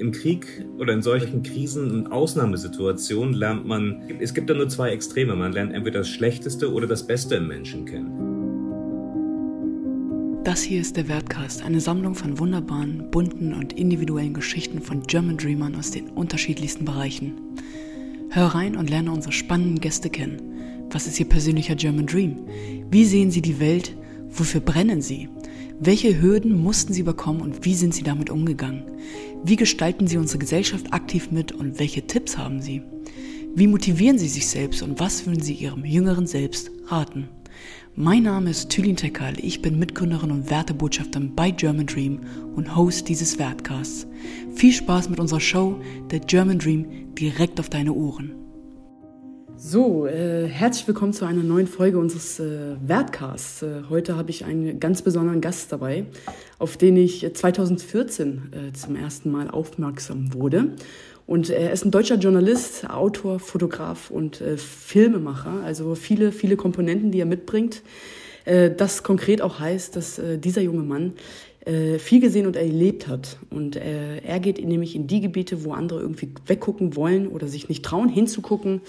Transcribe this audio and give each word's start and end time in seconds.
im 0.00 0.12
Krieg 0.12 0.66
oder 0.78 0.92
in 0.92 1.02
solchen 1.02 1.42
Krisen 1.42 1.90
und 1.90 2.06
Ausnahmesituationen 2.12 3.34
lernt 3.34 3.66
man, 3.66 4.02
es 4.18 4.34
gibt 4.34 4.50
da 4.50 4.54
nur 4.54 4.68
zwei 4.68 4.90
Extreme. 4.90 5.36
Man 5.36 5.52
lernt 5.52 5.72
entweder 5.72 6.00
das 6.00 6.08
Schlechteste 6.08 6.72
oder 6.72 6.86
das 6.86 7.06
Beste 7.06 7.36
im 7.36 7.46
Menschen 7.48 7.84
kennen. 7.84 8.40
Das 10.42 10.62
hier 10.62 10.80
ist 10.80 10.96
der 10.96 11.06
Wertcast, 11.06 11.62
eine 11.62 11.80
Sammlung 11.80 12.14
von 12.14 12.38
wunderbaren, 12.38 13.10
bunten 13.10 13.52
und 13.52 13.74
individuellen 13.74 14.32
Geschichten 14.32 14.80
von 14.80 15.02
German 15.02 15.36
Dreamern 15.36 15.76
aus 15.76 15.90
den 15.90 16.08
unterschiedlichsten 16.08 16.86
Bereichen. 16.86 17.34
Hör 18.30 18.46
rein 18.46 18.76
und 18.76 18.88
lerne 18.88 19.12
unsere 19.12 19.32
spannenden 19.32 19.80
Gäste 19.80 20.08
kennen. 20.08 20.40
Was 20.90 21.06
ist 21.06 21.20
Ihr 21.20 21.28
persönlicher 21.28 21.74
German 21.74 22.06
Dream? 22.06 22.38
Wie 22.90 23.04
sehen 23.04 23.30
Sie 23.30 23.42
die 23.42 23.60
Welt? 23.60 23.94
Wofür 24.28 24.60
brennen 24.60 25.02
Sie? 25.02 25.28
Welche 25.82 26.20
Hürden 26.20 26.62
mussten 26.62 26.92
Sie 26.92 27.02
bekommen 27.02 27.40
und 27.40 27.64
wie 27.64 27.74
sind 27.74 27.94
Sie 27.94 28.02
damit 28.02 28.28
umgegangen? 28.28 28.82
Wie 29.42 29.56
gestalten 29.56 30.06
Sie 30.06 30.18
unsere 30.18 30.38
Gesellschaft 30.38 30.92
aktiv 30.92 31.30
mit 31.30 31.52
und 31.52 31.78
welche 31.78 32.06
Tipps 32.06 32.36
haben 32.36 32.60
Sie? 32.60 32.82
Wie 33.54 33.66
motivieren 33.66 34.18
Sie 34.18 34.28
sich 34.28 34.46
selbst 34.46 34.82
und 34.82 35.00
was 35.00 35.24
würden 35.24 35.40
Sie 35.40 35.54
Ihrem 35.54 35.86
jüngeren 35.86 36.26
Selbst 36.26 36.70
raten? 36.88 37.30
Mein 37.94 38.24
Name 38.24 38.50
ist 38.50 38.68
Thülin 38.68 38.96
Tekal, 38.96 39.32
ich 39.40 39.62
bin 39.62 39.78
Mitgründerin 39.78 40.30
und 40.30 40.50
Wertebotschafterin 40.50 41.34
bei 41.34 41.50
German 41.50 41.86
Dream 41.86 42.20
und 42.54 42.76
Host 42.76 43.08
dieses 43.08 43.38
Wertcasts. 43.38 44.06
Viel 44.54 44.74
Spaß 44.74 45.08
mit 45.08 45.18
unserer 45.18 45.40
Show, 45.40 45.80
der 46.10 46.20
German 46.20 46.58
Dream, 46.58 47.14
direkt 47.14 47.58
auf 47.58 47.70
deine 47.70 47.94
Ohren. 47.94 48.34
So, 49.62 50.06
äh, 50.06 50.46
herzlich 50.46 50.88
willkommen 50.88 51.12
zu 51.12 51.26
einer 51.26 51.42
neuen 51.42 51.66
Folge 51.66 51.98
unseres 51.98 52.40
äh, 52.40 52.76
Wertcasts. 52.80 53.60
Äh, 53.60 53.82
heute 53.90 54.16
habe 54.16 54.30
ich 54.30 54.46
einen 54.46 54.80
ganz 54.80 55.02
besonderen 55.02 55.42
Gast 55.42 55.70
dabei, 55.70 56.06
auf 56.58 56.78
den 56.78 56.96
ich 56.96 57.30
2014 57.34 58.52
äh, 58.52 58.72
zum 58.72 58.96
ersten 58.96 59.30
Mal 59.30 59.50
aufmerksam 59.50 60.32
wurde. 60.32 60.70
Und 61.26 61.50
er 61.50 61.72
ist 61.72 61.84
ein 61.84 61.90
deutscher 61.90 62.14
Journalist, 62.14 62.88
Autor, 62.88 63.38
Fotograf 63.38 64.10
und 64.10 64.40
äh, 64.40 64.56
Filmemacher, 64.56 65.62
also 65.62 65.94
viele, 65.94 66.32
viele 66.32 66.56
Komponenten, 66.56 67.10
die 67.10 67.20
er 67.20 67.26
mitbringt. 67.26 67.82
Äh, 68.46 68.70
das 68.74 69.02
konkret 69.02 69.42
auch 69.42 69.60
heißt, 69.60 69.94
dass 69.94 70.18
dieser 70.42 70.62
junge 70.62 70.84
Mann 70.84 71.12
viel 71.98 72.20
gesehen 72.20 72.46
und 72.46 72.56
erlebt 72.56 73.06
hat. 73.06 73.36
Und 73.50 73.76
er 73.76 74.40
geht 74.40 74.66
nämlich 74.66 74.96
in 74.96 75.06
die 75.06 75.20
Gebiete, 75.20 75.62
wo 75.62 75.74
andere 75.74 76.00
irgendwie 76.00 76.30
weggucken 76.46 76.96
wollen 76.96 77.28
oder 77.28 77.48
sich 77.48 77.68
nicht 77.68 77.84
trauen, 77.84 78.08
hinzugucken 78.08 78.80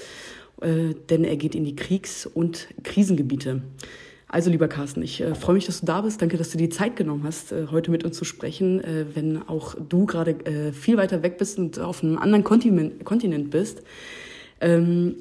äh, 0.62 0.96
denn 1.10 1.24
er 1.24 1.36
geht 1.36 1.56
in 1.56 1.66
die 1.66 1.76
Kriegs- 1.76 2.26
und 2.26 2.68
Krisengebiete. 2.84 3.62
Also 4.28 4.50
lieber 4.50 4.70
Carsten, 4.70 5.02
ich 5.02 5.20
äh, 5.20 5.36
freue 5.36 5.56
mich, 5.56 5.66
dass 5.66 5.82
du 5.82 5.86
da 5.86 6.00
bist. 6.00 6.22
Danke, 6.22 6.38
dass 6.38 6.52
du 6.52 6.58
die 6.58 6.70
Zeit 6.70 6.96
genommen 6.96 7.24
hast, 7.26 7.52
äh, 7.52 7.68
heute 7.70 7.92
mit 7.92 8.06
uns 8.06 8.18
zu 8.18 8.24
sprechen, 8.24 8.82
äh, 8.82 9.06
wenn 9.14 9.42
auch 9.46 9.76
du 9.76 10.06
gerade 10.06 10.32
äh, 10.46 10.72
viel 10.72 10.96
weiter 10.96 11.22
weg 11.22 11.38
bist 11.38 11.60
und 11.60 11.80
auf 11.80 12.02
einem 12.02 12.18
anderen 12.18 12.46
Kontinent, 12.46 13.04
Kontinent 13.04 13.52
bist. 13.52 13.82
Ähm, 14.62 15.16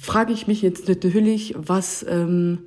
frage 0.00 0.32
ich 0.32 0.48
mich 0.48 0.60
jetzt 0.60 0.88
natürlich, 0.88 1.54
was, 1.56 2.04
ähm, 2.08 2.58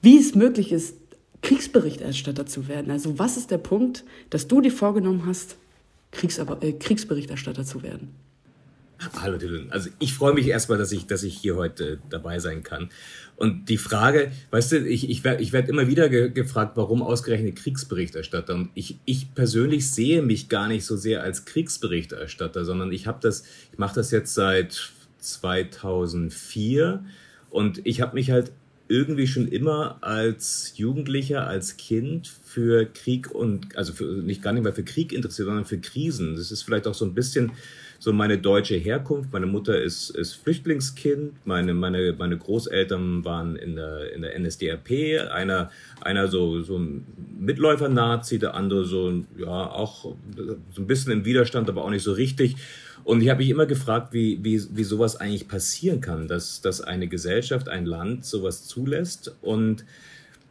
wie 0.00 0.18
es 0.18 0.34
möglich 0.34 0.72
ist, 0.72 0.96
Kriegsberichterstatter 1.42 2.46
zu 2.46 2.66
werden. 2.66 2.90
Also 2.90 3.18
was 3.18 3.36
ist 3.36 3.50
der 3.50 3.58
Punkt, 3.58 4.04
dass 4.30 4.48
du 4.48 4.62
dir 4.62 4.72
vorgenommen 4.72 5.24
hast, 5.26 5.56
Kriegs 6.10 6.38
äh, 6.38 6.72
Kriegsberichterstatter 6.72 7.64
zu 7.64 7.82
werden? 7.82 8.14
Hallo 9.20 9.38
Dylan. 9.38 9.70
Also 9.70 9.90
ich 10.00 10.12
freue 10.12 10.34
mich 10.34 10.48
erstmal, 10.48 10.76
dass 10.76 10.90
ich, 10.90 11.06
dass 11.06 11.22
ich 11.22 11.38
hier 11.38 11.54
heute 11.54 12.00
dabei 12.10 12.40
sein 12.40 12.64
kann. 12.64 12.90
Und 13.36 13.68
die 13.68 13.76
Frage, 13.76 14.32
weißt 14.50 14.72
du, 14.72 14.88
ich, 14.88 15.08
ich 15.08 15.22
werde 15.22 15.40
ich 15.40 15.52
werd 15.52 15.68
immer 15.68 15.86
wieder 15.86 16.08
ge 16.08 16.30
gefragt, 16.30 16.72
warum 16.76 17.02
ausgerechnet 17.02 17.56
Kriegsberichterstatter. 17.56 18.54
Und 18.54 18.70
ich, 18.74 18.98
ich 19.04 19.32
persönlich 19.34 19.88
sehe 19.90 20.20
mich 20.22 20.48
gar 20.48 20.66
nicht 20.66 20.84
so 20.84 20.96
sehr 20.96 21.22
als 21.22 21.44
Kriegsberichterstatter, 21.44 22.64
sondern 22.64 22.90
ich 22.90 23.06
habe 23.06 23.18
das, 23.20 23.44
ich 23.72 23.78
mache 23.78 23.94
das 23.94 24.10
jetzt 24.10 24.34
seit 24.34 24.90
2004 25.20 27.04
und 27.50 27.80
ich 27.84 28.00
habe 28.00 28.14
mich 28.14 28.32
halt 28.32 28.50
irgendwie 28.88 29.26
schon 29.26 29.46
immer 29.46 29.98
als 30.00 30.72
Jugendlicher, 30.76 31.46
als 31.46 31.76
Kind 31.76 32.32
für 32.44 32.86
Krieg 32.86 33.30
und, 33.30 33.76
also 33.76 33.92
für, 33.92 34.04
nicht 34.04 34.42
gar 34.42 34.52
nicht 34.52 34.62
mehr 34.62 34.72
für 34.72 34.82
Krieg 34.82 35.12
interessiert, 35.12 35.46
sondern 35.46 35.66
für 35.66 35.78
Krisen. 35.78 36.34
Das 36.34 36.50
ist 36.50 36.62
vielleicht 36.62 36.86
auch 36.86 36.94
so 36.94 37.04
ein 37.04 37.14
bisschen 37.14 37.52
so 37.98 38.12
meine 38.12 38.38
deutsche 38.38 38.76
Herkunft. 38.76 39.32
Meine 39.32 39.46
Mutter 39.46 39.80
ist, 39.80 40.10
ist 40.10 40.34
Flüchtlingskind, 40.34 41.34
meine, 41.44 41.74
meine, 41.74 42.14
meine 42.16 42.36
Großeltern 42.36 43.24
waren 43.24 43.56
in 43.56 43.76
der, 43.76 44.12
in 44.14 44.22
der 44.22 44.38
NSDAP, 44.38 45.30
einer, 45.32 45.70
einer 46.00 46.28
so, 46.28 46.62
so 46.62 46.78
ein 46.78 47.06
Mitläufer-Nazi, 47.38 48.38
der 48.38 48.54
andere 48.54 48.84
so, 48.84 49.24
ja, 49.36 49.70
auch 49.70 50.14
so 50.34 50.82
ein 50.82 50.86
bisschen 50.86 51.12
im 51.12 51.24
Widerstand, 51.24 51.68
aber 51.68 51.84
auch 51.84 51.90
nicht 51.90 52.04
so 52.04 52.12
richtig. 52.12 52.56
Und 53.04 53.22
ich 53.22 53.30
habe 53.30 53.40
mich 53.40 53.50
immer 53.50 53.66
gefragt, 53.66 54.12
wie, 54.12 54.38
wie, 54.42 54.62
wie 54.76 54.84
sowas 54.84 55.16
eigentlich 55.16 55.48
passieren 55.48 56.00
kann, 56.00 56.28
dass, 56.28 56.60
dass 56.60 56.80
eine 56.80 57.08
Gesellschaft, 57.08 57.68
ein 57.68 57.86
Land 57.86 58.24
sowas 58.24 58.66
zulässt 58.66 59.34
und 59.40 59.84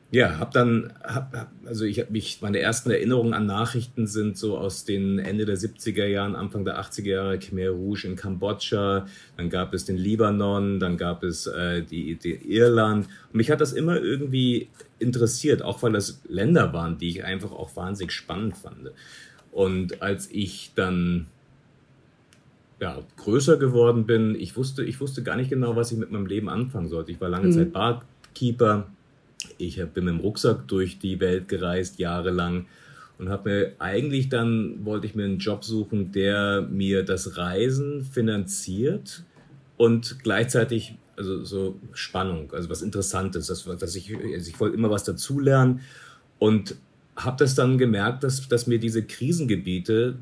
ja, 0.09 0.40
hab 0.40 0.51
dann, 0.53 0.94
hab, 1.03 1.50
also 1.66 1.84
ich 1.84 2.00
habe 2.00 2.13
mich, 2.13 2.41
meine 2.41 2.59
ersten 2.59 2.90
Erinnerungen 2.90 3.34
an 3.34 3.45
Nachrichten 3.45 4.07
sind 4.07 4.38
so 4.38 4.57
aus 4.57 4.85
den 4.85 5.19
Ende 5.19 5.45
der 5.45 5.57
70er 5.57 6.06
Jahren, 6.06 6.35
Anfang 6.35 6.63
der 6.63 6.79
80er 6.79 7.09
Jahre, 7.09 7.40
Khmer 7.40 7.69
Rouge 7.72 8.06
in 8.07 8.16
Kambodscha, 8.16 9.06
dann 9.35 9.50
gab 9.50 9.73
es 9.73 9.84
den 9.84 9.97
Libanon, 9.97 10.79
dann 10.79 10.96
gab 10.96 11.23
es 11.23 11.46
äh, 11.47 11.81
die, 11.81 12.16
die 12.16 12.35
Irland. 12.35 13.07
Und 13.31 13.35
mich 13.35 13.51
hat 13.51 13.59
das 13.59 13.73
immer 13.73 14.00
irgendwie 14.00 14.69
interessiert, 14.97 15.62
auch 15.62 15.84
weil 15.84 15.91
das 15.91 16.22
Länder 16.29 16.72
waren, 16.72 16.97
die 16.97 17.09
ich 17.09 17.25
einfach 17.25 17.51
auch 17.51 17.75
wahnsinnig 17.75 18.13
spannend 18.13 18.56
fand. 18.56 18.91
Und 19.51 20.01
als 20.01 20.31
ich 20.31 20.72
dann 20.75 21.28
ja, 22.79 23.00
größer 23.17 23.57
geworden 23.57 24.06
bin, 24.06 24.35
ich 24.35 24.56
wusste, 24.56 24.85
ich 24.85 25.01
wusste 25.01 25.22
gar 25.22 25.35
nicht 25.35 25.50
genau, 25.50 25.75
was 25.75 25.91
ich 25.91 25.97
mit 25.97 26.12
meinem 26.12 26.28
Leben 26.28 26.47
anfangen 26.47 26.88
sollte. 26.88 27.12
Ich 27.12 27.19
war 27.19 27.28
lange 27.28 27.47
mhm. 27.47 27.51
Zeit 27.51 27.73
Barkeeper 27.73 28.88
ich 29.57 29.78
bin 29.78 30.06
mit 30.06 30.13
dem 30.13 30.19
Rucksack 30.19 30.68
durch 30.68 31.00
die 31.00 31.19
Welt 31.19 31.47
gereist, 31.47 32.00
jahrelang. 32.00 32.68
Und 33.18 33.29
habe 33.29 33.50
mir 33.50 33.72
eigentlich 33.79 34.29
dann, 34.29 34.85
wollte 34.85 35.07
ich 35.07 35.16
mir 35.16 35.25
einen 35.25 35.40
Job 35.40 35.63
suchen, 35.63 36.12
der 36.12 36.68
mir 36.69 37.03
das 37.03 37.38
Reisen 37.38 38.03
finanziert 38.03 39.23
und 39.75 40.19
gleichzeitig 40.23 40.96
also 41.17 41.44
so 41.44 41.79
Spannung, 41.94 42.51
also 42.53 42.69
was 42.69 42.81
Interessantes, 42.84 43.47
dass, 43.47 43.63
dass 43.63 43.96
ich, 43.96 44.16
also 44.16 44.50
ich 44.50 44.59
wollte 44.59 44.78
immer 44.78 44.91
was 44.91 45.03
dazulernen 45.03 45.81
und 46.38 46.75
habe 47.16 47.38
das 47.40 47.56
dann 47.56 47.79
gemerkt, 47.79 48.23
dass, 48.23 48.47
dass 48.47 48.67
mir 48.67 48.78
diese 48.78 49.03
Krisengebiete 49.03 50.16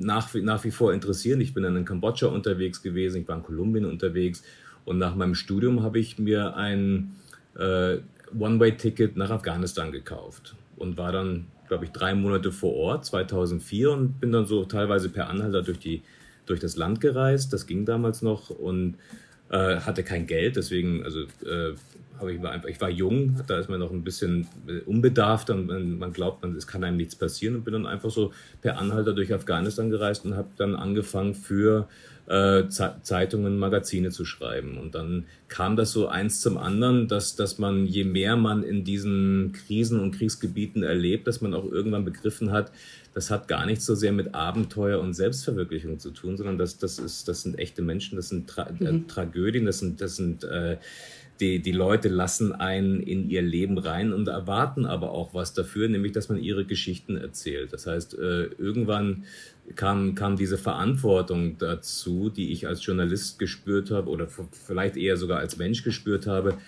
nach, 0.00 0.34
nach 0.34 0.64
wie 0.64 0.72
vor 0.72 0.92
interessieren. 0.92 1.40
Ich 1.40 1.54
bin 1.54 1.62
dann 1.62 1.76
in 1.76 1.84
Kambodscha 1.84 2.26
unterwegs 2.26 2.82
gewesen, 2.82 3.22
ich 3.22 3.28
war 3.28 3.36
in 3.36 3.44
Kolumbien 3.44 3.84
unterwegs 3.84 4.42
und 4.84 4.98
nach 4.98 5.14
meinem 5.14 5.36
Studium 5.36 5.84
habe 5.84 6.00
ich 6.00 6.18
mir 6.18 6.56
ein 6.56 7.12
äh, 7.56 7.98
One-Way-Ticket 8.38 9.16
nach 9.16 9.30
Afghanistan 9.30 9.92
gekauft 9.92 10.54
und 10.76 10.96
war 10.96 11.12
dann, 11.12 11.46
glaube 11.68 11.84
ich, 11.84 11.90
drei 11.90 12.14
Monate 12.14 12.52
vor 12.52 12.74
Ort, 12.74 13.04
2004 13.06 13.90
und 13.90 14.20
bin 14.20 14.32
dann 14.32 14.46
so 14.46 14.64
teilweise 14.64 15.08
per 15.08 15.28
Anhalter 15.28 15.62
durch, 15.62 15.78
die, 15.78 16.02
durch 16.46 16.60
das 16.60 16.76
Land 16.76 17.00
gereist. 17.00 17.52
Das 17.52 17.66
ging 17.66 17.84
damals 17.84 18.22
noch 18.22 18.50
und 18.50 18.96
äh, 19.50 19.76
hatte 19.76 20.02
kein 20.02 20.26
Geld, 20.26 20.56
deswegen, 20.56 21.04
also 21.04 21.20
äh, 21.44 21.74
habe 22.18 22.32
ich 22.32 22.42
war 22.42 22.52
einfach, 22.52 22.68
ich 22.68 22.80
war 22.80 22.88
jung, 22.88 23.40
da 23.46 23.58
ist 23.58 23.68
man 23.68 23.80
noch 23.80 23.90
ein 23.90 24.04
bisschen 24.04 24.46
äh, 24.66 24.78
unbedarft 24.80 25.50
und 25.50 25.66
man, 25.66 25.98
man 25.98 26.12
glaubt, 26.12 26.42
man, 26.42 26.56
es 26.56 26.66
kann 26.66 26.84
einem 26.84 26.96
nichts 26.96 27.16
passieren 27.16 27.56
und 27.56 27.64
bin 27.64 27.74
dann 27.74 27.86
einfach 27.86 28.10
so 28.10 28.32
per 28.60 28.78
Anhalter 28.78 29.12
durch 29.12 29.34
Afghanistan 29.34 29.90
gereist 29.90 30.24
und 30.24 30.36
habe 30.36 30.48
dann 30.56 30.74
angefangen 30.74 31.34
für 31.34 31.88
äh, 32.32 32.68
Zeitungen, 32.68 33.58
Magazine 33.58 34.10
zu 34.10 34.24
schreiben. 34.24 34.78
Und 34.78 34.94
dann 34.94 35.26
kam 35.48 35.76
das 35.76 35.92
so 35.92 36.08
eins 36.08 36.40
zum 36.40 36.56
anderen, 36.56 37.06
dass, 37.06 37.36
dass 37.36 37.58
man, 37.58 37.84
je 37.84 38.04
mehr 38.04 38.36
man 38.36 38.62
in 38.62 38.84
diesen 38.84 39.52
Krisen 39.52 40.00
und 40.00 40.12
Kriegsgebieten 40.12 40.82
erlebt, 40.82 41.26
dass 41.26 41.42
man 41.42 41.52
auch 41.52 41.70
irgendwann 41.70 42.06
begriffen 42.06 42.50
hat, 42.50 42.72
das 43.12 43.30
hat 43.30 43.48
gar 43.48 43.66
nicht 43.66 43.82
so 43.82 43.94
sehr 43.94 44.12
mit 44.12 44.34
Abenteuer 44.34 44.98
und 44.98 45.12
Selbstverwirklichung 45.12 45.98
zu 45.98 46.10
tun, 46.10 46.38
sondern 46.38 46.56
das, 46.56 46.78
das, 46.78 46.98
ist, 46.98 47.28
das 47.28 47.42
sind 47.42 47.58
echte 47.58 47.82
Menschen, 47.82 48.16
das 48.16 48.30
sind 48.30 48.48
Tra 48.48 48.66
äh, 48.80 48.92
mhm. 48.92 49.06
Tragödien, 49.08 49.66
das 49.66 49.80
sind, 49.80 50.00
das 50.00 50.16
sind 50.16 50.44
äh, 50.44 50.78
die, 51.42 51.58
die 51.58 51.72
Leute 51.72 52.08
lassen 52.08 52.52
einen 52.52 53.00
in 53.00 53.28
ihr 53.28 53.42
Leben 53.42 53.76
rein 53.76 54.12
und 54.12 54.28
erwarten 54.28 54.86
aber 54.86 55.10
auch 55.10 55.34
was 55.34 55.52
dafür, 55.52 55.88
nämlich 55.88 56.12
dass 56.12 56.28
man 56.28 56.38
ihre 56.38 56.64
Geschichten 56.64 57.16
erzählt. 57.16 57.72
Das 57.72 57.86
heißt, 57.86 58.16
äh, 58.16 58.44
irgendwann 58.58 59.24
kam, 59.74 60.14
kam 60.14 60.36
diese 60.36 60.56
Verantwortung 60.56 61.58
dazu, 61.58 62.30
die 62.30 62.52
ich 62.52 62.68
als 62.68 62.86
Journalist 62.86 63.40
gespürt 63.40 63.90
habe 63.90 64.08
oder 64.08 64.28
vielleicht 64.28 64.96
eher 64.96 65.16
sogar 65.16 65.40
als 65.40 65.56
Mensch 65.58 65.82
gespürt 65.82 66.28
habe, 66.28 66.58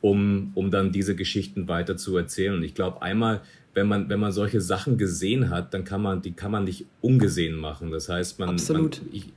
um, 0.00 0.52
um 0.54 0.70
dann 0.70 0.92
diese 0.92 1.14
Geschichten 1.14 1.68
weiter 1.68 1.98
zu 1.98 2.16
erzählen. 2.16 2.54
Und 2.54 2.62
ich 2.62 2.74
glaube, 2.74 3.02
einmal, 3.02 3.42
wenn 3.74 3.86
man, 3.86 4.08
wenn 4.08 4.18
man 4.18 4.32
solche 4.32 4.62
Sachen 4.62 4.96
gesehen 4.96 5.50
hat, 5.50 5.74
dann 5.74 5.84
kann 5.84 6.00
man, 6.00 6.22
die 6.22 6.32
kann 6.32 6.50
man 6.50 6.64
nicht 6.64 6.86
ungesehen 7.02 7.56
machen. 7.56 7.90
Das 7.90 8.08
heißt, 8.08 8.38
man, 8.38 8.48
Absolut. 8.48 9.02
man 9.02 9.08
ich, 9.12 9.32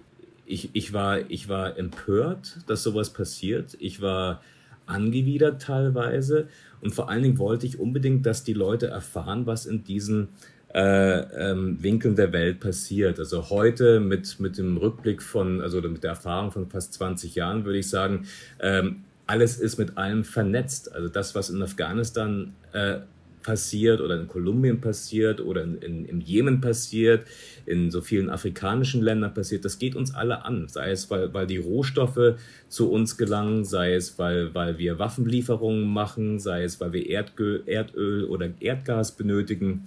ich, 0.45 0.69
ich, 0.71 0.93
war, 0.93 1.29
ich 1.29 1.49
war 1.49 1.77
empört, 1.77 2.59
dass 2.67 2.81
sowas 2.81 3.11
passiert. 3.11 3.75
Ich 3.79 4.01
war 4.01 4.41
angewidert 4.85 5.61
teilweise. 5.61 6.47
Und 6.81 6.93
vor 6.93 7.09
allen 7.09 7.23
Dingen 7.23 7.37
wollte 7.37 7.65
ich 7.65 7.79
unbedingt, 7.79 8.25
dass 8.25 8.43
die 8.43 8.53
Leute 8.53 8.87
erfahren, 8.87 9.45
was 9.45 9.65
in 9.65 9.83
diesen 9.83 10.29
äh, 10.73 11.51
ähm, 11.51 11.81
Winkeln 11.81 12.15
der 12.15 12.33
Welt 12.33 12.59
passiert. 12.59 13.17
Also 13.17 13.49
heute 13.49 13.99
mit, 13.99 14.39
mit 14.39 14.57
dem 14.57 14.77
Rückblick 14.77 15.21
von, 15.21 15.61
also 15.61 15.81
mit 15.81 16.03
der 16.03 16.11
Erfahrung 16.11 16.51
von 16.51 16.69
fast 16.69 16.93
20 16.95 17.33
Jahren 17.35 17.63
würde 17.63 17.79
ich 17.79 17.89
sagen, 17.89 18.27
ähm, 18.59 19.03
alles 19.25 19.57
ist 19.57 19.77
mit 19.77 19.97
allem 19.97 20.23
vernetzt. 20.23 20.93
Also 20.93 21.07
das, 21.07 21.33
was 21.33 21.49
in 21.49 21.61
Afghanistan 21.61 22.53
äh, 22.73 22.97
passiert 23.45 24.01
oder 24.01 24.19
in 24.19 24.27
Kolumbien 24.27 24.81
passiert 24.81 25.39
oder 25.39 25.63
in, 25.63 25.77
in, 25.77 26.05
im 26.05 26.19
Jemen 26.19 26.61
passiert, 26.61 27.25
in 27.67 27.91
so 27.91 28.01
vielen 28.01 28.31
afrikanischen 28.31 29.03
Ländern 29.03 29.35
passiert, 29.35 29.63
das 29.65 29.77
geht 29.77 29.95
uns 29.95 30.15
alle 30.15 30.43
an. 30.45 30.67
Sei 30.67 30.89
es, 30.89 31.11
weil, 31.11 31.31
weil 31.33 31.45
die 31.45 31.57
Rohstoffe 31.57 32.37
zu 32.67 32.91
uns 32.91 33.17
gelangen, 33.17 33.63
sei 33.63 33.93
es, 33.93 34.17
weil, 34.17 34.55
weil 34.55 34.79
wir 34.79 34.97
Waffenlieferungen 34.97 35.85
machen, 35.85 36.39
sei 36.39 36.63
es, 36.63 36.81
weil 36.81 36.91
wir 36.91 37.07
Erdöl, 37.07 37.61
Erdöl 37.67 38.25
oder 38.25 38.49
Erdgas 38.59 39.11
benötigen. 39.11 39.83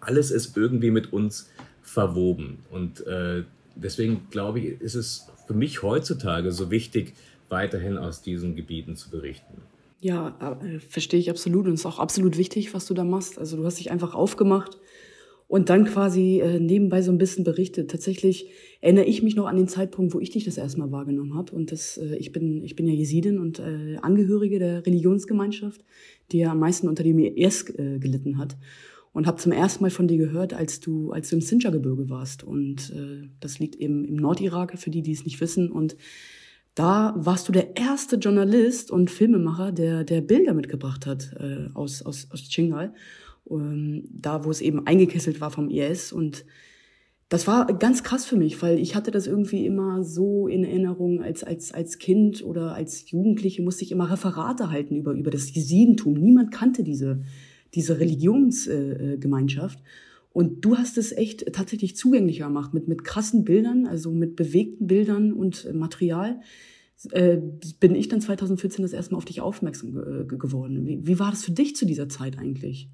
Alles 0.00 0.32
ist 0.32 0.56
irgendwie 0.56 0.90
mit 0.90 1.12
uns 1.12 1.50
verwoben. 1.82 2.58
Und 2.68 3.06
äh, 3.06 3.44
deswegen 3.76 4.26
glaube 4.30 4.58
ich, 4.58 4.80
ist 4.80 4.96
es 4.96 5.28
für 5.46 5.54
mich 5.54 5.82
heutzutage 5.82 6.50
so 6.50 6.72
wichtig, 6.72 7.14
weiterhin 7.48 7.96
aus 7.96 8.22
diesen 8.22 8.56
Gebieten 8.56 8.96
zu 8.96 9.08
berichten. 9.08 9.62
Ja, 10.00 10.60
äh, 10.62 10.78
verstehe 10.78 11.18
ich 11.18 11.28
absolut 11.28 11.66
und 11.66 11.74
ist 11.74 11.86
auch 11.86 11.98
absolut 11.98 12.38
wichtig, 12.38 12.72
was 12.72 12.86
du 12.86 12.94
da 12.94 13.04
machst. 13.04 13.38
Also 13.38 13.56
du 13.56 13.64
hast 13.64 13.80
dich 13.80 13.90
einfach 13.90 14.14
aufgemacht 14.14 14.78
und 15.48 15.70
dann 15.70 15.86
quasi 15.86 16.40
äh, 16.40 16.60
nebenbei 16.60 17.02
so 17.02 17.10
ein 17.10 17.18
bisschen 17.18 17.42
berichtet. 17.42 17.90
Tatsächlich 17.90 18.48
erinnere 18.80 19.06
ich 19.06 19.24
mich 19.24 19.34
noch 19.34 19.46
an 19.46 19.56
den 19.56 19.66
Zeitpunkt, 19.66 20.14
wo 20.14 20.20
ich 20.20 20.30
dich 20.30 20.44
das 20.44 20.56
erstmal 20.56 20.92
wahrgenommen 20.92 21.34
habe. 21.34 21.52
Und 21.52 21.72
das, 21.72 21.98
äh, 21.98 22.14
ich 22.16 22.30
bin, 22.30 22.62
ich 22.62 22.76
bin 22.76 22.86
ja 22.86 22.94
Jesidin 22.94 23.40
und 23.40 23.60
Angehörige 23.60 24.60
der 24.60 24.86
Religionsgemeinschaft, 24.86 25.84
die 26.30 26.38
ja 26.38 26.52
am 26.52 26.60
meisten 26.60 26.86
unter 26.86 27.02
dem 27.02 27.18
IS 27.18 27.64
gelitten 27.64 28.38
hat. 28.38 28.56
Und 29.12 29.26
habe 29.26 29.38
zum 29.38 29.50
ersten 29.50 29.82
Mal 29.82 29.90
von 29.90 30.06
dir 30.06 30.18
gehört, 30.18 30.54
als 30.54 30.78
du, 30.78 31.10
als 31.10 31.30
du 31.30 31.36
im 31.36 31.40
Sinjar-Gebirge 31.42 32.08
warst. 32.08 32.44
Und 32.44 32.92
das 33.40 33.58
liegt 33.58 33.74
eben 33.76 34.04
im 34.04 34.14
Nordirak, 34.14 34.78
für 34.78 34.90
die, 34.90 35.02
die 35.02 35.12
es 35.12 35.24
nicht 35.24 35.40
wissen. 35.40 35.72
Und 35.72 35.96
da 36.78 37.12
warst 37.16 37.48
du 37.48 37.52
der 37.52 37.76
erste 37.76 38.14
Journalist 38.16 38.92
und 38.92 39.10
Filmemacher, 39.10 39.72
der, 39.72 40.04
der 40.04 40.20
Bilder 40.20 40.54
mitgebracht 40.54 41.06
hat 41.06 41.32
äh, 41.40 41.70
aus, 41.74 42.02
aus, 42.02 42.28
aus 42.30 42.42
Chingal, 42.42 42.94
ähm, 43.50 44.04
da 44.12 44.44
wo 44.44 44.50
es 44.52 44.60
eben 44.60 44.86
eingekesselt 44.86 45.40
war 45.40 45.50
vom 45.50 45.70
IS. 45.70 46.12
Und 46.12 46.44
das 47.30 47.48
war 47.48 47.66
ganz 47.66 48.04
krass 48.04 48.26
für 48.26 48.36
mich, 48.36 48.62
weil 48.62 48.78
ich 48.78 48.94
hatte 48.94 49.10
das 49.10 49.26
irgendwie 49.26 49.66
immer 49.66 50.04
so 50.04 50.46
in 50.46 50.62
Erinnerung 50.62 51.20
als, 51.20 51.42
als, 51.42 51.74
als 51.74 51.98
Kind 51.98 52.44
oder 52.44 52.74
als 52.74 53.10
Jugendliche 53.10 53.60
musste 53.62 53.82
ich 53.82 53.90
immer 53.90 54.08
Referate 54.08 54.70
halten 54.70 54.94
über, 54.94 55.14
über 55.14 55.32
das 55.32 55.52
Jesidentum. 55.52 56.14
Niemand 56.14 56.52
kannte 56.52 56.84
diese, 56.84 57.22
diese 57.74 57.98
Religionsgemeinschaft. 57.98 59.80
Äh, 59.80 59.82
und 60.32 60.64
du 60.64 60.76
hast 60.76 60.98
es 60.98 61.12
echt 61.12 61.52
tatsächlich 61.52 61.96
zugänglicher 61.96 62.46
gemacht 62.46 62.74
mit, 62.74 62.88
mit 62.88 63.04
krassen 63.04 63.44
Bildern, 63.44 63.86
also 63.86 64.12
mit 64.12 64.36
bewegten 64.36 64.86
Bildern 64.86 65.32
und 65.32 65.72
Material. 65.74 66.40
Äh, 67.10 67.38
bin 67.80 67.94
ich 67.94 68.08
dann 68.08 68.20
2014 68.20 68.82
das 68.82 68.92
erste 68.92 69.12
Mal 69.12 69.18
auf 69.18 69.24
dich 69.24 69.40
aufmerksam 69.40 69.96
äh, 69.96 70.24
geworden. 70.24 70.86
Wie, 70.86 71.06
wie 71.06 71.18
war 71.18 71.30
das 71.30 71.44
für 71.44 71.52
dich 71.52 71.76
zu 71.76 71.86
dieser 71.86 72.08
Zeit 72.08 72.38
eigentlich? 72.38 72.88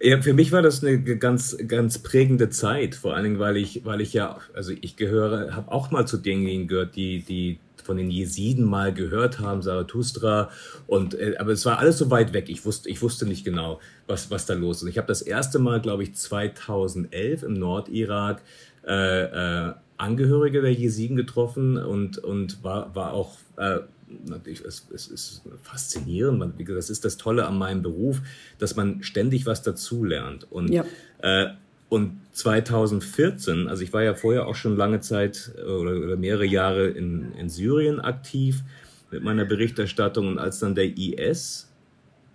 Ja, 0.00 0.20
für 0.20 0.34
mich 0.34 0.50
war 0.50 0.62
das 0.62 0.82
eine 0.82 1.00
ganz, 1.00 1.56
ganz 1.68 2.00
prägende 2.00 2.50
Zeit, 2.50 2.96
vor 2.96 3.14
allen 3.14 3.24
Dingen, 3.24 3.38
weil 3.38 3.56
ich, 3.56 3.84
weil 3.84 4.00
ich 4.00 4.12
ja, 4.12 4.38
also 4.52 4.72
ich 4.80 4.96
gehöre, 4.96 5.54
habe 5.54 5.70
auch 5.70 5.92
mal 5.92 6.06
zu 6.08 6.16
denjenigen 6.16 6.66
gehört, 6.66 6.96
die, 6.96 7.22
die 7.22 7.60
von 7.82 7.96
den 7.96 8.10
Jesiden 8.10 8.64
mal 8.64 8.92
gehört 8.92 9.40
haben, 9.40 9.62
Zarathustra. 9.62 10.50
Und, 10.86 11.14
äh, 11.14 11.36
aber 11.38 11.52
es 11.52 11.64
war 11.66 11.78
alles 11.78 11.98
so 11.98 12.10
weit 12.10 12.32
weg. 12.32 12.48
Ich 12.48 12.64
wusste, 12.64 12.88
ich 12.88 13.02
wusste 13.02 13.26
nicht 13.26 13.44
genau, 13.44 13.80
was, 14.06 14.30
was 14.30 14.46
da 14.46 14.54
los 14.54 14.82
ist. 14.82 14.88
Ich 14.88 14.98
habe 14.98 15.08
das 15.08 15.22
erste 15.22 15.58
Mal, 15.58 15.80
glaube 15.80 16.02
ich, 16.02 16.14
2011 16.14 17.42
im 17.42 17.54
Nordirak 17.54 18.42
äh, 18.86 19.68
äh, 19.68 19.74
Angehörige 19.96 20.62
der 20.62 20.72
Jesiden 20.72 21.16
getroffen 21.16 21.76
und, 21.76 22.18
und 22.18 22.64
war, 22.64 22.92
war 22.94 23.12
auch 23.12 23.36
äh, 23.56 23.78
natürlich, 24.24 24.64
es, 24.64 24.86
es 24.92 25.06
ist 25.06 25.42
faszinierend. 25.62 26.38
Man, 26.38 26.58
wie 26.58 26.64
gesagt, 26.64 26.78
das 26.78 26.90
ist 26.90 27.04
das 27.04 27.16
Tolle 27.16 27.46
an 27.46 27.56
meinem 27.56 27.82
Beruf, 27.82 28.20
dass 28.58 28.76
man 28.76 29.02
ständig 29.02 29.46
was 29.46 29.62
dazulernt. 29.62 30.50
Und 30.50 30.70
ja. 30.70 30.84
äh, 31.18 31.50
und 31.92 32.22
2014, 32.32 33.68
also 33.68 33.82
ich 33.82 33.92
war 33.92 34.02
ja 34.02 34.14
vorher 34.14 34.46
auch 34.46 34.54
schon 34.54 34.78
lange 34.78 35.00
Zeit 35.00 35.52
äh, 35.58 35.60
oder, 35.60 35.98
oder 36.02 36.16
mehrere 36.16 36.46
Jahre 36.46 36.88
in, 36.88 37.34
in 37.34 37.50
Syrien 37.50 38.00
aktiv 38.00 38.62
mit 39.10 39.22
meiner 39.22 39.44
Berichterstattung 39.44 40.26
und 40.26 40.38
als 40.38 40.58
dann 40.58 40.74
der 40.74 40.96
IS 40.96 41.70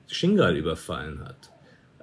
Shingal 0.06 0.57
überfallen 0.57 1.21
hat 1.25 1.50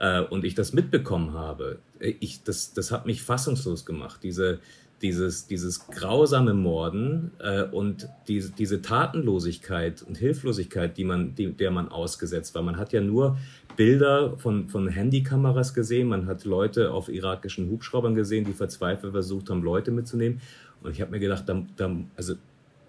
äh, 0.00 0.20
und 0.28 0.44
ich 0.44 0.56
das 0.56 0.72
mitbekommen 0.72 1.34
habe, 1.34 1.78
äh, 2.00 2.14
ich, 2.18 2.42
das, 2.42 2.74
das 2.74 2.90
hat 2.90 3.06
mich 3.06 3.22
fassungslos 3.22 3.86
gemacht. 3.86 4.24
Diese, 4.24 4.58
dieses, 5.00 5.46
dieses 5.46 5.86
grausame 5.86 6.54
Morden 6.54 7.30
äh, 7.38 7.62
und 7.62 8.08
die, 8.26 8.50
diese 8.58 8.82
Tatenlosigkeit 8.82 10.02
und 10.02 10.16
Hilflosigkeit, 10.16 10.96
die 10.96 11.04
man, 11.04 11.36
die, 11.36 11.52
der 11.52 11.70
man 11.70 11.88
ausgesetzt 11.88 12.56
war. 12.56 12.62
Man 12.62 12.78
hat 12.78 12.92
ja 12.92 13.00
nur 13.00 13.38
Bilder 13.76 14.38
von, 14.38 14.68
von 14.68 14.88
Handykameras 14.88 15.74
gesehen, 15.74 16.08
man 16.08 16.26
hat 16.26 16.44
Leute 16.44 16.92
auf 16.92 17.08
irakischen 17.08 17.70
Hubschraubern 17.70 18.14
gesehen, 18.14 18.44
die 18.44 18.52
verzweifelt 18.52 19.12
versucht 19.12 19.50
haben, 19.50 19.62
Leute 19.62 19.90
mitzunehmen. 19.90 20.40
Und 20.82 20.92
ich 20.92 21.00
habe 21.00 21.10
mir 21.10 21.20
gedacht, 21.20 21.48
da, 21.48 21.62
da, 21.76 21.96
also 22.16 22.34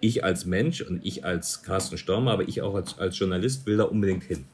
ich 0.00 0.24
als 0.24 0.46
Mensch 0.46 0.82
und 0.82 1.04
ich 1.04 1.24
als 1.24 1.62
Carsten 1.62 1.98
Stormer, 1.98 2.32
aber 2.32 2.48
ich 2.48 2.62
auch 2.62 2.74
als, 2.74 2.98
als 2.98 3.18
Journalist 3.18 3.66
will 3.66 3.78
da 3.78 3.84
unbedingt 3.84 4.24
hin. 4.24 4.44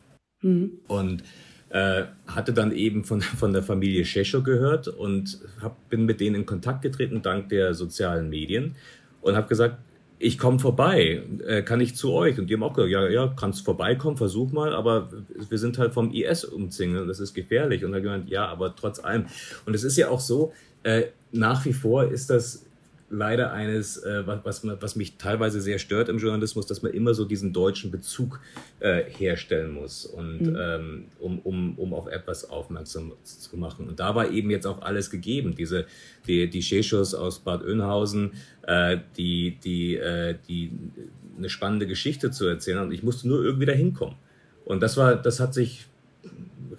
Mhm. 0.43 0.73
Und 0.87 1.23
äh, 1.71 2.05
hatte 2.27 2.53
dann 2.53 2.73
eben 2.73 3.05
von, 3.05 3.21
von 3.23 3.53
der 3.53 3.63
Familie 3.63 4.05
Shesho 4.05 4.43
gehört 4.43 4.89
und 4.89 5.41
hab, 5.61 5.89
bin 5.89 6.05
mit 6.05 6.21
denen 6.21 6.37
in 6.37 6.47
Kontakt 6.47 6.83
getreten 6.83 7.23
dank 7.23 7.49
der 7.49 7.75
sozialen 7.75 8.29
Medien 8.29 8.77
und 9.23 9.37
habe 9.37 9.49
gesagt, 9.49 9.79
ich 10.23 10.39
komme 10.39 10.61
vorbei, 10.61 11.21
äh, 11.45 11.63
kann 11.63 11.81
ich 11.81 11.97
zu 11.97 12.13
euch? 12.13 12.39
Und 12.39 12.49
die 12.49 12.55
haben 12.55 12.63
auch 12.63 12.75
gesagt, 12.75 12.93
ja, 12.93 13.09
ja, 13.09 13.35
kannst 13.37 13.65
vorbeikommen, 13.65 14.17
versuch 14.17 14.53
mal, 14.53 14.73
aber 14.73 15.11
wir 15.49 15.59
sind 15.59 15.79
halt 15.79 15.93
vom 15.93 16.13
IS 16.13 16.45
umzingelt, 16.45 17.09
das 17.09 17.19
ist 17.19 17.35
gefährlich. 17.35 17.85
Und 17.85 17.93
hat 17.95 18.03
gesagt, 18.03 18.29
ja, 18.29 18.47
aber 18.47 18.77
trotz 18.77 19.01
allem. 19.01 19.27
Und 19.67 19.75
es 19.75 19.83
ist 19.83 19.97
ja 19.97 20.09
auch 20.09 20.21
so, 20.21 20.53
äh, 20.85 21.07
nach 21.33 21.65
wie 21.65 21.73
vor 21.73 22.05
ist 22.05 22.31
das 22.31 22.65
leider 23.13 23.53
eines, 23.53 23.99
äh, 23.99 24.27
was, 24.27 24.65
was 24.65 24.97
mich 24.97 25.17
teilweise 25.19 25.61
sehr 25.61 25.79
stört 25.79 26.09
im 26.09 26.19
Journalismus, 26.19 26.67
dass 26.67 26.83
man 26.83 26.93
immer 26.93 27.13
so 27.13 27.25
diesen 27.25 27.53
deutschen 27.53 27.91
Bezug 27.91 28.41
äh, 28.81 29.05
herstellen 29.05 29.73
muss 29.73 30.07
und 30.07 30.41
mhm. 30.41 30.57
ähm, 30.59 31.05
um, 31.21 31.39
um, 31.41 31.79
um 31.79 31.95
auf 31.95 32.07
etwas 32.09 32.49
aufmerksam 32.49 33.13
zu 33.23 33.57
machen. 33.57 33.89
Und 33.89 34.01
da 34.01 34.15
war 34.15 34.31
eben 34.31 34.51
jetzt 34.51 34.67
auch 34.67 34.81
alles 34.81 35.11
gegeben. 35.11 35.55
Diese, 35.55 35.85
die, 36.27 36.49
die 36.49 36.63
Sheshos 36.63 37.15
aus 37.15 37.41
Bad 37.41 37.63
Oeynhausen, 37.63 38.33
äh, 38.63 38.97
die, 39.17 39.59
die, 39.63 39.97
äh, 39.97 40.35
die 40.49 40.73
eine 41.37 41.51
spannende 41.51 41.87
Geschichte 41.87 42.31
zu 42.31 42.47
erzählen. 42.47 42.79
Und 42.79 42.93
ich 42.93 43.03
musste 43.03 43.29
nur 43.29 43.45
irgendwie 43.45 43.67
da 43.67 43.73
hinkommen. 43.73 44.17
Und 44.65 44.83
das 44.83 44.97
war, 44.97 45.17
das 45.17 45.39
hat 45.39 45.53
sich 45.53 45.87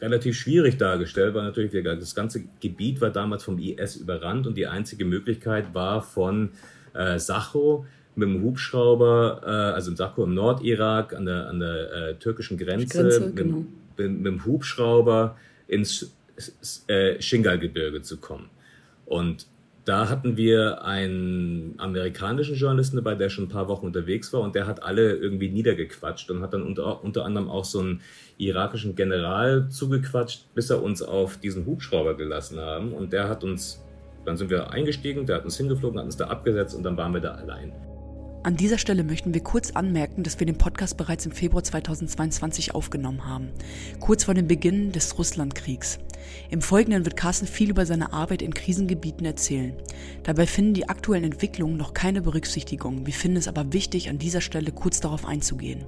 relativ 0.02 0.38
schwierig 0.38 0.78
dargestellt, 0.78 1.34
weil 1.34 1.44
natürlich 1.44 1.72
das 1.84 2.16
ganze 2.16 2.44
Gebiet 2.60 3.02
war 3.02 3.10
damals 3.10 3.44
vom 3.44 3.60
IS 3.60 3.96
überrannt 3.96 4.48
und 4.48 4.56
die 4.56 4.68
einzige 4.68 5.06
Möglichkeit 5.06 5.74
war 5.74 6.02
von 6.02 6.50
äh, 6.94 7.20
Sacho 7.20 7.86
mit 8.16 8.30
dem 8.30 8.44
Hubschrauber, 8.44 9.42
äh, 9.44 9.76
also 9.76 9.92
in 9.92 9.98
Sacho 9.98 10.24
im 10.24 10.34
Nordirak 10.34 11.14
an 11.14 11.26
der, 11.26 11.50
an 11.50 11.60
der 11.60 11.92
äh, 11.92 12.16
türkischen 12.16 12.58
Grenze, 12.58 13.02
Grenze 13.02 13.20
mit, 13.22 13.36
genau. 13.36 13.66
mit, 13.98 14.12
mit, 14.12 14.26
dem 14.26 14.46
Hubschrauber 14.46 15.38
ins 15.68 16.14
äh, 16.88 17.22
Shingal-Gebirge 17.22 18.02
zu 18.02 18.18
kommen. 18.18 18.50
Und 19.06 19.48
da 19.86 20.10
hatten 20.10 20.38
wir 20.38 20.86
einen 20.86 21.76
amerikanischen 21.78 22.56
Journalisten 22.56 22.96
dabei, 22.96 23.16
der 23.16 23.30
schon 23.30 23.46
ein 23.46 23.50
paar 23.50 23.68
Wochen 23.68 23.86
unterwegs 23.86 24.32
war 24.32 24.42
und 24.42 24.56
der 24.56 24.66
hat 24.66 24.82
alle 24.82 25.14
irgendwie 25.14 25.50
niedergequatscht 25.50 26.32
und 26.32 26.42
hat 26.42 26.54
dann 26.54 26.64
unter, 26.64 27.04
unter 27.04 27.26
anderem 27.26 27.50
auch 27.50 27.66
so 27.66 27.80
einen 27.80 28.02
irakischen 28.38 28.96
General 28.96 29.68
zugequatscht, 29.70 30.54
bis 30.56 30.70
er 30.70 30.82
uns 30.82 31.02
auf 31.02 31.38
diesen 31.38 31.66
Hubschrauber 31.66 32.16
gelassen 32.16 32.60
haben. 32.60 32.94
Und 32.94 33.12
der 33.12 33.28
hat 33.28 33.44
uns, 33.44 33.84
dann 34.26 34.38
sind 34.38 34.50
wir 34.50 34.72
eingestiegen, 34.72 35.26
der 35.26 35.38
hat 35.38 35.46
uns 35.46 35.58
hingeflogen, 35.58 36.00
hat 36.00 36.06
uns 36.06 36.18
da 36.18 36.28
abgesetzt 36.28 36.76
und 36.76 36.84
dann 36.84 36.96
waren 36.96 37.14
wir 37.14 37.22
da 37.22 37.34
allein. 37.34 37.74
An 38.44 38.58
dieser 38.58 38.78
Stelle 38.78 39.04
möchten 39.04 39.34
wir 39.34 39.42
kurz 39.42 39.72
anmerken, 39.72 40.24
dass 40.24 40.40
wir 40.40 40.46
den 40.46 40.58
Podcast 40.58 40.98
bereits 40.98 41.26
im 41.26 41.32
Februar 41.32 41.64
2022 41.64 42.76
aufgenommen 42.76 43.26
haben, 43.26 43.50
kurz 44.02 44.26
vor 44.26 44.34
dem 44.34 44.48
Beginn 44.48 44.92
des 44.92 45.18
Russlandkriegs. 45.18 46.00
Im 46.50 46.62
Folgenden 46.62 47.06
wird 47.06 47.18
Carsten 47.18 47.48
viel 47.48 47.70
über 47.70 47.86
seine 47.86 48.14
Arbeit 48.14 48.42
in 48.42 48.54
Krisengebieten 48.54 49.26
erzählen. 49.26 49.74
Dabei 50.24 50.46
finden 50.48 50.74
die 50.74 50.90
aktuellen 50.90 51.24
Entwicklungen 51.24 51.78
noch 51.78 51.94
keine 51.94 52.22
Berücksichtigung. 52.22 53.06
Wir 53.06 53.14
finden 53.14 53.38
es 53.38 53.48
aber 53.48 53.74
wichtig, 53.74 54.10
an 54.10 54.20
dieser 54.20 54.42
Stelle 54.42 54.72
kurz 54.72 55.00
darauf 55.00 55.26
einzugehen. 55.26 55.84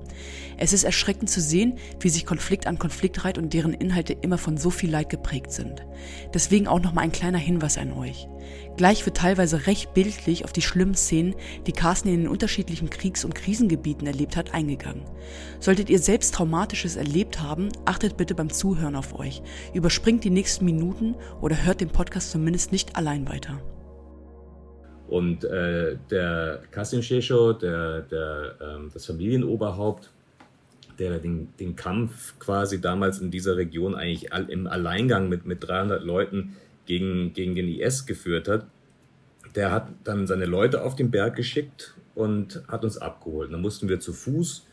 Es 0.57 0.73
ist 0.73 0.83
erschreckend 0.83 1.29
zu 1.29 1.41
sehen, 1.41 1.77
wie 1.99 2.09
sich 2.09 2.25
Konflikt 2.25 2.67
an 2.67 2.79
Konflikt 2.79 3.23
reiht 3.23 3.37
und 3.37 3.53
deren 3.53 3.73
Inhalte 3.73 4.13
immer 4.13 4.37
von 4.37 4.57
so 4.57 4.69
viel 4.69 4.89
Leid 4.89 5.09
geprägt 5.09 5.51
sind. 5.51 5.85
Deswegen 6.33 6.67
auch 6.67 6.81
nochmal 6.81 7.05
ein 7.05 7.11
kleiner 7.11 7.37
Hinweis 7.37 7.77
an 7.77 7.93
euch. 7.93 8.27
Gleich 8.77 9.05
wird 9.05 9.17
teilweise 9.17 9.67
recht 9.67 9.93
bildlich 9.93 10.43
auf 10.43 10.51
die 10.51 10.61
schlimmen 10.61 10.95
Szenen, 10.95 11.35
die 11.65 11.71
Carsten 11.71 12.09
in 12.09 12.21
den 12.21 12.27
unterschiedlichen 12.27 12.89
Kriegs- 12.89 13.23
und 13.23 13.33
Krisengebieten 13.33 14.05
erlebt 14.05 14.35
hat, 14.35 14.53
eingegangen. 14.53 15.03
Solltet 15.59 15.89
ihr 15.89 15.99
selbst 15.99 16.33
Traumatisches 16.33 16.97
erlebt 16.97 17.41
haben, 17.41 17.69
achtet 17.85 18.17
bitte 18.17 18.35
beim 18.35 18.49
Zuhören 18.49 18.95
auf 18.95 19.17
euch. 19.17 19.41
Überspringt 19.73 20.24
die 20.25 20.31
nächsten 20.31 20.65
Minuten 20.65 21.15
oder 21.39 21.65
hört 21.65 21.81
den 21.81 21.89
Podcast 21.89 22.31
zumindest 22.31 22.71
nicht 22.71 22.97
allein 22.97 23.29
weiter. 23.29 23.61
Und 25.07 25.43
äh, 25.43 25.97
der 26.09 26.63
Kasim 26.71 27.03
Shesho, 27.03 27.53
der, 27.53 28.01
der, 28.01 28.55
ähm, 28.59 28.89
das 28.91 29.05
Familienoberhaupt, 29.05 30.09
der 30.97 31.19
den, 31.19 31.49
den 31.59 31.75
Kampf 31.75 32.39
quasi 32.39 32.81
damals 32.81 33.19
in 33.19 33.29
dieser 33.29 33.55
Region 33.55 33.93
eigentlich 33.93 34.33
all, 34.33 34.49
im 34.49 34.65
Alleingang 34.65 35.29
mit, 35.29 35.45
mit 35.45 35.67
300 35.67 36.03
Leuten 36.03 36.55
gegen, 36.85 37.33
gegen 37.33 37.53
den 37.53 37.67
IS 37.67 38.05
geführt 38.05 38.47
hat, 38.47 38.65
der 39.53 39.71
hat 39.71 39.89
dann 40.03 40.25
seine 40.25 40.45
Leute 40.45 40.83
auf 40.83 40.95
den 40.95 41.11
Berg 41.11 41.35
geschickt 41.35 41.93
und 42.15 42.63
hat 42.67 42.83
uns 42.83 42.97
abgeholt. 42.97 43.53
dann 43.53 43.61
mussten 43.61 43.87
wir 43.89 43.99
zu 43.99 44.11
Fuß 44.11 44.65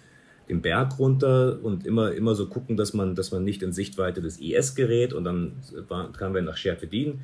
den 0.52 0.60
Berg 0.60 0.98
runter 0.98 1.58
und 1.62 1.86
immer, 1.86 2.12
immer 2.12 2.34
so 2.34 2.46
gucken, 2.46 2.76
dass 2.76 2.92
man, 2.92 3.14
dass 3.14 3.32
man 3.32 3.42
nicht 3.42 3.62
in 3.62 3.72
Sichtweite 3.72 4.20
des 4.20 4.38
IS 4.38 4.74
gerät. 4.74 5.14
Und 5.14 5.24
dann 5.24 5.52
war, 5.88 6.12
kamen 6.12 6.34
wir 6.34 6.42
nach 6.42 6.56
Scherfedin. 6.56 7.20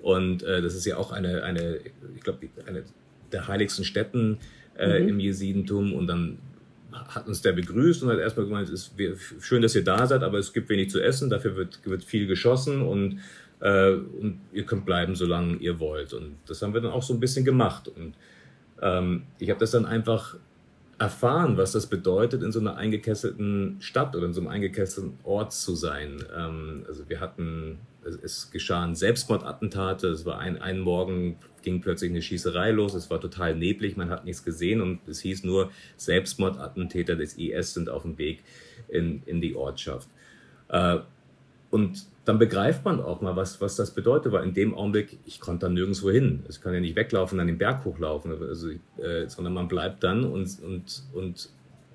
Und 0.00 0.42
äh, 0.42 0.62
das 0.62 0.74
ist 0.74 0.86
ja 0.86 0.96
auch 0.96 1.12
eine, 1.12 1.44
eine 1.44 1.78
ich 2.16 2.22
glaube, 2.22 2.48
eine 2.66 2.84
der 3.30 3.46
heiligsten 3.46 3.84
Städten 3.84 4.38
äh, 4.78 5.00
mhm. 5.00 5.08
im 5.08 5.20
Jesidentum. 5.20 5.92
Und 5.92 6.06
dann 6.06 6.38
hat 6.92 7.26
uns 7.26 7.42
der 7.42 7.52
begrüßt 7.52 8.02
und 8.02 8.10
hat 8.10 8.18
erstmal 8.18 8.46
gemeint, 8.46 8.70
es 8.70 8.90
ist 8.94 9.44
schön, 9.44 9.62
dass 9.62 9.74
ihr 9.74 9.84
da 9.84 10.06
seid, 10.06 10.22
aber 10.22 10.38
es 10.38 10.52
gibt 10.52 10.68
wenig 10.68 10.90
zu 10.90 11.00
essen, 11.00 11.30
dafür 11.30 11.56
wird, 11.56 11.80
wird 11.84 12.04
viel 12.04 12.26
geschossen 12.26 12.82
und, 12.82 13.20
äh, 13.60 13.92
und 13.92 14.40
ihr 14.52 14.64
könnt 14.64 14.86
bleiben, 14.86 15.14
solange 15.14 15.56
ihr 15.56 15.78
wollt. 15.78 16.14
Und 16.14 16.36
das 16.46 16.62
haben 16.62 16.74
wir 16.74 16.80
dann 16.80 16.92
auch 16.92 17.02
so 17.02 17.12
ein 17.12 17.20
bisschen 17.20 17.44
gemacht. 17.44 17.88
Und 17.88 18.14
ähm, 18.80 19.24
ich 19.38 19.50
habe 19.50 19.60
das 19.60 19.70
dann 19.72 19.84
einfach 19.84 20.36
erfahren, 21.02 21.56
was 21.56 21.72
das 21.72 21.88
bedeutet, 21.88 22.44
in 22.44 22.52
so 22.52 22.60
einer 22.60 22.76
eingekesselten 22.76 23.78
Stadt 23.80 24.14
oder 24.14 24.26
in 24.26 24.32
so 24.32 24.40
einem 24.40 24.50
eingekesselten 24.50 25.18
Ort 25.24 25.52
zu 25.52 25.74
sein. 25.74 26.24
Ähm, 26.32 26.84
also 26.86 27.08
wir 27.08 27.18
hatten, 27.18 27.80
es, 28.04 28.14
es 28.22 28.50
geschahen 28.52 28.94
Selbstmordattentate, 28.94 30.06
es 30.06 30.24
war 30.24 30.38
ein, 30.38 30.62
ein 30.62 30.78
Morgen 30.78 31.38
ging 31.62 31.80
plötzlich 31.80 32.12
eine 32.12 32.22
Schießerei 32.22 32.70
los, 32.70 32.94
es 32.94 33.10
war 33.10 33.20
total 33.20 33.56
neblig, 33.56 33.96
man 33.96 34.10
hat 34.10 34.24
nichts 34.24 34.44
gesehen 34.44 34.80
und 34.80 35.00
es 35.08 35.18
hieß 35.18 35.42
nur, 35.42 35.72
Selbstmordattentäter 35.96 37.16
des 37.16 37.36
IS 37.36 37.74
sind 37.74 37.88
auf 37.88 38.02
dem 38.02 38.16
Weg 38.16 38.44
in, 38.86 39.24
in 39.26 39.40
die 39.40 39.56
Ortschaft. 39.56 40.08
Äh, 40.68 40.98
und 41.72 42.06
dann 42.24 42.38
begreift 42.38 42.84
man 42.84 43.00
auch 43.00 43.20
mal, 43.20 43.34
was, 43.34 43.60
was 43.60 43.74
das 43.74 43.90
bedeutet, 43.90 44.32
weil 44.32 44.44
in 44.44 44.54
dem 44.54 44.74
Augenblick, 44.74 45.18
ich 45.26 45.40
konnte 45.40 45.66
dann 45.66 45.74
nirgendwo 45.74 46.10
hin. 46.10 46.44
Ich 46.48 46.60
kann 46.60 46.72
ja 46.72 46.80
nicht 46.80 46.94
weglaufen, 46.94 47.38
dann 47.38 47.48
den 47.48 47.58
Berg 47.58 47.84
hochlaufen, 47.84 48.32
also, 48.40 48.68
äh, 48.70 49.28
sondern 49.28 49.54
man 49.54 49.66
bleibt 49.66 50.04
dann 50.04 50.24
und, 50.24 50.62
und, 50.62 51.02
und 51.12 51.48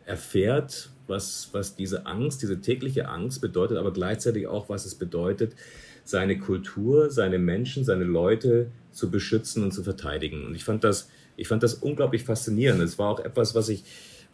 erfährt, 0.05 0.89
was, 1.07 1.49
was 1.53 1.75
diese 1.75 2.05
Angst, 2.05 2.41
diese 2.41 2.59
tägliche 2.59 3.07
Angst 3.07 3.39
bedeutet, 3.39 3.77
aber 3.77 3.93
gleichzeitig 3.93 4.47
auch, 4.47 4.67
was 4.67 4.85
es 4.85 4.95
bedeutet, 4.95 5.53
seine 6.03 6.37
Kultur, 6.37 7.09
seine 7.09 7.37
Menschen, 7.37 7.83
seine 7.85 8.03
Leute 8.03 8.67
zu 8.91 9.09
beschützen 9.09 9.63
und 9.63 9.71
zu 9.71 9.83
verteidigen. 9.83 10.45
Und 10.45 10.55
ich 10.55 10.63
fand 10.63 10.83
das, 10.83 11.09
ich 11.37 11.47
fand 11.47 11.63
das 11.63 11.75
unglaublich 11.75 12.23
faszinierend. 12.23 12.81
Es 12.81 12.97
war 12.97 13.09
auch 13.09 13.19
etwas, 13.19 13.55
was 13.55 13.69
ich, 13.69 13.83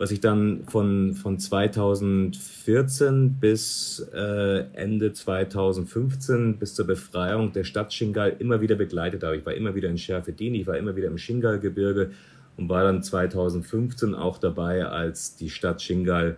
was 0.04 0.12
ich 0.12 0.20
dann 0.20 0.66
von, 0.68 1.14
von 1.14 1.40
2014 1.40 3.36
bis 3.40 4.06
äh, 4.14 4.66
Ende 4.74 5.14
2015, 5.14 6.58
bis 6.58 6.76
zur 6.76 6.86
Befreiung 6.86 7.54
der 7.54 7.64
Stadt 7.64 7.94
Shingal 7.94 8.36
immer 8.40 8.60
wieder 8.60 8.76
begleitet 8.76 9.24
habe. 9.24 9.38
Ich 9.38 9.46
war 9.46 9.54
immer 9.54 9.76
wieder 9.76 9.88
in 9.88 9.98
Scherfedin, 9.98 10.56
ich 10.56 10.68
war 10.68 10.78
immer 10.78 10.98
wieder 10.98 11.08
im 11.08 11.18
Shingal-Gebirge 11.18 12.12
und 12.58 12.68
war 12.68 12.84
dann 12.84 13.02
2015 13.02 14.14
auch 14.14 14.40
dabei, 14.40 14.86
als 14.86 15.38
die 15.38 15.50
Stadt 15.50 15.82
Shingal 15.82 16.36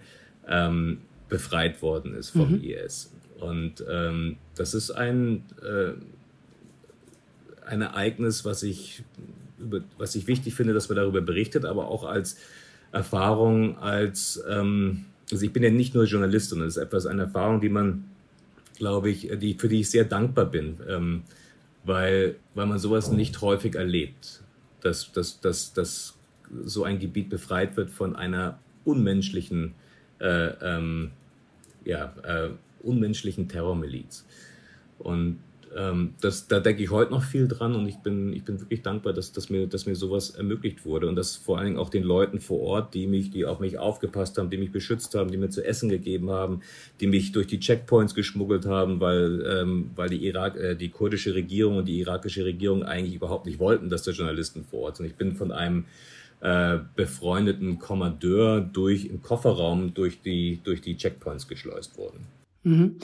ähm, 0.48 1.00
befreit 1.28 1.82
worden 1.82 2.14
ist 2.14 2.30
vom 2.30 2.52
mhm. 2.52 2.64
IS. 2.64 3.16
Und 3.40 3.84
ähm, 3.90 4.38
das 4.56 4.76
ist 4.76 4.92
ein, 4.92 5.42
äh, 5.64 5.94
ein 7.68 7.82
Ereignis, 7.82 8.46
was 8.46 8.62
ich, 8.62 9.04
was 9.98 10.14
ich 10.14 10.28
wichtig 10.28 10.54
finde, 10.54 10.76
dass 10.76 10.88
man 10.88 10.98
darüber 10.98 11.22
berichtet, 11.22 11.66
aber 11.66 11.88
auch 11.88 12.04
als 12.04 12.38
Erfahrung, 12.96 13.78
als, 13.78 14.42
ähm, 14.50 15.06
also 15.32 15.46
ich 15.46 15.52
bin 15.52 15.64
ja 15.64 15.70
nicht 15.70 15.94
nur 15.94 16.06
Journalist, 16.06 16.50
sondern 16.50 16.70
es 16.70 16.78
ist 16.78 16.84
etwas, 16.84 17.06
eine 17.06 17.24
Erfahrung, 17.24 17.60
die 17.60 17.70
man, 17.70 18.06
glaube 18.78 19.10
ich, 19.10 19.30
die, 19.38 19.56
für 19.56 19.68
die 19.68 19.82
ich 19.82 19.90
sehr 19.90 20.06
dankbar 20.06 20.46
bin, 20.46 20.78
ähm, 20.88 21.24
weil, 21.84 22.38
weil 22.54 22.66
man 22.66 22.80
sowas 22.80 23.12
nicht 23.12 23.42
häufig 23.42 23.76
erlebt, 23.76 24.42
dass, 24.82 25.12
dass, 25.12 25.42
dass, 25.42 25.74
dass 25.74 26.16
so 26.64 26.86
ein 26.86 27.00
Gebiet 27.00 27.30
befreit 27.30 27.76
wird 27.76 27.90
von 27.90 28.16
einer 28.16 28.60
unmenschlichen 28.86 29.74
äh, 30.20 30.48
ähm, 30.62 31.12
ja, 31.84 32.14
äh, 32.24 32.50
unmenschlichen 32.82 33.50
Terrormiliz. 33.50 34.26
Und 35.00 35.40
ähm, 35.76 36.16
das, 36.22 36.48
da 36.48 36.60
denke 36.60 36.84
ich 36.84 36.92
heute 36.92 37.12
noch 37.12 37.24
viel 37.24 37.48
dran 37.48 37.76
und 37.76 37.88
ich 37.88 37.98
bin, 37.98 38.34
ich 38.34 38.44
bin 38.44 38.60
wirklich 38.60 38.82
dankbar, 38.82 39.14
dass, 39.14 39.32
dass, 39.32 39.50
mir, 39.50 39.68
dass 39.68 39.86
mir 39.86 39.96
sowas 39.96 40.32
ermöglicht 40.32 40.86
wurde 40.86 41.08
und 41.08 41.16
dass 41.16 41.36
vor 41.36 41.58
allen 41.58 41.68
Dingen 41.68 41.80
auch 41.80 41.90
den 41.90 42.04
Leuten 42.04 42.40
vor 42.40 42.62
Ort, 42.62 42.94
die 42.94 43.08
mich, 43.08 43.32
die 43.32 43.46
auf 43.46 43.60
mich 43.60 43.78
aufgepasst 43.78 44.38
haben, 44.38 44.50
die 44.50 44.58
mich 44.58 44.72
beschützt 44.72 45.16
haben, 45.16 45.32
die 45.32 45.38
mir 45.38 45.50
zu 45.50 45.66
essen 45.66 45.90
gegeben 45.90 46.30
haben, 46.30 46.62
die 47.00 47.08
mich 47.08 47.32
durch 47.32 47.48
die 47.48 47.60
Checkpoints 47.60 48.16
geschmuggelt 48.16 48.66
haben, 48.66 49.00
weil, 49.00 49.46
ähm, 49.46 49.92
weil 49.96 50.10
die 50.10 50.26
Irak, 50.26 50.56
äh, 50.56 50.76
die 50.76 50.90
kurdische 50.90 51.34
Regierung 51.36 51.78
und 51.78 51.88
die 51.88 52.00
irakische 52.00 52.46
Regierung 52.46 52.84
eigentlich 52.84 53.16
überhaupt 53.16 53.46
nicht 53.46 53.60
wollten, 53.60 53.90
dass 53.90 54.04
da 54.04 54.12
Journalisten 54.12 54.64
vor 54.64 54.82
Ort 54.82 54.98
sind. 54.98 55.06
Ich 55.06 55.16
bin 55.16 55.36
von 55.36 55.52
einem 55.52 55.86
äh, 56.42 56.80
befreundeten 56.96 57.80
Kommandeur 57.80 58.62
durch 58.62 59.06
im 59.06 59.22
Kofferraum 59.22 59.94
durch 59.94 60.22
die, 60.22 60.60
durch 60.64 60.82
die 60.82 60.96
Checkpoints 60.98 61.48
geschleust 61.48 61.98
worden. 61.98 62.28
Mhm. 62.66 62.98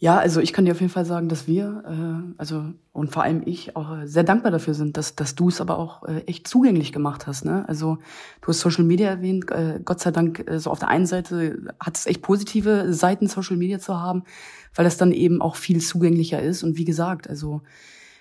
Ja, 0.00 0.16
also 0.16 0.40
ich 0.40 0.52
kann 0.52 0.64
dir 0.64 0.70
auf 0.72 0.80
jeden 0.80 0.92
Fall 0.92 1.04
sagen, 1.04 1.28
dass 1.28 1.48
wir, 1.48 1.82
äh, 1.84 2.34
also 2.38 2.66
und 2.92 3.12
vor 3.12 3.24
allem 3.24 3.42
ich 3.44 3.74
auch 3.74 3.96
sehr 4.04 4.22
dankbar 4.22 4.52
dafür 4.52 4.74
sind, 4.74 4.96
dass, 4.96 5.16
dass 5.16 5.34
du 5.34 5.48
es 5.48 5.60
aber 5.60 5.76
auch 5.76 6.04
äh, 6.04 6.20
echt 6.26 6.46
zugänglich 6.46 6.92
gemacht 6.92 7.26
hast. 7.26 7.44
Ne? 7.44 7.68
Also 7.68 7.98
du 8.40 8.48
hast 8.48 8.60
Social 8.60 8.84
Media 8.84 9.08
erwähnt, 9.08 9.50
äh, 9.50 9.80
Gott 9.84 9.98
sei 9.98 10.12
Dank, 10.12 10.48
äh, 10.48 10.60
so 10.60 10.70
auf 10.70 10.78
der 10.78 10.88
einen 10.88 11.06
Seite 11.06 11.74
hat 11.80 11.96
es 11.96 12.06
echt 12.06 12.22
positive 12.22 12.92
Seiten, 12.94 13.26
Social 13.26 13.56
Media 13.56 13.80
zu 13.80 14.00
haben, 14.00 14.22
weil 14.76 14.84
das 14.84 14.98
dann 14.98 15.10
eben 15.10 15.42
auch 15.42 15.56
viel 15.56 15.80
zugänglicher 15.80 16.40
ist. 16.40 16.62
Und 16.62 16.76
wie 16.78 16.84
gesagt, 16.84 17.28
also 17.28 17.62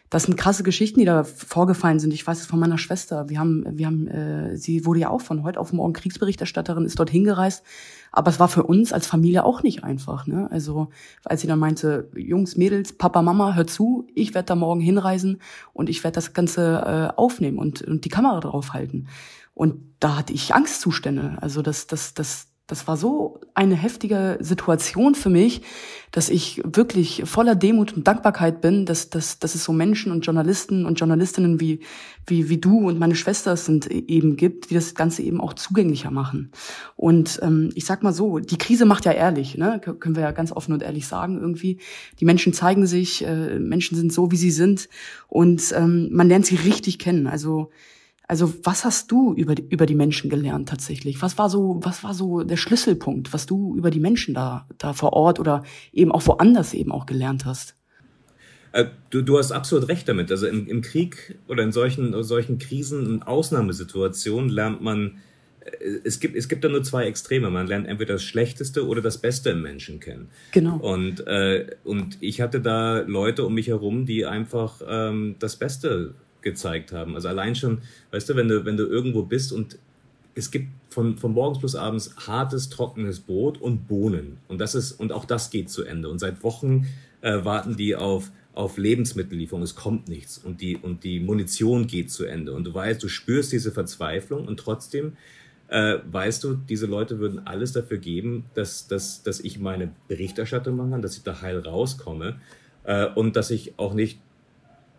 das 0.09 0.23
sind 0.23 0.37
krasse 0.37 0.63
Geschichten, 0.63 0.99
die 0.99 1.05
da 1.05 1.23
vorgefallen 1.23 1.99
sind. 1.99 2.13
Ich 2.13 2.25
weiß 2.25 2.39
es 2.39 2.45
von 2.45 2.59
meiner 2.59 2.77
Schwester. 2.77 3.29
Wir 3.29 3.39
haben, 3.39 3.65
wir 3.69 3.85
haben, 3.87 4.07
äh, 4.07 4.57
sie 4.57 4.85
wurde 4.85 5.01
ja 5.01 5.09
auch 5.09 5.21
von 5.21 5.43
heute 5.43 5.59
auf 5.59 5.73
morgen 5.73 5.93
Kriegsberichterstatterin, 5.93 6.85
ist 6.85 6.99
dort 6.99 7.09
hingereist. 7.09 7.63
Aber 8.11 8.29
es 8.29 8.39
war 8.39 8.47
für 8.47 8.63
uns 8.63 8.93
als 8.93 9.05
Familie 9.05 9.43
auch 9.43 9.63
nicht 9.63 9.83
einfach. 9.83 10.27
Ne? 10.27 10.47
Also 10.49 10.89
als 11.25 11.41
sie 11.41 11.47
dann 11.47 11.59
meinte, 11.59 12.09
Jungs, 12.15 12.55
Mädels, 12.55 12.93
Papa, 12.93 13.21
Mama, 13.21 13.53
hör 13.55 13.67
zu, 13.67 14.07
ich 14.15 14.33
werde 14.33 14.47
da 14.47 14.55
morgen 14.55 14.79
hinreisen 14.79 15.41
und 15.73 15.89
ich 15.89 16.03
werde 16.03 16.15
das 16.15 16.33
Ganze 16.33 17.11
äh, 17.13 17.17
aufnehmen 17.17 17.59
und, 17.59 17.81
und 17.81 18.05
die 18.05 18.09
Kamera 18.09 18.39
drauf 18.39 18.73
halten. 18.73 19.07
Und 19.53 19.75
da 19.99 20.17
hatte 20.17 20.33
ich 20.33 20.55
Angstzustände. 20.55 21.37
Also 21.41 21.61
das, 21.61 21.87
das, 21.87 22.13
das, 22.13 22.47
das 22.67 22.85
war 22.85 22.97
so 22.97 23.39
eine 23.53 23.75
heftige 23.75 24.37
Situation 24.41 25.15
für 25.15 25.29
mich, 25.29 25.61
dass 26.11 26.29
ich 26.29 26.61
wirklich 26.65 27.23
voller 27.25 27.55
Demut 27.55 27.93
und 27.93 28.05
Dankbarkeit 28.05 28.59
bin, 28.59 28.85
dass, 28.85 29.09
dass, 29.09 29.39
dass 29.39 29.55
es 29.55 29.63
so 29.63 29.71
Menschen 29.71 30.11
und 30.11 30.25
Journalisten 30.25 30.85
und 30.85 30.99
Journalistinnen 30.99 31.61
wie, 31.61 31.79
wie, 32.25 32.49
wie 32.49 32.57
du 32.57 32.87
und 32.87 32.99
meine 32.99 33.15
Schwester 33.15 33.55
sind 33.55 33.89
e, 33.89 34.03
eben 34.07 34.35
gibt, 34.35 34.69
die 34.69 34.73
das 34.73 34.95
Ganze 34.95 35.23
eben 35.23 35.39
auch 35.39 35.53
zugänglicher 35.53 36.11
machen. 36.11 36.51
Und 36.97 37.39
ähm, 37.41 37.69
ich 37.73 37.85
sag 37.85 38.03
mal 38.03 38.13
so, 38.13 38.39
die 38.39 38.57
Krise 38.57 38.85
macht 38.85 39.05
ja 39.05 39.13
ehrlich, 39.13 39.57
ne? 39.57 39.79
können 39.79 40.15
wir 40.15 40.23
ja 40.23 40.31
ganz 40.31 40.51
offen 40.51 40.73
und 40.73 40.83
ehrlich 40.83 41.07
sagen 41.07 41.39
irgendwie. 41.39 41.79
Die 42.19 42.25
Menschen 42.25 42.51
zeigen 42.51 42.85
sich, 42.85 43.25
äh, 43.25 43.59
Menschen 43.59 43.97
sind 43.97 44.11
so, 44.11 44.31
wie 44.31 44.37
sie 44.37 44.51
sind 44.51 44.89
und 45.29 45.73
ähm, 45.73 46.09
man 46.11 46.27
lernt 46.27 46.45
sie 46.45 46.55
richtig 46.55 46.99
kennen. 46.99 47.27
Also 47.27 47.69
also 48.27 48.53
was 48.63 48.83
hast 48.83 49.09
du 49.11 49.33
über 49.33 49.55
die, 49.55 49.65
über 49.69 49.85
die 49.85 49.95
Menschen 49.95 50.29
gelernt 50.29 50.67
tatsächlich? 50.67 51.21
Was 51.21 51.37
war 51.37 51.49
so, 51.49 51.79
was 51.81 52.03
war 52.03 52.13
so 52.13 52.43
der 52.43 52.57
Schlüsselpunkt, 52.57 53.33
was 53.33 53.45
du 53.45 53.75
über 53.75 53.89
die 53.89 54.01
Menschen 54.01 54.33
da, 54.33 54.67
da 54.77 54.93
vor 54.93 55.13
Ort 55.13 55.39
oder 55.39 55.63
eben 55.93 56.11
auch 56.11 56.27
woanders 56.27 56.73
eben 56.73 56.91
auch 56.91 57.05
gelernt 57.05 57.45
hast? 57.45 57.75
Äh, 58.73 58.85
du, 59.11 59.21
du 59.21 59.37
hast 59.37 59.53
absolut 59.53 59.87
recht 59.87 60.09
damit. 60.09 60.29
Also 60.29 60.45
im, 60.45 60.67
im 60.67 60.81
Krieg 60.81 61.39
oder 61.47 61.63
in 61.63 61.71
solchen, 61.71 62.21
solchen 62.23 62.57
Krisen 62.59 63.07
und 63.07 63.23
Ausnahmesituationen 63.23 64.49
lernt 64.49 64.81
man, 64.81 65.19
äh, 65.61 65.99
es 66.03 66.19
gibt, 66.19 66.35
es 66.35 66.49
gibt 66.49 66.65
da 66.65 66.67
nur 66.67 66.83
zwei 66.83 67.05
Extreme. 67.05 67.49
Man 67.49 67.65
lernt 67.65 67.87
entweder 67.87 68.15
das 68.15 68.23
Schlechteste 68.23 68.85
oder 68.85 69.01
das 69.01 69.19
Beste 69.19 69.51
im 69.51 69.61
Menschen 69.61 70.01
kennen. 70.01 70.27
Genau. 70.51 70.75
Und, 70.79 71.25
äh, 71.27 71.67
und 71.85 72.17
ich 72.19 72.41
hatte 72.41 72.59
da 72.59 72.99
Leute 72.99 73.45
um 73.45 73.53
mich 73.53 73.67
herum, 73.67 74.05
die 74.05 74.25
einfach 74.25 74.81
ähm, 74.85 75.37
das 75.39 75.55
Beste 75.55 76.13
gezeigt 76.49 76.91
haben. 76.91 77.15
Also 77.15 77.27
allein 77.27 77.55
schon, 77.55 77.79
weißt 78.11 78.29
du, 78.29 78.35
wenn 78.35 78.47
du, 78.47 78.65
wenn 78.65 78.77
du 78.77 78.85
irgendwo 78.85 79.23
bist 79.23 79.51
und 79.51 79.77
es 80.35 80.51
gibt 80.51 80.69
von, 80.89 81.17
von 81.17 81.33
morgens 81.33 81.59
bis 81.59 81.75
abends 81.75 82.15
hartes, 82.27 82.69
trockenes 82.69 83.19
Brot 83.19 83.59
und 83.59 83.87
Bohnen. 83.87 84.37
Und 84.47 84.59
das 84.59 84.75
ist, 84.75 84.93
und 84.93 85.11
auch 85.11 85.25
das 85.25 85.49
geht 85.49 85.69
zu 85.69 85.83
Ende. 85.83 86.09
Und 86.09 86.19
seit 86.19 86.43
Wochen 86.43 86.87
äh, 87.21 87.43
warten 87.43 87.75
die 87.75 87.95
auf, 87.95 88.31
auf 88.53 88.77
Lebensmittellieferung. 88.77 89.63
Es 89.63 89.75
kommt 89.75 90.07
nichts. 90.07 90.37
Und 90.37 90.61
die, 90.61 90.77
und 90.77 91.03
die 91.03 91.19
Munition 91.19 91.87
geht 91.87 92.11
zu 92.11 92.25
Ende. 92.25 92.53
Und 92.53 92.63
du 92.65 92.73
weißt, 92.73 93.01
du 93.01 93.07
spürst 93.07 93.51
diese 93.51 93.71
Verzweiflung 93.71 94.47
und 94.47 94.59
trotzdem 94.59 95.17
äh, 95.69 95.97
weißt 96.09 96.43
du, 96.43 96.53
diese 96.53 96.85
Leute 96.85 97.19
würden 97.19 97.45
alles 97.45 97.73
dafür 97.73 97.97
geben, 97.97 98.45
dass, 98.53 98.87
dass, 98.87 99.23
dass 99.23 99.39
ich 99.41 99.59
meine 99.59 99.91
Berichterstattung 100.07 100.77
machen 100.77 100.91
kann, 100.91 101.01
dass 101.01 101.17
ich 101.17 101.23
da 101.23 101.41
heil 101.41 101.59
rauskomme. 101.59 102.39
äh, 102.87 103.07
und 103.07 103.35
dass 103.35 103.51
ich 103.51 103.77
auch 103.77 103.93
nicht 103.93 104.19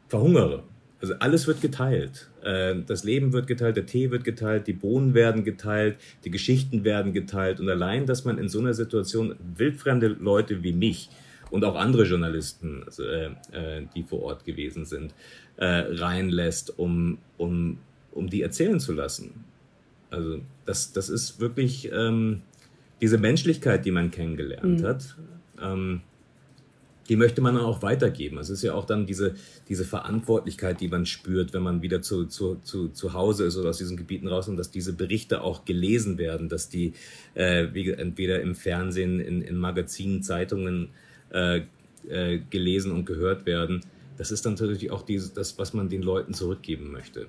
verhungere. 0.08 0.62
Also 1.00 1.14
alles 1.20 1.46
wird 1.46 1.60
geteilt. 1.60 2.28
Äh, 2.42 2.76
das 2.86 3.04
Leben 3.04 3.32
wird 3.32 3.46
geteilt, 3.46 3.76
der 3.76 3.86
Tee 3.86 4.10
wird 4.10 4.24
geteilt, 4.24 4.66
die 4.66 4.72
Bohnen 4.72 5.14
werden 5.14 5.44
geteilt, 5.44 5.96
die 6.24 6.30
Geschichten 6.30 6.84
werden 6.84 7.12
geteilt. 7.12 7.60
Und 7.60 7.68
allein, 7.68 8.06
dass 8.06 8.24
man 8.24 8.38
in 8.38 8.48
so 8.48 8.58
einer 8.58 8.74
Situation 8.74 9.36
wildfremde 9.56 10.08
Leute 10.08 10.62
wie 10.62 10.72
mich 10.72 11.08
und 11.50 11.64
auch 11.64 11.76
andere 11.76 12.04
Journalisten, 12.04 12.82
also, 12.84 13.04
äh, 13.04 13.26
äh, 13.52 13.86
die 13.94 14.02
vor 14.02 14.22
Ort 14.22 14.44
gewesen 14.44 14.84
sind, 14.84 15.14
äh, 15.56 15.66
reinlässt, 15.66 16.78
um, 16.78 17.18
um, 17.36 17.78
um 18.12 18.28
die 18.28 18.42
erzählen 18.42 18.80
zu 18.80 18.92
lassen. 18.92 19.44
Also 20.10 20.40
das, 20.64 20.92
das 20.92 21.08
ist 21.08 21.40
wirklich 21.40 21.90
ähm, 21.92 22.42
diese 23.00 23.18
Menschlichkeit, 23.18 23.84
die 23.84 23.90
man 23.90 24.10
kennengelernt 24.10 24.80
mhm. 24.80 24.86
hat. 24.86 25.16
Ähm, 25.62 26.00
die 27.08 27.16
möchte 27.16 27.40
man 27.40 27.54
dann 27.54 27.64
auch 27.64 27.82
weitergeben. 27.82 28.38
Es 28.38 28.50
ist 28.50 28.62
ja 28.62 28.74
auch 28.74 28.84
dann 28.84 29.06
diese, 29.06 29.34
diese 29.68 29.84
Verantwortlichkeit, 29.84 30.80
die 30.80 30.88
man 30.88 31.06
spürt, 31.06 31.52
wenn 31.52 31.62
man 31.62 31.82
wieder 31.82 32.02
zu, 32.02 32.26
zu, 32.26 32.56
zu, 32.56 32.88
zu 32.88 33.12
Hause 33.14 33.44
ist 33.44 33.56
oder 33.56 33.70
aus 33.70 33.78
diesen 33.78 33.96
Gebieten 33.96 34.28
raus 34.28 34.48
und 34.48 34.56
dass 34.56 34.70
diese 34.70 34.92
Berichte 34.92 35.40
auch 35.40 35.64
gelesen 35.64 36.18
werden, 36.18 36.48
dass 36.48 36.68
die 36.68 36.92
äh, 37.34 37.68
wie, 37.72 37.90
entweder 37.90 38.40
im 38.42 38.54
Fernsehen, 38.54 39.20
in, 39.20 39.40
in 39.40 39.56
Magazinen, 39.56 40.22
Zeitungen 40.22 40.90
äh, 41.30 41.62
äh, 42.08 42.40
gelesen 42.50 42.92
und 42.92 43.06
gehört 43.06 43.46
werden. 43.46 43.80
Das 44.18 44.30
ist 44.30 44.44
dann 44.44 44.54
natürlich 44.54 44.90
auch 44.90 45.02
dieses, 45.02 45.32
das, 45.32 45.58
was 45.58 45.72
man 45.72 45.88
den 45.88 46.02
Leuten 46.02 46.34
zurückgeben 46.34 46.92
möchte. 46.92 47.26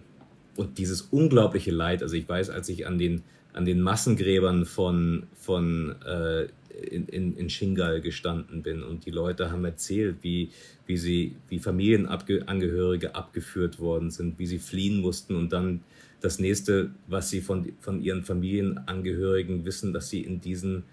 Und 0.57 0.77
dieses 0.77 1.01
unglaubliche 1.03 1.71
Leid, 1.71 2.03
also 2.03 2.15
ich 2.15 2.27
weiß, 2.27 2.49
als 2.49 2.67
ich 2.67 2.85
an 2.85 2.97
den, 2.97 3.23
an 3.53 3.65
den 3.65 3.81
Massengräbern 3.81 4.65
von, 4.65 5.23
von 5.33 5.95
äh, 6.05 6.47
in, 6.81 7.07
in, 7.07 7.35
in 7.35 7.49
Shingal 7.49 8.01
gestanden 8.01 8.61
bin 8.61 8.83
und 8.83 9.05
die 9.05 9.11
Leute 9.11 9.51
haben 9.51 9.65
erzählt, 9.65 10.17
wie, 10.21 10.49
wie 10.85 10.97
sie, 10.97 11.35
wie 11.49 11.59
Familienangehörige 11.59 13.15
abgeführt 13.15 13.79
worden 13.79 14.11
sind, 14.11 14.39
wie 14.39 14.47
sie 14.47 14.59
fliehen 14.59 15.01
mussten 15.01 15.35
und 15.35 15.51
dann 15.51 15.81
das 16.21 16.39
nächste, 16.39 16.91
was 17.07 17.29
sie 17.29 17.41
von, 17.41 17.71
von 17.79 18.01
ihren 18.01 18.23
Familienangehörigen 18.23 19.65
wissen, 19.65 19.93
dass 19.93 20.09
sie 20.09 20.21
in 20.21 20.41
diesen, 20.41 20.83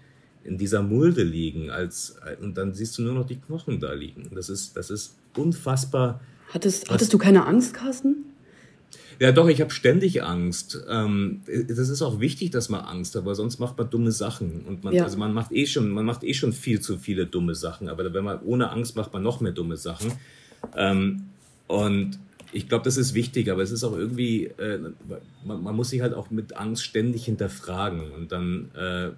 in 0.43 0.57
dieser 0.57 0.81
Mulde 0.81 1.23
liegen, 1.23 1.69
als, 1.69 2.17
und 2.41 2.57
dann 2.57 2.73
siehst 2.73 2.97
du 2.97 3.01
nur 3.01 3.13
noch 3.13 3.27
die 3.27 3.35
Knochen 3.35 3.79
da 3.79 3.91
liegen. 3.93 4.29
Das 4.33 4.49
ist, 4.49 4.77
das 4.77 4.89
ist 4.89 5.15
unfassbar. 5.35 6.21
Hattest, 6.53 6.89
hattest 6.89 7.13
du 7.13 7.17
keine 7.17 7.45
Angst, 7.45 7.73
Carsten? 7.73 8.26
Ja, 9.19 9.31
doch, 9.31 9.47
ich 9.47 9.61
habe 9.61 9.71
ständig 9.71 10.23
Angst. 10.23 10.79
Ähm, 10.89 11.41
das 11.67 11.89
ist 11.89 12.01
auch 12.01 12.19
wichtig, 12.19 12.51
dass 12.51 12.69
man 12.69 12.81
Angst 12.81 13.15
hat, 13.15 13.25
weil 13.25 13.35
sonst 13.35 13.59
macht 13.59 13.77
man 13.77 13.89
dumme 13.89 14.11
Sachen. 14.11 14.65
Und 14.67 14.83
man, 14.83 14.93
ja. 14.93 15.03
also 15.03 15.17
man 15.17 15.33
macht 15.33 15.51
eh 15.51 15.65
schon, 15.65 15.89
man 15.89 16.05
macht 16.05 16.23
eh 16.23 16.33
schon 16.33 16.53
viel 16.53 16.81
zu 16.81 16.97
viele 16.97 17.25
dumme 17.25 17.55
Sachen. 17.55 17.89
Aber 17.89 18.13
wenn 18.13 18.23
man 18.23 18.41
ohne 18.43 18.69
Angst 18.69 18.95
macht 18.95 19.13
man 19.13 19.23
noch 19.23 19.41
mehr 19.41 19.53
dumme 19.53 19.77
Sachen. 19.77 20.11
Ähm, 20.75 21.23
und 21.67 22.19
ich 22.53 22.69
glaube, 22.69 22.85
das 22.85 22.97
ist 22.97 23.13
wichtig, 23.13 23.51
aber 23.51 23.61
es 23.61 23.71
ist 23.71 23.83
auch 23.83 23.97
irgendwie, 23.97 24.45
äh, 24.45 24.79
man, 25.45 25.63
man, 25.63 25.75
muss 25.75 25.89
sich 25.89 26.01
halt 26.01 26.13
auch 26.13 26.29
mit 26.29 26.55
Angst 26.55 26.83
ständig 26.83 27.25
hinterfragen. 27.25 28.11
Und 28.11 28.31
dann 28.31 28.71
äh, 28.75 29.09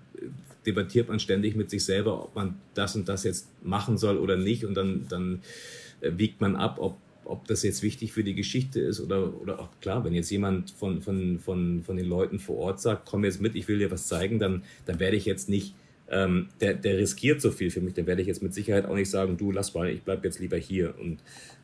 debattiert 0.65 1.09
man 1.09 1.19
ständig 1.19 1.55
mit 1.55 1.69
sich 1.69 1.83
selber, 1.83 2.23
ob 2.23 2.35
man 2.35 2.55
das 2.73 2.95
und 2.95 3.09
das 3.09 3.23
jetzt 3.25 3.47
machen 3.63 3.97
soll 3.97 4.17
oder 4.17 4.37
nicht. 4.37 4.63
Und 4.63 4.75
dann, 4.75 5.07
dann 5.09 5.41
äh, 5.99 6.11
wiegt 6.15 6.39
man 6.39 6.55
ab, 6.55 6.77
ob 6.79 6.97
ob 7.29 7.47
das 7.47 7.63
jetzt 7.63 7.83
wichtig 7.83 8.11
für 8.11 8.23
die 8.23 8.35
Geschichte 8.35 8.79
ist 8.79 8.99
oder, 8.99 9.39
oder 9.39 9.59
auch 9.59 9.69
klar, 9.81 10.03
wenn 10.03 10.13
jetzt 10.13 10.29
jemand 10.29 10.71
von, 10.71 11.01
von, 11.01 11.39
von, 11.39 11.83
von 11.83 11.97
den 11.97 12.07
Leuten 12.07 12.39
vor 12.39 12.57
Ort 12.57 12.81
sagt, 12.81 13.07
komm 13.07 13.23
jetzt 13.23 13.39
mit, 13.39 13.55
ich 13.55 13.67
will 13.67 13.79
dir 13.79 13.91
was 13.91 14.07
zeigen, 14.07 14.39
dann, 14.39 14.63
dann 14.85 14.99
werde 14.99 15.15
ich 15.15 15.25
jetzt 15.25 15.47
nicht, 15.49 15.75
ähm, 16.09 16.49
der, 16.59 16.73
der 16.73 16.97
riskiert 16.97 17.39
so 17.39 17.51
viel 17.51 17.69
für 17.69 17.81
mich, 17.81 17.93
dann 17.93 18.07
werde 18.07 18.21
ich 18.21 18.27
jetzt 18.27 18.41
mit 18.41 18.53
Sicherheit 18.53 18.85
auch 18.85 18.95
nicht 18.95 19.09
sagen, 19.09 19.37
du 19.37 19.51
lass 19.51 19.73
mal, 19.73 19.89
ich 19.89 20.01
bleib 20.01 20.23
jetzt 20.25 20.39
lieber 20.39 20.57
hier 20.57 20.95
und 20.99 21.19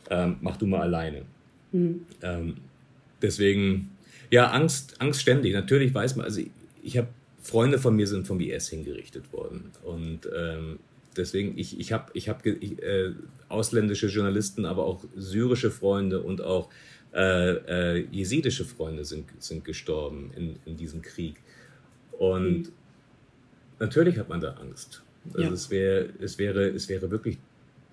ähm, 0.09 0.37
mach 0.41 0.57
du 0.57 0.67
mal 0.67 0.81
alleine. 0.81 1.23
Mhm. 1.71 2.01
Ähm, 2.21 2.55
deswegen, 3.21 3.91
ja, 4.29 4.51
Angst, 4.51 5.01
Angst 5.01 5.21
ständig. 5.21 5.53
Natürlich 5.53 5.93
weiß 5.93 6.15
man, 6.15 6.25
also 6.25 6.41
ich, 6.41 6.51
ich 6.83 6.97
habe 6.97 7.07
Freunde 7.41 7.79
von 7.79 7.95
mir 7.95 8.07
sind 8.07 8.27
vom 8.27 8.39
IS 8.39 8.69
hingerichtet 8.69 9.31
worden 9.33 9.71
und 9.83 10.21
ähm, 10.35 10.79
deswegen, 11.17 11.57
ich, 11.57 11.79
ich 11.79 11.91
habe 11.91 12.11
ich 12.13 12.29
hab, 12.29 12.45
äh, 12.45 13.11
ausländische 13.49 14.07
Journalisten, 14.07 14.65
aber 14.65 14.85
auch 14.85 15.03
syrische 15.15 15.71
Freunde 15.71 16.21
und 16.21 16.41
auch 16.41 16.69
äh, 17.13 17.97
äh, 17.97 18.07
jesidische 18.11 18.65
Freunde 18.65 19.05
sind, 19.05 19.25
sind 19.39 19.63
gestorben 19.63 20.31
in, 20.35 20.57
in 20.65 20.77
diesem 20.77 21.01
Krieg. 21.01 21.35
Und 22.11 22.63
mhm. 22.63 22.71
natürlich 23.79 24.17
hat 24.17 24.29
man 24.29 24.41
da 24.41 24.51
Angst. 24.53 25.01
Also 25.33 25.47
ja. 25.47 25.53
es, 25.53 25.69
wär, 25.69 26.07
es, 26.19 26.37
wäre, 26.37 26.67
es 26.69 26.89
wäre 26.89 27.09
wirklich 27.09 27.37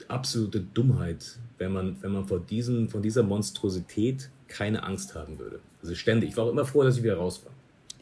absolute 0.09 0.61
Dummheit, 0.61 1.39
wenn 1.59 1.73
man, 1.73 1.97
wenn 2.01 2.13
man 2.13 2.27
vor, 2.27 2.41
diesem, 2.41 2.89
von 2.89 3.03
dieser 3.03 3.23
Monstrosität 3.23 4.29
keine 4.49 4.83
Angst 4.83 5.15
haben 5.15 5.39
würde. 5.39 5.61
Also 5.83 5.95
ständig. 5.95 6.31
Ich 6.31 6.37
war 6.37 6.45
auch 6.45 6.51
immer 6.51 6.65
froh, 6.65 6.83
dass 6.83 6.97
ich 6.97 7.03
wieder 7.03 7.17
raus 7.17 7.43
war. 7.45 7.53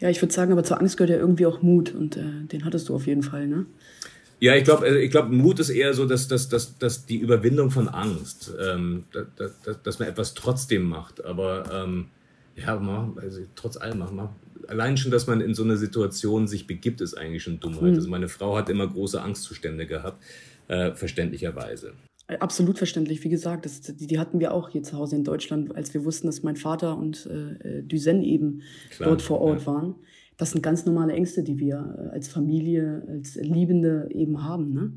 Ja, 0.01 0.09
ich 0.09 0.21
würde 0.23 0.33
sagen, 0.33 0.53
aber 0.53 0.65
zur 0.65 0.81
Angst 0.81 0.97
gehört 0.97 1.11
ja 1.11 1.17
irgendwie 1.17 1.47
auch 1.47 1.61
Mut 1.63 1.95
und 1.95 2.17
äh, 2.17 2.23
den 2.51 2.65
hattest 2.65 2.89
du 2.89 2.95
auf 2.95 3.07
jeden 3.07 3.23
Fall, 3.23 3.47
ne? 3.47 3.67
Ja, 4.41 4.55
ich 4.55 4.65
glaube, 4.65 4.99
ich 4.99 5.11
glaub, 5.11 5.29
Mut 5.29 5.61
ist 5.61 5.69
eher 5.69 5.93
so, 5.93 6.07
dass, 6.07 6.27
dass, 6.27 6.49
dass, 6.49 6.79
dass 6.79 7.05
die 7.05 7.19
Überwindung 7.19 7.71
von 7.71 7.89
Angst, 7.89 8.53
ähm, 8.59 9.05
dass, 9.13 9.61
dass, 9.61 9.83
dass 9.83 9.99
man 9.99 10.09
etwas 10.09 10.33
trotzdem 10.33 10.85
macht. 10.85 11.23
Aber 11.25 11.65
ähm, 11.73 12.07
ja, 12.57 12.79
man, 12.79 13.19
also, 13.21 13.43
trotz 13.55 13.77
allem, 13.77 13.99
man, 13.99 14.31
allein 14.67 14.97
schon, 14.97 15.11
dass 15.11 15.27
man 15.27 15.43
in 15.43 15.55
so 15.55 15.63
eine 15.63 15.77
Situation 15.77 16.49
sich 16.49 16.67
begibt, 16.67 17.03
ist 17.03 17.15
eigentlich 17.15 17.43
schon 17.43 17.61
Dummheit. 17.61 17.83
Mhm. 17.91 17.95
Also 17.97 18.09
meine 18.09 18.29
Frau 18.29 18.57
hat 18.57 18.71
immer 18.71 18.89
große 18.89 19.21
Angstzustände 19.21 19.87
gehabt, 19.87 20.23
äh, 20.69 20.93
verständlicherweise. 20.93 21.93
Absolut 22.39 22.79
verständlich. 22.79 23.23
Wie 23.25 23.29
gesagt, 23.29 23.67
das, 23.67 23.83
die, 23.83 24.07
die, 24.07 24.19
hatten 24.19 24.41
wir 24.41 24.55
auch 24.55 24.71
hier 24.71 24.83
zu 24.83 24.97
Hause 24.97 25.17
in 25.17 25.25
Deutschland, 25.25 25.75
als 25.75 25.93
wir 25.93 26.05
wussten, 26.05 26.29
dass 26.29 26.43
mein 26.43 26.57
Vater 26.57 26.97
und 26.97 27.27
äh, 27.27 27.83
Duzen 27.83 28.23
eben 28.23 28.63
Klar, 28.91 29.11
dort 29.11 29.23
vor 29.23 29.41
Ort 29.41 29.61
ja. 29.63 29.67
waren 29.67 29.97
das 30.41 30.53
sind 30.53 30.63
ganz 30.63 30.87
normale 30.87 31.13
Ängste, 31.13 31.43
die 31.43 31.59
wir 31.59 31.95
äh, 31.99 32.15
als 32.15 32.29
Familie, 32.29 33.03
als 33.09 33.35
Liebende 33.35 34.09
eben 34.11 34.43
haben. 34.43 34.73
Ne? 34.73 34.93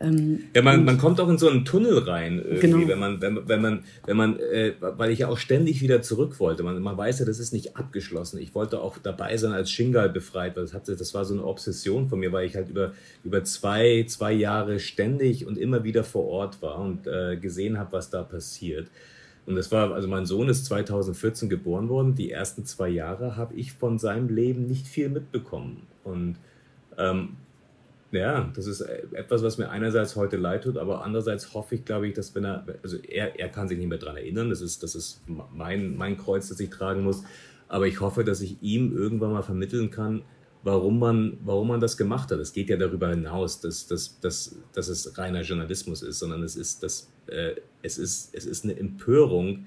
Ähm, 0.00 0.44
ja, 0.56 0.62
man, 0.62 0.84
man 0.84 0.96
kommt 0.96 1.20
auch 1.20 1.28
in 1.28 1.36
so 1.36 1.48
einen 1.48 1.66
Tunnel 1.66 1.98
rein, 1.98 2.38
irgendwie, 2.38 2.60
genau. 2.60 2.88
wenn 2.88 2.98
man, 2.98 3.20
wenn, 3.20 3.48
wenn 3.48 3.60
man, 3.60 3.84
wenn 4.06 4.16
man, 4.16 4.38
äh, 4.38 4.72
weil 4.80 5.10
ich 5.10 5.20
ja 5.20 5.28
auch 5.28 5.36
ständig 5.36 5.82
wieder 5.82 6.00
zurück 6.00 6.40
wollte. 6.40 6.62
Man, 6.62 6.80
man 6.80 6.96
weiß 6.96 7.18
ja, 7.18 7.26
das 7.26 7.38
ist 7.38 7.52
nicht 7.52 7.76
abgeschlossen. 7.76 8.40
Ich 8.40 8.54
wollte 8.54 8.80
auch 8.80 8.96
dabei 8.96 9.36
sein, 9.36 9.52
als 9.52 9.70
Shingal 9.70 10.08
befreit, 10.08 10.56
weil 10.56 10.64
das, 10.64 10.72
hatte, 10.72 10.96
das 10.96 11.12
war 11.12 11.26
so 11.26 11.34
eine 11.34 11.44
Obsession 11.44 12.08
von 12.08 12.18
mir, 12.18 12.32
weil 12.32 12.46
ich 12.46 12.56
halt 12.56 12.70
über, 12.70 12.92
über 13.24 13.44
zwei, 13.44 14.04
zwei 14.08 14.32
Jahre 14.32 14.80
ständig 14.80 15.46
und 15.46 15.58
immer 15.58 15.84
wieder 15.84 16.02
vor 16.02 16.24
Ort 16.24 16.62
war 16.62 16.78
und 16.80 17.06
äh, 17.06 17.36
gesehen 17.36 17.78
habe, 17.78 17.92
was 17.92 18.08
da 18.08 18.22
passiert. 18.22 18.88
Und 19.46 19.56
das 19.56 19.72
war, 19.72 19.92
also 19.92 20.08
mein 20.08 20.26
Sohn 20.26 20.48
ist 20.48 20.66
2014 20.66 21.48
geboren 21.48 21.88
worden. 21.88 22.14
Die 22.14 22.30
ersten 22.30 22.64
zwei 22.64 22.88
Jahre 22.88 23.36
habe 23.36 23.54
ich 23.54 23.72
von 23.72 23.98
seinem 23.98 24.28
Leben 24.28 24.66
nicht 24.66 24.86
viel 24.86 25.08
mitbekommen. 25.08 25.82
Und 26.04 26.36
ähm, 26.96 27.36
ja, 28.12 28.50
das 28.54 28.66
ist 28.66 28.82
etwas, 28.82 29.42
was 29.42 29.58
mir 29.58 29.70
einerseits 29.70 30.16
heute 30.16 30.36
leid 30.36 30.64
tut, 30.64 30.76
aber 30.76 31.02
andererseits 31.02 31.54
hoffe 31.54 31.76
ich, 31.76 31.84
glaube 31.84 32.08
ich, 32.08 32.14
dass 32.14 32.34
wenn 32.34 32.44
er, 32.44 32.64
also 32.82 32.98
er, 32.98 33.38
er 33.40 33.48
kann 33.48 33.68
sich 33.68 33.78
nicht 33.78 33.88
mehr 33.88 33.98
daran 33.98 34.18
erinnern, 34.18 34.50
das 34.50 34.60
ist, 34.60 34.82
das 34.82 34.94
ist 34.94 35.22
mein, 35.26 35.96
mein 35.96 36.18
Kreuz, 36.18 36.48
das 36.48 36.60
ich 36.60 36.68
tragen 36.68 37.02
muss, 37.02 37.24
aber 37.68 37.86
ich 37.86 38.00
hoffe, 38.00 38.22
dass 38.22 38.42
ich 38.42 38.62
ihm 38.62 38.94
irgendwann 38.94 39.32
mal 39.32 39.42
vermitteln 39.42 39.90
kann, 39.90 40.22
warum 40.62 40.98
man, 40.98 41.38
warum 41.42 41.68
man 41.68 41.80
das 41.80 41.96
gemacht 41.96 42.30
hat. 42.30 42.38
Es 42.38 42.52
geht 42.52 42.68
ja 42.68 42.76
darüber 42.76 43.08
hinaus, 43.08 43.60
dass, 43.60 43.86
dass, 43.86 44.20
dass, 44.20 44.56
dass 44.74 44.88
es 44.88 45.16
reiner 45.16 45.40
Journalismus 45.40 46.02
ist, 46.02 46.18
sondern 46.18 46.42
es 46.42 46.54
ist, 46.54 46.82
dass, 46.82 47.08
äh, 47.26 47.54
es, 47.82 47.98
ist, 47.98 48.34
es 48.34 48.46
ist 48.46 48.64
eine 48.64 48.78
Empörung, 48.78 49.66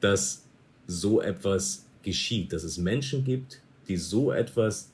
dass 0.00 0.44
so 0.86 1.20
etwas 1.20 1.86
geschieht, 2.02 2.52
dass 2.52 2.62
es 2.64 2.78
Menschen 2.78 3.24
gibt, 3.24 3.60
die 3.88 3.96
so 3.96 4.32
etwas 4.32 4.92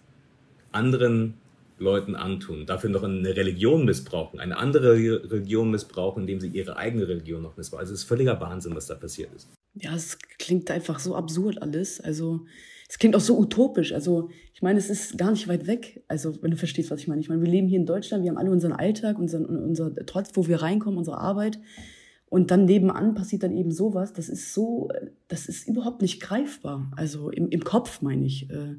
anderen 0.70 1.34
Leuten 1.78 2.14
antun, 2.14 2.64
dafür 2.64 2.90
noch 2.90 3.02
eine 3.02 3.36
Religion 3.36 3.84
missbrauchen, 3.84 4.40
eine 4.40 4.56
andere 4.56 4.92
Religion 4.94 5.70
missbrauchen, 5.70 6.22
indem 6.22 6.40
sie 6.40 6.48
ihre 6.48 6.76
eigene 6.76 7.08
Religion 7.08 7.42
noch 7.42 7.56
missbrauchen. 7.56 7.80
Also 7.80 7.94
es 7.94 8.00
ist 8.00 8.08
völliger 8.08 8.40
Wahnsinn, 8.40 8.74
was 8.74 8.86
da 8.86 8.94
passiert 8.94 9.32
ist. 9.34 9.48
Ja, 9.74 9.94
es 9.94 10.18
klingt 10.38 10.70
einfach 10.70 10.98
so 10.98 11.16
absurd 11.16 11.60
alles. 11.60 12.00
Also 12.00 12.46
es 12.92 12.98
klingt 12.98 13.16
auch 13.16 13.20
so 13.20 13.38
utopisch. 13.38 13.94
Also 13.94 14.28
ich 14.52 14.60
meine, 14.60 14.78
es 14.78 14.90
ist 14.90 15.16
gar 15.16 15.30
nicht 15.30 15.48
weit 15.48 15.66
weg. 15.66 16.04
Also 16.08 16.42
wenn 16.42 16.50
du 16.50 16.58
verstehst, 16.58 16.90
was 16.90 17.00
ich 17.00 17.08
meine. 17.08 17.22
Ich 17.22 17.30
meine, 17.30 17.40
wir 17.40 17.48
leben 17.48 17.66
hier 17.66 17.78
in 17.78 17.86
Deutschland, 17.86 18.22
wir 18.22 18.30
haben 18.30 18.36
alle 18.36 18.50
unseren 18.50 18.74
Alltag, 18.74 19.18
unseren, 19.18 19.46
unser 19.46 19.94
Trotz, 20.04 20.32
wo 20.34 20.46
wir 20.46 20.60
reinkommen, 20.60 20.98
unsere 20.98 21.16
Arbeit. 21.16 21.58
Und 22.26 22.50
dann 22.50 22.66
nebenan 22.66 23.14
passiert 23.14 23.44
dann 23.44 23.56
eben 23.56 23.72
sowas. 23.72 24.12
Das 24.12 24.28
ist 24.28 24.52
so, 24.52 24.90
das 25.26 25.46
ist 25.46 25.66
überhaupt 25.66 26.02
nicht 26.02 26.20
greifbar. 26.20 26.92
Also 26.94 27.30
im, 27.30 27.48
im 27.48 27.64
Kopf 27.64 28.02
meine 28.02 28.26
ich. 28.26 28.50
Äh, 28.50 28.76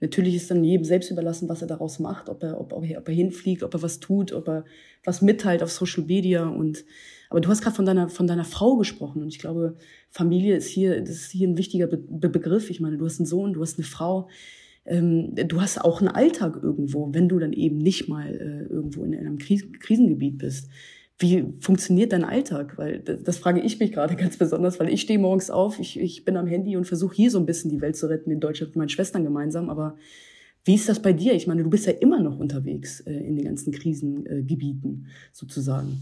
natürlich 0.00 0.36
ist 0.36 0.50
dann 0.50 0.64
jedem 0.64 0.84
selbst 0.84 1.10
überlassen, 1.10 1.50
was 1.50 1.60
er 1.60 1.68
daraus 1.68 1.98
macht, 1.98 2.30
ob 2.30 2.42
er, 2.42 2.58
ob, 2.58 2.72
ob, 2.72 2.88
er, 2.88 2.96
ob 2.96 3.08
er 3.08 3.14
hinfliegt, 3.14 3.62
ob 3.62 3.74
er 3.74 3.82
was 3.82 4.00
tut, 4.00 4.32
ob 4.32 4.48
er 4.48 4.64
was 5.04 5.20
mitteilt 5.20 5.62
auf 5.62 5.70
Social 5.70 6.04
Media 6.04 6.48
und 6.48 6.86
aber 7.30 7.40
du 7.40 7.48
hast 7.48 7.62
gerade 7.62 7.76
von 7.76 7.86
deiner, 7.86 8.08
von 8.08 8.26
deiner 8.26 8.44
Frau 8.44 8.76
gesprochen 8.76 9.22
und 9.22 9.28
ich 9.28 9.38
glaube, 9.38 9.76
Familie 10.10 10.56
ist 10.56 10.66
hier, 10.66 11.00
das 11.00 11.10
ist 11.10 11.30
hier 11.30 11.48
ein 11.48 11.56
wichtiger 11.56 11.86
Be 11.86 11.96
Be 11.96 12.28
Begriff. 12.28 12.70
Ich 12.70 12.80
meine, 12.80 12.98
du 12.98 13.06
hast 13.06 13.20
einen 13.20 13.26
Sohn, 13.26 13.52
du 13.52 13.62
hast 13.62 13.78
eine 13.78 13.86
Frau, 13.86 14.28
ähm, 14.84 15.34
du 15.36 15.60
hast 15.60 15.80
auch 15.80 16.00
einen 16.00 16.08
Alltag 16.08 16.58
irgendwo, 16.60 17.14
wenn 17.14 17.28
du 17.28 17.38
dann 17.38 17.52
eben 17.52 17.78
nicht 17.78 18.08
mal 18.08 18.28
äh, 18.28 18.72
irgendwo 18.72 19.04
in, 19.04 19.12
in 19.12 19.20
einem 19.20 19.38
Kris 19.38 19.64
Krisengebiet 19.78 20.38
bist. 20.38 20.68
wie 21.20 21.44
funktioniert 21.60 22.12
dein 22.12 22.24
Alltag? 22.24 22.76
Weil 22.78 22.98
das, 22.98 23.22
das 23.22 23.38
frage 23.38 23.60
ich 23.60 23.78
mich 23.78 23.92
gerade 23.92 24.16
ganz 24.22 24.36
besonders, 24.36 24.80
weil 24.80 24.92
ich 24.92 25.00
stehe 25.00 25.20
morgens 25.20 25.50
auf, 25.50 25.78
ich, 25.78 26.00
ich 26.00 26.24
bin 26.24 26.36
am 26.36 26.48
Handy 26.48 26.76
und 26.76 26.86
versuche 26.86 27.14
hier 27.14 27.30
so 27.30 27.38
ein 27.38 27.46
bisschen 27.46 27.70
die 27.70 27.80
Welt 27.80 27.96
zu 27.96 28.08
retten 28.08 28.32
in 28.32 28.40
Deutschland 28.40 28.70
mit 28.70 28.76
meinen 28.76 28.88
Schwestern 28.88 29.22
gemeinsam. 29.22 29.70
Aber 29.70 29.96
wie 30.64 30.74
ist 30.74 30.88
das 30.88 31.00
bei 31.00 31.12
dir? 31.12 31.34
Ich 31.34 31.46
meine, 31.46 31.62
du 31.62 31.70
bist 31.70 31.86
ja 31.86 31.92
immer 31.92 32.20
noch 32.20 32.40
unterwegs 32.40 33.00
äh, 33.02 33.12
in 33.12 33.36
den 33.36 33.44
ganzen 33.44 33.72
Krisengebieten 33.72 35.06
äh, 35.06 35.10
sozusagen. 35.32 36.00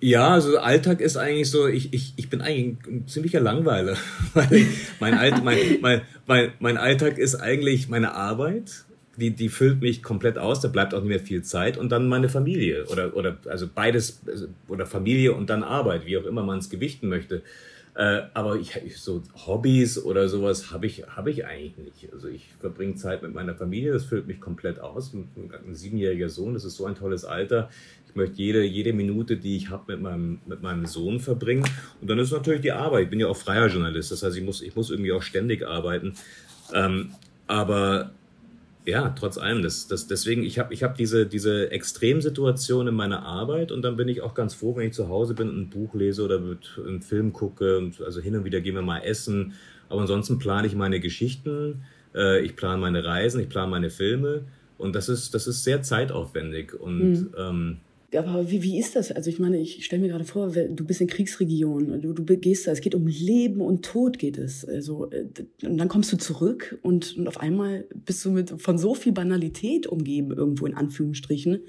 Ja, 0.00 0.28
also 0.28 0.58
Alltag 0.58 1.00
ist 1.00 1.16
eigentlich 1.16 1.50
so, 1.50 1.66
ich, 1.66 1.92
ich, 1.92 2.14
ich 2.16 2.30
bin 2.30 2.40
eigentlich 2.40 2.78
ein 2.86 3.06
ziemlicher 3.06 3.40
Langweiler. 3.40 3.96
mein, 5.00 5.14
Alt, 5.14 5.44
mein, 5.44 5.58
mein, 5.80 6.00
mein, 6.26 6.52
mein 6.58 6.76
Alltag 6.78 7.18
ist 7.18 7.34
eigentlich 7.34 7.88
meine 7.88 8.14
Arbeit 8.14 8.84
die, 9.20 9.30
die 9.30 9.48
füllt 9.48 9.80
mich 9.80 10.02
komplett 10.02 10.38
aus, 10.38 10.60
da 10.60 10.68
bleibt 10.68 10.94
auch 10.94 11.00
nicht 11.00 11.08
mehr 11.08 11.20
viel 11.20 11.42
Zeit 11.42 11.76
und 11.76 11.90
dann 11.92 12.08
meine 12.08 12.28
Familie 12.28 12.86
oder, 12.86 13.14
oder 13.16 13.36
also 13.46 13.68
beides 13.72 14.20
oder 14.68 14.86
Familie 14.86 15.34
und 15.34 15.50
dann 15.50 15.62
Arbeit, 15.62 16.06
wie 16.06 16.16
auch 16.16 16.24
immer 16.24 16.42
man 16.42 16.58
es 16.58 16.70
gewichten 16.70 17.08
möchte. 17.08 17.42
Äh, 17.94 18.22
aber 18.34 18.56
ich, 18.56 18.72
so 18.96 19.22
Hobbys 19.46 20.02
oder 20.02 20.28
sowas 20.28 20.70
habe 20.70 20.86
ich, 20.86 21.04
habe 21.08 21.30
ich 21.30 21.44
eigentlich 21.44 21.76
nicht. 21.76 22.12
Also 22.12 22.28
ich 22.28 22.48
verbringe 22.60 22.94
Zeit 22.94 23.22
mit 23.22 23.34
meiner 23.34 23.54
Familie, 23.54 23.92
das 23.92 24.04
füllt 24.04 24.28
mich 24.28 24.40
komplett 24.40 24.78
aus. 24.78 25.12
Ein 25.12 25.74
siebenjähriger 25.74 26.28
Sohn, 26.28 26.54
das 26.54 26.64
ist 26.64 26.76
so 26.76 26.86
ein 26.86 26.94
tolles 26.94 27.24
Alter. 27.24 27.68
Ich 28.10 28.16
möchte 28.16 28.36
jede, 28.36 28.64
jede 28.64 28.92
Minute, 28.92 29.36
die 29.36 29.56
ich 29.56 29.70
habe, 29.70 29.92
mit 29.92 30.02
meinem, 30.02 30.40
mit 30.46 30.62
meinem 30.62 30.86
Sohn 30.86 31.20
verbringen. 31.20 31.64
Und 32.00 32.10
dann 32.10 32.18
ist 32.18 32.32
natürlich 32.32 32.60
die 32.60 32.72
Arbeit. 32.72 33.04
Ich 33.04 33.10
bin 33.10 33.20
ja 33.20 33.28
auch 33.28 33.36
freier 33.36 33.68
Journalist, 33.68 34.10
das 34.10 34.22
heißt, 34.22 34.36
ich 34.36 34.44
muss, 34.44 34.62
ich 34.62 34.74
muss 34.74 34.90
irgendwie 34.90 35.12
auch 35.12 35.22
ständig 35.22 35.66
arbeiten. 35.66 36.14
Ähm, 36.74 37.12
aber 37.46 38.12
ja, 38.86 39.10
trotz 39.10 39.38
allem. 39.38 39.62
Das, 39.62 39.88
das, 39.88 40.06
deswegen, 40.06 40.42
ich 40.42 40.58
habe 40.58 40.72
ich 40.74 40.82
hab 40.82 40.96
diese, 40.96 41.26
diese 41.26 41.70
Extremsituation 41.70 42.88
in 42.88 42.94
meiner 42.94 43.22
Arbeit 43.24 43.72
und 43.72 43.82
dann 43.82 43.96
bin 43.96 44.08
ich 44.08 44.22
auch 44.22 44.34
ganz 44.34 44.54
froh, 44.54 44.76
wenn 44.76 44.88
ich 44.88 44.94
zu 44.94 45.08
Hause 45.08 45.34
bin 45.34 45.48
und 45.48 45.58
ein 45.58 45.70
Buch 45.70 45.94
lese 45.94 46.24
oder 46.24 46.40
mit 46.40 46.80
einen 46.84 47.02
Film 47.02 47.32
gucke. 47.32 47.90
Also 48.04 48.20
hin 48.20 48.36
und 48.36 48.44
wieder 48.44 48.60
gehen 48.60 48.74
wir 48.74 48.82
mal 48.82 49.00
essen. 49.00 49.54
Aber 49.88 50.00
ansonsten 50.00 50.38
plane 50.38 50.66
ich 50.66 50.74
meine 50.74 51.00
Geschichten, 51.00 51.82
äh, 52.14 52.40
ich 52.40 52.56
plane 52.56 52.80
meine 52.80 53.04
Reisen, 53.04 53.40
ich 53.40 53.48
plane 53.48 53.70
meine 53.70 53.90
Filme. 53.90 54.44
Und 54.78 54.94
das 54.94 55.08
ist, 55.08 55.34
das 55.34 55.46
ist 55.46 55.62
sehr 55.62 55.82
zeitaufwendig. 55.82 56.74
Und 56.74 57.10
mhm. 57.10 57.34
ähm, 57.36 57.76
aber 58.16 58.50
wie, 58.50 58.62
wie 58.62 58.78
ist 58.78 58.96
das? 58.96 59.12
Also 59.12 59.30
ich 59.30 59.38
meine, 59.38 59.58
ich 59.58 59.84
stelle 59.84 60.02
mir 60.02 60.08
gerade 60.08 60.24
vor, 60.24 60.50
du 60.50 60.84
bist 60.84 61.00
in 61.00 61.06
Kriegsregion, 61.06 62.00
du, 62.00 62.12
du 62.12 62.24
gehst 62.36 62.66
da, 62.66 62.72
es 62.72 62.80
geht 62.80 62.94
um 62.94 63.06
Leben 63.06 63.60
und 63.60 63.84
Tod 63.84 64.18
geht 64.18 64.38
es. 64.38 64.64
Also, 64.64 65.10
äh, 65.10 65.26
und 65.64 65.78
dann 65.78 65.88
kommst 65.88 66.12
du 66.12 66.16
zurück 66.16 66.78
und, 66.82 67.16
und 67.16 67.28
auf 67.28 67.40
einmal 67.40 67.86
bist 67.94 68.24
du 68.24 68.30
mit 68.30 68.60
von 68.60 68.78
so 68.78 68.94
viel 68.94 69.12
Banalität 69.12 69.86
umgeben, 69.86 70.32
irgendwo 70.32 70.66
in 70.66 70.74
Anführungsstrichen, 70.74 71.64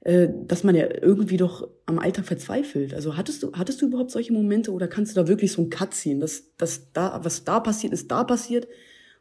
äh, 0.00 0.28
dass 0.46 0.64
man 0.64 0.74
ja 0.74 0.88
irgendwie 1.02 1.36
doch 1.36 1.68
am 1.86 1.98
Alltag 1.98 2.26
verzweifelt. 2.26 2.94
Also 2.94 3.16
hattest 3.16 3.42
du, 3.42 3.52
hattest 3.52 3.82
du 3.82 3.86
überhaupt 3.86 4.10
solche 4.10 4.32
Momente 4.32 4.72
oder 4.72 4.86
kannst 4.86 5.16
du 5.16 5.20
da 5.20 5.28
wirklich 5.28 5.52
so 5.52 5.62
ein 5.62 5.70
Cut 5.70 5.94
ziehen, 5.94 6.20
dass, 6.20 6.54
dass 6.56 6.92
da, 6.92 7.20
was 7.24 7.44
da 7.44 7.58
passiert, 7.60 7.92
ist 7.92 8.10
da 8.10 8.22
passiert 8.22 8.68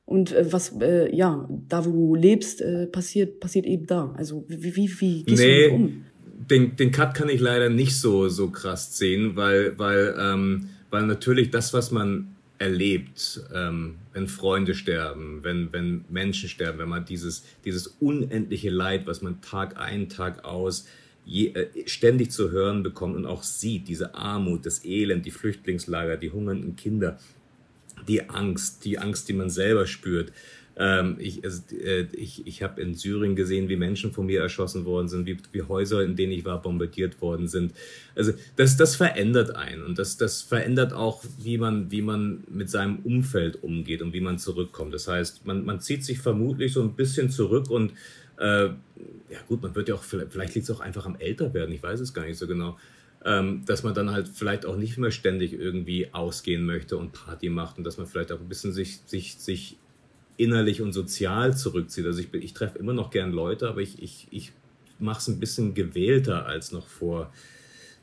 und 0.06 0.32
äh, 0.34 0.52
was, 0.52 0.74
äh, 0.80 1.14
ja, 1.16 1.50
da 1.68 1.86
wo 1.86 1.92
du 1.92 2.16
lebst, 2.16 2.62
äh, 2.62 2.88
passiert, 2.88 3.40
passiert 3.40 3.66
eben 3.66 3.88
da. 3.88 4.14
Also 4.18 4.46
wie, 4.48 4.76
wie, 4.76 5.02
wie 5.02 5.24
gehst 5.24 5.44
nee. 5.44 5.64
du 5.64 5.70
damit 5.70 5.86
um? 5.86 6.06
Den, 6.38 6.76
den 6.76 6.92
Cut 6.92 7.14
kann 7.14 7.30
ich 7.30 7.42
leider 7.42 7.70
nicht 7.70 8.00
so, 8.00 8.30
so 8.30 8.50
krass 8.50 8.98
sehen, 8.98 9.36
weil, 9.36 9.78
weil, 9.78 10.16
ähm, 10.20 10.70
weil 10.90 11.06
natürlich 11.06 11.50
das, 11.50 11.74
was 11.74 11.92
man 11.92 12.36
erlebt, 12.60 13.42
ähm, 13.54 13.96
wenn 14.14 14.28
Freunde 14.28 14.74
sterben, 14.74 15.44
wenn, 15.44 15.72
wenn 15.74 16.06
Menschen 16.10 16.50
sterben, 16.50 16.80
wenn 16.80 16.90
man 16.90 17.06
dieses, 17.06 17.44
dieses 17.66 17.88
unendliche 18.00 18.70
Leid, 18.70 19.06
was 19.06 19.22
man 19.22 19.42
Tag 19.42 19.78
ein, 19.78 20.10
Tag 20.10 20.46
aus 20.46 20.88
je, 21.26 21.50
äh, 21.50 21.88
ständig 21.88 22.32
zu 22.32 22.52
hören 22.52 22.84
bekommt 22.84 23.16
und 23.16 23.26
auch 23.26 23.44
sieht, 23.44 23.88
diese 23.88 24.16
Armut, 24.16 24.66
das 24.66 24.86
Elend, 24.86 25.26
die 25.26 25.32
Flüchtlingslager, 25.32 26.18
die 26.18 26.32
hungernden 26.32 26.76
Kinder, 26.76 27.20
die 28.08 28.30
Angst, 28.30 28.86
die 28.86 28.98
Angst, 28.98 29.28
die 29.30 29.34
man 29.34 29.50
selber 29.50 29.86
spürt, 29.86 30.32
ähm, 30.80 31.16
ich 31.20 31.44
also, 31.44 31.64
äh, 31.76 32.06
ich, 32.14 32.46
ich 32.46 32.62
habe 32.62 32.82
in 32.82 32.94
Syrien 32.94 33.36
gesehen, 33.36 33.68
wie 33.68 33.76
Menschen 33.76 34.12
von 34.12 34.28
mir 34.28 34.42
erschossen 34.42 34.86
worden 34.86 35.08
sind, 35.08 35.26
wie, 35.26 35.38
wie 35.52 35.64
Häuser, 35.64 36.04
in 36.04 36.16
denen 36.16 36.32
ich 36.32 36.46
war, 36.46 36.62
bombardiert 36.62 37.20
worden 37.20 37.48
sind. 37.48 37.74
Also 38.16 38.34
das, 38.56 38.78
das 38.78 38.96
verändert 38.96 39.56
einen 39.56 39.84
und 39.84 39.98
das, 39.98 40.18
das 40.18 40.44
verändert 40.44 40.94
auch, 40.94 41.24
wie 41.40 41.58
man, 41.58 41.92
wie 41.92 42.04
man 42.04 42.44
mit 42.50 42.70
seinem 42.70 43.00
Umfeld 43.00 43.64
umgeht 43.64 44.04
und 44.04 44.14
wie 44.14 44.22
man 44.22 44.38
zurückkommt. 44.38 44.94
Das 44.94 45.08
heißt, 45.08 45.48
man, 45.48 45.66
man 45.66 45.80
zieht 45.80 46.06
sich 46.06 46.20
vermutlich 46.20 46.74
so 46.74 46.84
ein 46.84 46.94
bisschen 46.94 47.32
zurück 47.32 47.72
und 47.72 47.94
äh, 48.38 48.66
ja 48.66 49.40
gut, 49.48 49.64
man 49.64 49.74
wird 49.74 49.90
ja 49.90 49.96
auch, 49.96 50.04
vielleicht 50.04 50.54
liegt 50.54 50.70
es 50.70 50.72
auch 50.72 50.80
einfach 50.80 51.08
am 51.08 51.16
Älterwerden, 51.16 51.74
ich 51.74 51.82
weiß 51.82 52.00
es 52.00 52.14
gar 52.14 52.26
nicht 52.26 52.38
so 52.38 52.46
genau 52.46 52.78
ähm, 53.26 53.64
dass 53.66 53.84
man 53.84 53.94
dann 53.94 54.12
halt 54.12 54.30
vielleicht 54.30 54.66
auch 54.66 54.78
nicht 54.78 54.98
mehr 54.98 55.12
ständig 55.12 55.54
irgendwie 55.54 56.14
ausgehen 56.14 56.66
möchte 56.66 56.98
und 56.98 57.14
Party 57.14 57.50
macht 57.50 57.78
und 57.78 57.84
dass 57.84 57.98
man 57.98 58.06
vielleicht 58.06 58.32
auch 58.32 58.40
ein 58.40 58.48
bisschen 58.48 58.72
sich, 58.72 59.00
sich, 59.06 59.36
sich 59.36 59.78
innerlich 60.38 60.82
und 60.82 60.94
sozial 60.94 61.58
zurückzieht. 61.58 62.06
Also 62.06 62.20
ich, 62.20 62.34
ich 62.34 62.54
treffe 62.54 62.78
immer 62.78 62.94
noch 62.94 63.10
gern 63.10 63.32
Leute, 63.32 63.68
aber 63.68 63.82
ich, 63.82 64.02
ich, 64.02 64.28
ich 64.32 64.54
mache 65.00 65.20
es 65.20 65.28
ein 65.28 65.40
bisschen 65.40 65.74
gewählter 65.74 66.46
als 66.46 66.72
noch 66.72 66.88
vor 66.88 67.34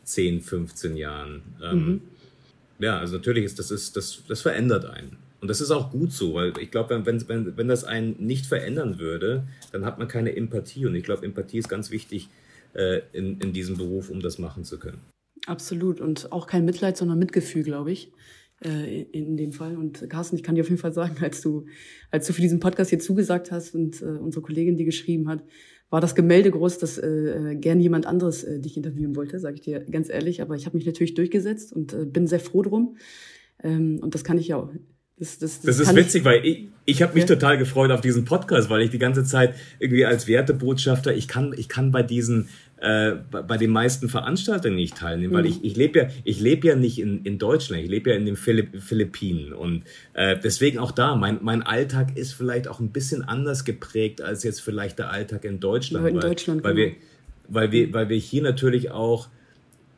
10, 0.03 0.43
15 0.43 0.97
Jahren. 0.97 1.43
Ähm, 1.63 1.87
mhm. 1.87 2.01
Ja, 2.81 2.99
also 2.99 3.17
natürlich 3.17 3.45
ist 3.45 3.59
das, 3.59 3.71
ist, 3.71 3.97
das, 3.97 4.23
das 4.29 4.43
verändert 4.43 4.85
einen. 4.85 5.17
Und 5.41 5.49
das 5.49 5.61
ist 5.61 5.71
auch 5.71 5.91
gut 5.91 6.13
so, 6.13 6.35
weil 6.35 6.53
ich 6.59 6.71
glaube, 6.71 7.05
wenn, 7.05 7.29
wenn, 7.29 7.57
wenn 7.57 7.69
das 7.69 7.85
einen 7.85 8.17
nicht 8.19 8.47
verändern 8.47 8.99
würde, 8.99 9.47
dann 9.73 9.85
hat 9.85 9.99
man 9.99 10.09
keine 10.09 10.35
Empathie. 10.35 10.87
Und 10.87 10.95
ich 10.95 11.05
glaube, 11.05 11.25
Empathie 11.25 11.59
ist 11.59 11.69
ganz 11.69 11.91
wichtig 11.91 12.29
äh, 12.73 13.03
in, 13.13 13.39
in 13.41 13.53
diesem 13.53 13.77
Beruf, 13.77 14.11
um 14.11 14.21
das 14.21 14.39
machen 14.39 14.65
zu 14.65 14.79
können. 14.79 15.01
Absolut. 15.47 16.01
Und 16.01 16.33
auch 16.33 16.47
kein 16.47 16.65
Mitleid, 16.65 16.97
sondern 16.97 17.19
Mitgefühl, 17.19 17.63
glaube 17.63 17.93
ich 17.93 18.11
äh, 18.65 19.03
in 19.13 19.37
dem 19.37 19.53
Fall. 19.53 19.77
Und 19.77 20.09
Carsten, 20.09 20.37
ich 20.37 20.43
kann 20.43 20.55
dir 20.55 20.63
auf 20.63 20.69
jeden 20.69 20.81
Fall 20.81 20.93
sagen, 20.93 21.17
als 21.21 21.41
du, 21.41 21.67
als 22.11 22.27
du 22.27 22.33
für 22.33 22.41
diesen 22.41 22.61
Podcast 22.61 22.91
hier 22.91 22.99
zugesagt 22.99 23.51
hast 23.51 23.75
und 23.75 24.03
äh, 24.03 24.07
unsere 24.07 24.43
Kollegin 24.43 24.77
die 24.77 24.85
geschrieben 24.85 25.29
hat, 25.29 25.45
war 25.91 26.01
das 26.01 26.15
Gemälde 26.15 26.51
groß, 26.51 26.79
dass 26.79 26.99
äh, 26.99 27.07
äh 27.07 27.55
gern 27.57 27.81
jemand 27.81 28.07
anderes 28.07 28.43
äh, 28.43 28.59
dich 28.59 28.77
interviewen 28.77 29.17
wollte, 29.17 29.39
sage 29.39 29.57
ich 29.57 29.61
dir 29.61 29.81
ganz 29.81 30.09
ehrlich. 30.09 30.43
Aber 30.43 30.57
ich 30.57 30.67
habe 30.67 30.77
mich 30.77 30.87
natürlich 30.87 31.15
durchgesetzt 31.15 31.73
und 31.73 31.93
äh, 31.93 32.05
bin 32.05 32.27
sehr 32.27 32.41
froh 32.41 32.63
drum. 32.63 32.97
Ähm, 33.63 34.01
und 34.03 34.15
das 34.15 34.25
kann 34.25 34.39
ich 34.39 34.49
ja 34.49 34.57
auch. 34.57 34.71
Das, 35.17 35.39
das, 35.39 35.61
das, 35.61 35.79
das 35.79 35.89
ist 35.89 35.95
witzig, 35.95 36.23
ich, 36.23 36.25
weil 36.25 36.45
ich, 36.45 36.69
ich 36.87 37.03
habe 37.03 37.15
mich 37.15 37.23
ja. 37.23 37.29
total 37.29 37.57
gefreut 37.57 37.93
auf 37.93 38.01
diesen 38.01 38.25
Podcast, 38.25 38.69
weil 38.69 38.83
ich 38.83 38.91
die 38.91 38.99
ganze 38.99 39.23
Zeit 39.23 39.55
irgendwie 39.79 40.05
als 40.05 40.27
Wertebotschafter, 40.27 41.15
ich 41.15 41.29
kann, 41.29 41.55
ich 41.57 41.69
kann 41.69 41.93
bei 41.93 42.03
diesen 42.03 42.49
äh, 42.79 43.13
bei 43.31 43.57
den 43.57 43.71
meisten 43.71 44.09
Veranstaltungen 44.09 44.77
nicht 44.77 44.97
teilnehmen, 44.97 45.33
mhm. 45.33 45.37
weil 45.37 45.47
ich, 45.47 45.65
ich 45.65 45.77
lebe 45.77 46.01
ja, 46.01 46.09
ich 46.25 46.41
lebe 46.41 46.67
ja 46.67 46.77
nicht 46.77 46.99
in, 46.99 47.25
in 47.25 47.39
Deutschland, 47.39 47.83
ich 47.83 47.89
lebe 47.89 48.11
ja 48.11 48.17
in 48.17 48.27
den 48.27 48.37
Philipp, 48.37 48.83
Philippinen 48.83 49.53
und 49.53 49.85
äh, 50.13 50.37
deswegen 50.43 50.79
auch 50.79 50.91
da, 50.91 51.15
mein, 51.15 51.39
mein 51.43 51.63
Alltag 51.63 52.17
ist 52.17 52.33
vielleicht 52.33 52.69
auch 52.69 52.81
ein 52.81 52.91
bisschen 52.91 53.23
anders 53.23 53.65
geprägt 53.65 54.21
als 54.21 54.43
jetzt 54.43 54.61
vielleicht 54.61 54.99
der 54.99 55.11
Alltag 55.11 55.45
in 55.45 55.61
Deutschland, 55.61 56.07
in 56.07 56.15
weil, 56.15 56.21
Deutschland, 56.21 56.65
weil, 56.65 56.75
genau. 56.75 56.89
wir, 56.89 56.97
weil, 57.49 57.73
wir, 57.73 57.93
weil 57.93 58.09
wir 58.09 58.19
hier 58.19 58.43
natürlich 58.43 58.91
auch 58.91 59.29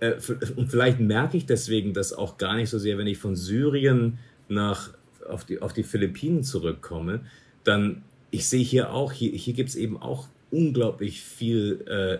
äh, 0.00 0.12
und 0.56 0.70
vielleicht 0.70 1.00
merke 1.00 1.36
ich 1.36 1.46
deswegen 1.46 1.94
das 1.94 2.12
auch 2.12 2.36
gar 2.36 2.56
nicht 2.56 2.68
so 2.68 2.78
sehr, 2.78 2.98
wenn 2.98 3.06
ich 3.06 3.18
von 3.18 3.36
Syrien 3.36 4.18
nach 4.48 4.90
auf 5.28 5.44
die, 5.44 5.60
auf 5.60 5.72
die 5.72 5.82
Philippinen 5.82 6.44
zurückkomme, 6.44 7.20
dann 7.64 8.02
ich 8.30 8.46
sehe 8.48 8.62
hier 8.62 8.92
auch, 8.92 9.12
hier, 9.12 9.32
hier 9.32 9.54
gibt 9.54 9.70
es 9.70 9.76
eben 9.76 10.00
auch 10.00 10.28
unglaublich 10.50 11.22
viel 11.22 11.84
äh, 11.88 12.18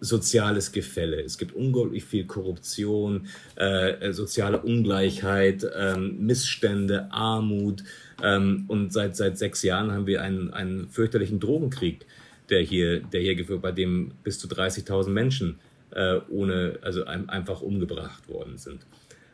soziales 0.00 0.72
Gefälle. 0.72 1.20
Es 1.22 1.38
gibt 1.38 1.54
unglaublich 1.54 2.04
viel 2.04 2.24
Korruption, 2.24 3.28
äh, 3.58 4.08
äh, 4.08 4.12
soziale 4.12 4.60
Ungleichheit, 4.60 5.66
ähm, 5.76 6.26
Missstände, 6.26 7.12
Armut. 7.12 7.84
Ähm, 8.22 8.64
und 8.68 8.92
seit, 8.92 9.16
seit 9.16 9.38
sechs 9.38 9.62
Jahren 9.62 9.92
haben 9.92 10.06
wir 10.06 10.22
einen, 10.22 10.52
einen 10.52 10.88
fürchterlichen 10.88 11.40
Drogenkrieg, 11.40 12.06
der 12.48 12.62
hier, 12.62 13.00
der 13.00 13.20
hier 13.20 13.34
geführt, 13.34 13.62
bei 13.62 13.72
dem 13.72 14.12
bis 14.24 14.38
zu 14.38 14.48
30.000 14.48 15.10
Menschen 15.10 15.58
äh, 15.90 16.20
ohne, 16.28 16.78
also 16.82 17.04
ein, 17.04 17.28
einfach 17.28 17.60
umgebracht 17.60 18.28
worden 18.28 18.58
sind. 18.58 18.86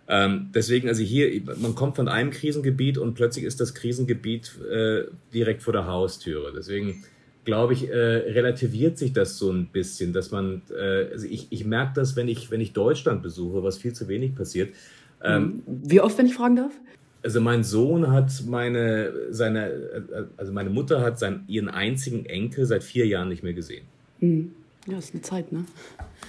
Ähm, 0.09 0.50
deswegen, 0.55 0.88
also 0.88 1.02
hier, 1.02 1.42
man 1.57 1.74
kommt 1.74 1.96
von 1.96 2.09
einem 2.09 2.31
Krisengebiet 2.31 2.96
und 2.98 3.14
plötzlich 3.14 3.44
ist 3.44 3.61
das 3.61 3.74
Krisengebiet 3.74 4.52
äh, 4.70 5.05
direkt 5.35 5.62
vor 5.62 5.72
der 5.72 5.87
Haustüre. 5.87 6.52
Deswegen 6.55 7.05
glaube 7.46 7.72
ich, 7.72 7.88
äh, 7.88 7.94
relativiert 7.94 8.98
sich 8.98 9.14
das 9.14 9.38
so 9.38 9.50
ein 9.50 9.68
bisschen, 9.68 10.12
dass 10.12 10.32
man, 10.32 10.62
äh, 10.76 11.12
also 11.12 11.26
ich, 11.26 11.46
ich 11.50 11.64
merke 11.64 11.92
das, 11.94 12.16
wenn 12.16 12.28
ich, 12.28 12.50
wenn 12.50 12.61
ich 12.61 12.74
Deutschland 12.74 13.22
besuche, 13.22 13.62
was 13.62 13.78
viel 13.78 13.94
zu 13.94 14.09
wenig 14.09 14.35
passiert. 14.35 14.74
Ähm, 15.22 15.62
Wie 15.66 16.00
oft, 16.00 16.18
wenn 16.18 16.26
ich 16.26 16.35
fragen 16.35 16.56
darf? 16.56 16.72
Also 17.22 17.40
mein 17.40 17.64
Sohn 17.64 18.11
hat 18.11 18.30
meine, 18.46 19.12
seine, 19.30 20.04
also 20.37 20.52
meine 20.52 20.70
Mutter 20.70 21.00
hat 21.00 21.18
seinen, 21.18 21.44
ihren 21.48 21.68
einzigen 21.68 22.26
Enkel 22.26 22.66
seit 22.66 22.85
vier 22.85 23.06
Jahren 23.06 23.28
nicht 23.28 23.42
mehr 23.42 23.54
gesehen. 23.54 23.87
Mhm. 24.20 24.52
Ja, 24.87 24.96
das 24.96 25.06
ist 25.06 25.14
eine 25.14 25.22
Zeit, 25.22 25.52
ne? 25.52 25.64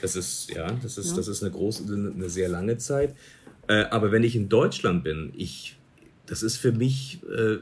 Das 0.02 0.16
ist, 0.16 0.52
ja, 0.52 0.68
das 0.82 0.98
ist, 0.98 1.12
ja. 1.12 1.18
das 1.18 1.28
ist 1.28 1.44
eine 1.44 1.52
große, 1.52 1.84
eine 1.94 2.30
sehr 2.30 2.50
lange 2.50 2.78
Zeit. 2.78 3.16
Äh, 3.68 3.86
aber 3.90 4.12
wenn 4.12 4.24
ich 4.24 4.36
in 4.36 4.50
Deutschland 4.50 5.04
bin, 5.04 5.34
ich, 5.36 5.78
das 6.26 6.44
ist 6.44 6.58
für 6.58 6.72
mich 6.72 7.20
äh, 7.24 7.58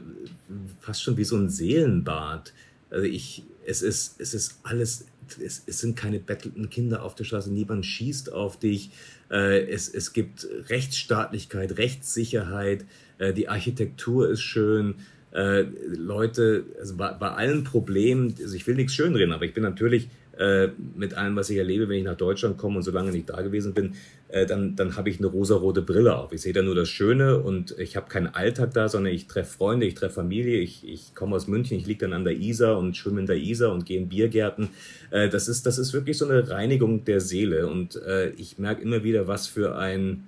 fast 0.80 1.02
schon 1.02 1.16
wie 1.16 1.24
so 1.24 1.36
ein 1.36 1.48
Seelenbad. 1.48 2.52
Also 2.96 3.06
ich, 3.06 3.44
es 3.66 3.82
ist, 3.82 4.18
es 4.20 4.32
ist 4.32 4.60
alles 4.62 5.04
es, 5.44 5.62
es, 5.66 5.80
sind 5.80 5.96
keine 5.96 6.18
bettelnden 6.18 6.70
Kinder 6.70 7.02
auf 7.02 7.14
der 7.14 7.24
Straße, 7.24 7.52
niemand 7.52 7.84
schießt 7.84 8.32
auf 8.32 8.58
dich. 8.58 8.90
Äh, 9.30 9.66
es, 9.66 9.88
es 9.88 10.12
gibt 10.12 10.46
Rechtsstaatlichkeit, 10.70 11.76
Rechtssicherheit, 11.76 12.86
äh, 13.18 13.34
die 13.34 13.48
Architektur 13.48 14.30
ist 14.30 14.40
schön. 14.40 14.94
Äh, 15.32 15.64
Leute, 15.88 16.64
also 16.78 16.96
bei, 16.96 17.12
bei, 17.12 17.28
allen 17.28 17.64
Problemen, 17.64 18.34
also 18.40 18.54
ich 18.54 18.66
will 18.66 18.76
nichts 18.76 18.94
schönreden, 18.94 19.34
aber 19.34 19.44
ich 19.44 19.52
bin 19.52 19.64
natürlich 19.64 20.08
äh, 20.38 20.68
mit 20.94 21.14
allem, 21.14 21.36
was 21.36 21.50
ich 21.50 21.56
erlebe, 21.56 21.88
wenn 21.88 21.98
ich 21.98 22.04
nach 22.04 22.16
Deutschland 22.16 22.58
komme 22.58 22.76
und 22.76 22.82
so 22.82 22.90
lange 22.90 23.10
nicht 23.10 23.28
da 23.28 23.40
gewesen 23.42 23.74
bin, 23.74 23.94
äh, 24.28 24.44
dann, 24.44 24.76
dann 24.76 24.96
habe 24.96 25.08
ich 25.08 25.18
eine 25.18 25.28
rosarote 25.28 25.82
Brille 25.82 26.16
auf. 26.16 26.32
Ich 26.32 26.42
sehe 26.42 26.52
da 26.52 26.62
nur 26.62 26.74
das 26.74 26.88
Schöne 26.88 27.38
und 27.38 27.76
ich 27.78 27.96
habe 27.96 28.08
keinen 28.08 28.28
Alltag 28.28 28.74
da, 28.74 28.88
sondern 28.88 29.12
ich 29.12 29.26
treffe 29.26 29.56
Freunde, 29.56 29.86
ich 29.86 29.94
treffe 29.94 30.16
Familie, 30.16 30.58
ich, 30.58 30.86
ich 30.86 31.14
komme 31.14 31.36
aus 31.36 31.46
München, 31.46 31.78
ich 31.78 31.86
liege 31.86 32.00
dann 32.00 32.12
an 32.12 32.24
der 32.24 32.34
Isar 32.34 32.78
und 32.78 32.96
schwimme 32.96 33.20
in 33.20 33.26
der 33.26 33.36
Isar 33.36 33.72
und 33.72 33.86
gehe 33.86 33.98
in 33.98 34.08
Biergärten. 34.08 34.70
Äh, 35.10 35.28
das, 35.28 35.48
ist, 35.48 35.64
das 35.66 35.78
ist 35.78 35.92
wirklich 35.92 36.18
so 36.18 36.28
eine 36.28 36.48
Reinigung 36.48 37.04
der 37.04 37.20
Seele 37.20 37.68
und 37.68 37.96
äh, 37.96 38.30
ich 38.30 38.58
merke 38.58 38.82
immer 38.82 39.04
wieder, 39.04 39.26
was 39.26 39.46
für 39.46 39.76
ein 39.76 40.24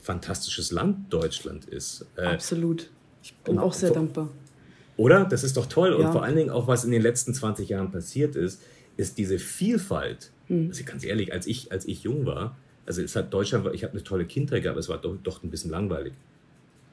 fantastisches 0.00 0.70
Land 0.72 1.12
Deutschland 1.12 1.64
ist. 1.64 2.06
Äh, 2.16 2.22
Absolut. 2.22 2.90
Ich 3.22 3.34
bin 3.34 3.58
auch 3.58 3.72
sehr 3.72 3.90
dankbar. 3.90 4.30
Oder? 4.96 5.24
Das 5.24 5.44
ist 5.44 5.56
doch 5.56 5.66
toll. 5.66 5.92
Und 5.92 6.02
ja. 6.02 6.12
vor 6.12 6.24
allen 6.24 6.36
Dingen 6.36 6.50
auch, 6.50 6.66
was 6.66 6.84
in 6.84 6.90
den 6.90 7.02
letzten 7.02 7.32
20 7.32 7.68
Jahren 7.68 7.90
passiert 7.90 8.36
ist, 8.36 8.62
ist 8.98 9.16
diese 9.16 9.38
Vielfalt. 9.38 10.30
Mhm. 10.48 10.68
Also 10.68 10.84
ganz 10.84 11.04
ehrlich, 11.04 11.32
als 11.32 11.46
ich, 11.46 11.72
als 11.72 11.86
ich 11.86 12.02
jung 12.02 12.26
war, 12.26 12.58
also 12.84 13.00
es 13.00 13.16
hat 13.16 13.32
Deutschland, 13.32 13.66
ich 13.72 13.84
habe 13.84 13.94
eine 13.94 14.02
tolle 14.02 14.26
Kindheit 14.26 14.62
gehabt, 14.62 14.78
es 14.78 14.88
war 14.88 14.98
doch, 14.98 15.16
doch 15.22 15.42
ein 15.42 15.50
bisschen 15.50 15.70
langweilig. 15.70 16.12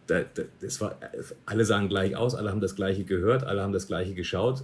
Da, 0.07 0.21
da, 0.21 0.43
das 0.61 0.79
war, 0.79 0.99
alle 1.45 1.65
sahen 1.65 1.89
gleich 1.89 2.15
aus, 2.15 2.35
alle 2.35 2.51
haben 2.51 2.61
das 2.61 2.75
Gleiche 2.75 3.03
gehört, 3.03 3.43
alle 3.43 3.61
haben 3.61 3.73
das 3.73 3.87
Gleiche 3.87 4.13
geschaut. 4.13 4.63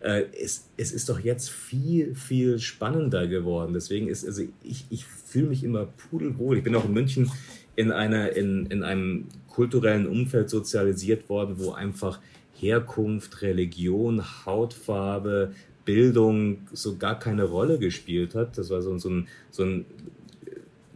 Äh, 0.00 0.24
es, 0.38 0.68
es 0.76 0.92
ist 0.92 1.08
doch 1.08 1.20
jetzt 1.20 1.50
viel, 1.50 2.14
viel 2.14 2.58
spannender 2.58 3.26
geworden. 3.26 3.72
Deswegen 3.72 4.08
ist, 4.08 4.26
also 4.26 4.42
ich, 4.62 4.84
ich 4.90 5.06
fühle 5.06 5.48
mich 5.48 5.64
immer 5.64 5.86
pudelwohl. 5.86 6.58
Ich 6.58 6.64
bin 6.64 6.74
auch 6.74 6.84
in 6.84 6.92
München 6.92 7.30
in, 7.76 7.90
einer, 7.90 8.32
in, 8.32 8.66
in 8.66 8.82
einem 8.82 9.28
kulturellen 9.48 10.06
Umfeld 10.06 10.50
sozialisiert 10.50 11.28
worden, 11.28 11.54
wo 11.58 11.72
einfach 11.72 12.20
Herkunft, 12.54 13.42
Religion, 13.42 14.22
Hautfarbe, 14.44 15.52
Bildung 15.84 16.68
so 16.72 16.96
gar 16.96 17.18
keine 17.18 17.44
Rolle 17.44 17.78
gespielt 17.78 18.34
hat. 18.34 18.58
Das 18.58 18.70
war 18.70 18.82
so, 18.82 18.96
so, 18.98 19.10
ein, 19.10 19.28
so, 19.50 19.64
ein, 19.64 19.84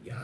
ja, 0.04 0.16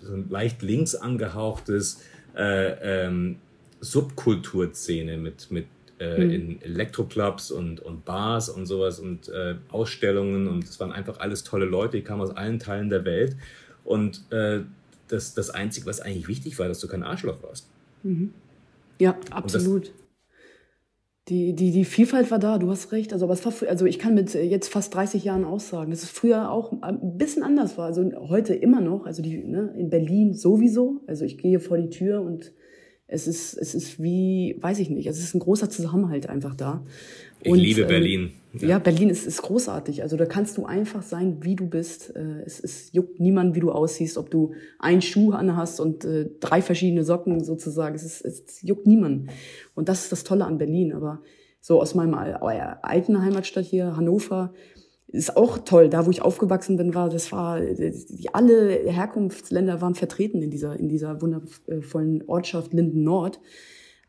so 0.00 0.14
ein 0.14 0.28
leicht 0.28 0.62
links 0.62 0.94
angehauchtes 0.94 2.02
äh, 2.36 3.06
ähm, 3.06 3.36
Subkulturszene 3.80 5.16
mit, 5.16 5.50
mit 5.50 5.66
äh, 5.98 6.24
mhm. 6.24 6.30
in 6.30 6.62
Elektroclubs 6.62 7.50
und, 7.50 7.80
und 7.80 8.04
Bars 8.04 8.48
und 8.48 8.66
sowas 8.66 8.98
und 8.98 9.28
äh, 9.28 9.56
Ausstellungen 9.68 10.48
und 10.48 10.64
es 10.64 10.80
waren 10.80 10.92
einfach 10.92 11.18
alles 11.20 11.44
tolle 11.44 11.66
Leute, 11.66 11.98
die 11.98 12.02
kamen 12.02 12.22
aus 12.22 12.30
allen 12.30 12.58
Teilen 12.58 12.90
der 12.90 13.04
Welt 13.04 13.36
und 13.84 14.22
äh, 14.30 14.60
das, 15.08 15.34
das 15.34 15.50
Einzige, 15.50 15.86
was 15.86 16.00
eigentlich 16.00 16.28
wichtig 16.28 16.58
war, 16.58 16.68
dass 16.68 16.80
du 16.80 16.88
kein 16.88 17.02
Arschloch 17.02 17.42
warst. 17.42 17.68
Mhm. 18.02 18.32
Ja, 18.98 19.16
absolut. 19.30 19.92
Die, 21.30 21.54
die, 21.54 21.70
die 21.70 21.84
Vielfalt 21.84 22.32
war 22.32 22.40
da, 22.40 22.58
du 22.58 22.68
hast 22.70 22.90
recht. 22.90 23.12
Also, 23.12 23.24
aber 23.26 23.34
es 23.34 23.44
war, 23.44 23.68
also 23.68 23.86
ich 23.86 24.00
kann 24.00 24.14
mit 24.14 24.34
jetzt 24.34 24.68
fast 24.68 24.92
30 24.94 25.22
Jahren 25.22 25.44
aussagen, 25.44 25.92
dass 25.92 26.02
es 26.02 26.10
früher 26.10 26.50
auch 26.50 26.72
ein 26.82 27.16
bisschen 27.16 27.44
anders 27.44 27.78
war. 27.78 27.86
Also 27.86 28.10
heute 28.28 28.52
immer 28.52 28.80
noch, 28.80 29.06
also 29.06 29.22
die, 29.22 29.38
ne, 29.44 29.72
in 29.78 29.90
Berlin 29.90 30.34
sowieso. 30.34 31.02
Also 31.06 31.24
ich 31.24 31.38
gehe 31.38 31.60
vor 31.60 31.78
die 31.78 31.88
Tür 31.88 32.20
und 32.20 32.52
es 33.06 33.28
ist, 33.28 33.56
es 33.56 33.76
ist 33.76 34.02
wie, 34.02 34.58
weiß 34.60 34.80
ich 34.80 34.90
nicht, 34.90 35.06
es 35.06 35.20
ist 35.20 35.34
ein 35.34 35.40
großer 35.40 35.70
Zusammenhalt 35.70 36.28
einfach 36.28 36.54
da. 36.54 36.84
Ich 37.42 37.50
und, 37.50 37.58
liebe 37.58 37.82
ähm, 37.82 37.88
Berlin. 37.88 38.30
Ja, 38.54 38.68
ja 38.68 38.78
Berlin 38.78 39.10
ist, 39.10 39.26
ist 39.26 39.42
großartig. 39.42 40.02
Also 40.02 40.16
da 40.16 40.26
kannst 40.26 40.56
du 40.56 40.66
einfach 40.66 41.02
sein, 41.02 41.38
wie 41.42 41.56
du 41.56 41.66
bist. 41.66 42.14
Äh, 42.16 42.42
es, 42.44 42.60
es 42.60 42.92
juckt 42.92 43.20
niemand, 43.20 43.54
wie 43.54 43.60
du 43.60 43.70
aussiehst, 43.70 44.18
ob 44.18 44.30
du 44.30 44.54
einen 44.78 45.02
Schuh 45.02 45.32
anhast 45.32 45.80
und 45.80 46.04
äh, 46.04 46.28
drei 46.40 46.62
verschiedene 46.62 47.04
Socken 47.04 47.44
sozusagen. 47.44 47.94
Es, 47.94 48.02
ist, 48.02 48.24
es 48.24 48.62
juckt 48.62 48.86
niemand. 48.86 49.30
Und 49.74 49.88
das 49.88 50.04
ist 50.04 50.12
das 50.12 50.24
Tolle 50.24 50.44
an 50.44 50.58
Berlin. 50.58 50.92
Aber 50.92 51.22
so 51.60 51.80
aus 51.80 51.94
meinem 51.94 52.14
alten 52.14 53.22
Heimatstadt 53.22 53.64
hier, 53.64 53.96
Hannover, 53.96 54.52
ist 55.12 55.36
auch 55.36 55.58
toll. 55.58 55.88
Da, 55.88 56.06
wo 56.06 56.10
ich 56.10 56.22
aufgewachsen 56.22 56.76
bin, 56.76 56.94
war, 56.94 57.08
das 57.08 57.32
war, 57.32 57.60
die, 57.60 58.28
alle 58.32 58.70
Herkunftsländer 58.86 59.80
waren 59.80 59.94
vertreten 59.94 60.42
in 60.42 60.50
dieser, 60.50 60.78
in 60.78 60.88
dieser 60.88 61.20
wundervollen 61.20 62.24
Ortschaft 62.28 62.72
Linden 62.72 63.02
Nord. 63.02 63.40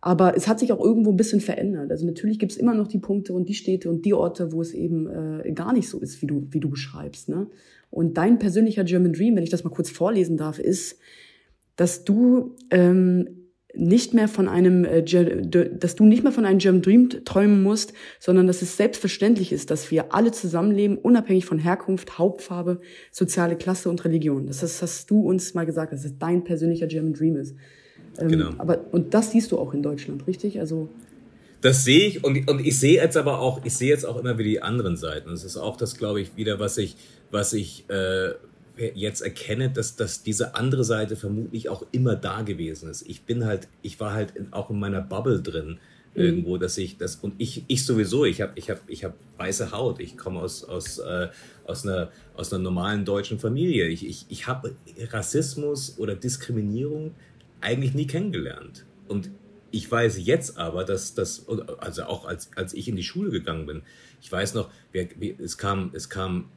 Aber 0.02 0.36
es 0.36 0.48
hat 0.48 0.60
sich 0.60 0.74
auch 0.74 0.84
irgendwo 0.84 1.12
ein 1.12 1.18
bisschen 1.18 1.42
verändert. 1.42 1.92
Also 1.92 2.08
natürlich 2.08 2.40
gibt 2.40 2.52
es 2.52 2.58
immer 2.58 2.74
noch 2.74 2.88
die 2.88 2.98
Punkte 2.98 3.34
und 3.34 3.48
die 3.48 3.54
Städte 3.54 3.90
und 3.90 4.04
die 4.04 4.16
Orte, 4.16 4.52
wo 4.52 4.62
es 4.62 4.74
eben 4.74 5.08
äh, 5.08 5.52
gar 5.52 5.74
nicht 5.74 5.88
so 5.88 6.00
ist, 6.00 6.22
wie 6.24 6.28
du, 6.28 6.48
wie 6.50 6.60
du 6.60 6.70
beschreibst. 6.70 7.30
Ne? 7.30 7.48
Und 7.92 8.18
dein 8.18 8.40
persönlicher 8.40 8.84
German 8.84 9.14
Dream, 9.14 9.36
wenn 9.36 9.44
ich 9.44 9.52
das 9.52 9.64
mal 9.64 9.70
kurz 9.70 9.92
vorlesen 9.92 10.38
darf, 10.38 10.58
ist, 10.58 10.98
dass 11.76 12.04
du 12.04 12.56
ähm, 12.72 13.42
nicht 13.76 14.14
mehr 14.14 14.28
von 14.28 14.48
einem, 14.48 14.86
äh, 14.86 15.04
dass 15.04 15.96
du 15.96 16.06
nicht 16.06 16.24
mehr 16.24 16.32
von 16.32 16.46
einem 16.46 16.58
German 16.58 16.82
Dream 16.82 17.10
träumen 17.24 17.62
musst, 17.62 17.94
sondern 18.20 18.48
dass 18.48 18.64
es 18.64 18.78
selbstverständlich 18.78 19.52
ist, 19.52 19.70
dass 19.70 19.92
wir 19.92 20.16
alle 20.16 20.32
zusammenleben, 20.32 20.98
unabhängig 20.98 21.46
von 21.46 21.60
Herkunft, 21.60 22.18
Hauptfarbe, 22.18 22.82
soziale 23.12 23.56
Klasse 23.56 23.90
und 23.90 24.04
Religion. 24.04 24.48
Das 24.48 24.64
ist, 24.64 24.82
hast 24.82 25.12
du 25.12 25.22
uns 25.22 25.54
mal 25.54 25.66
gesagt, 25.66 25.94
dass 25.94 26.06
es 26.06 26.18
dein 26.18 26.44
persönlicher 26.44 26.88
German 26.88 27.14
Dream 27.14 27.36
ist. 27.36 27.56
Ähm, 28.18 28.30
genau. 28.30 28.50
Aber, 28.58 28.80
und 28.92 29.14
das 29.14 29.32
siehst 29.32 29.52
du 29.52 29.60
auch 29.60 29.74
in 29.74 29.84
Deutschland, 29.84 30.28
richtig? 30.28 30.60
Also, 30.60 30.90
das 31.62 31.84
sehe 31.84 32.08
ich 32.08 32.24
und, 32.24 32.50
und 32.50 32.66
ich 32.66 32.80
sehe 32.80 32.96
jetzt 32.96 33.18
aber 33.18 33.40
auch, 33.40 33.64
ich 33.64 33.76
sehe 33.76 33.90
jetzt 33.90 34.06
auch 34.06 34.18
immer 34.18 34.38
wieder 34.38 34.50
die 34.50 34.62
anderen 34.62 34.98
Seiten. 34.98 35.30
Das 35.30 35.44
ist 35.44 35.58
auch 35.58 35.78
das, 35.78 35.96
glaube 35.96 36.20
ich, 36.22 36.36
wieder, 36.36 36.60
was 36.60 36.78
ich, 36.78 36.96
was 37.30 37.54
ich 37.54 37.86
äh, 37.90 38.32
jetzt 38.96 39.22
erkenne, 39.22 39.70
dass, 39.70 39.96
dass 39.96 40.24
diese 40.24 40.56
andere 40.56 40.84
Seite 40.84 41.16
vermutlich 41.16 41.70
auch 41.70 41.86
immer 41.92 42.16
da 42.16 42.42
gewesen 42.42 42.90
ist. 42.90 43.04
Ich 43.08 43.24
bin 43.24 43.46
halt, 43.46 43.68
ich 43.84 44.00
war 44.00 44.14
halt 44.14 44.32
in, 44.36 44.52
auch 44.52 44.72
in 44.72 44.80
meiner 44.80 45.02
Bubble 45.02 45.42
drin 45.42 45.78
mhm. 46.16 46.22
irgendwo, 46.22 46.58
dass 46.58 46.78
ich 46.78 46.98
das 46.98 47.18
und 47.18 47.36
ich, 47.38 47.64
ich 47.68 47.86
sowieso, 47.86 48.26
ich 48.26 48.42
habe 48.42 48.54
ich 48.56 48.70
hab, 48.70 48.82
ich 48.88 49.04
hab 49.04 49.14
weiße 49.38 49.72
Haut, 49.72 50.00
ich 50.00 50.18
komme 50.18 50.40
aus, 50.40 50.64
aus, 50.64 51.00
äh, 51.00 51.28
aus, 51.66 51.86
einer, 51.86 52.12
aus 52.36 52.52
einer 52.52 52.64
normalen 52.64 53.06
deutschen 53.06 53.40
Familie. 53.40 53.88
Ich, 53.88 54.08
ich, 54.08 54.26
ich 54.30 54.48
habe 54.48 54.76
Rassismus 55.12 55.96
oder 55.98 56.16
Diskriminierung 56.16 57.14
eigentlich 57.62 57.94
nie 57.94 58.08
kennengelernt. 58.08 58.86
Und 59.08 59.32
ich 59.72 59.90
weiß 59.90 60.18
jetzt 60.20 60.58
aber, 60.58 60.84
dass 60.84 61.14
das, 61.14 61.46
also 61.80 62.04
auch 62.04 62.26
als, 62.26 62.50
als 62.56 62.74
ich 62.74 62.88
in 62.88 62.96
die 62.96 63.04
Schule 63.04 63.32
gegangen 63.32 63.66
bin, 63.66 63.84
ich 64.22 64.32
weiß 64.32 64.54
noch, 64.54 64.70
wir, 64.92 65.08
es, 65.40 65.58
kam, 65.58 65.92
es 65.94 66.10
kam 66.10 66.50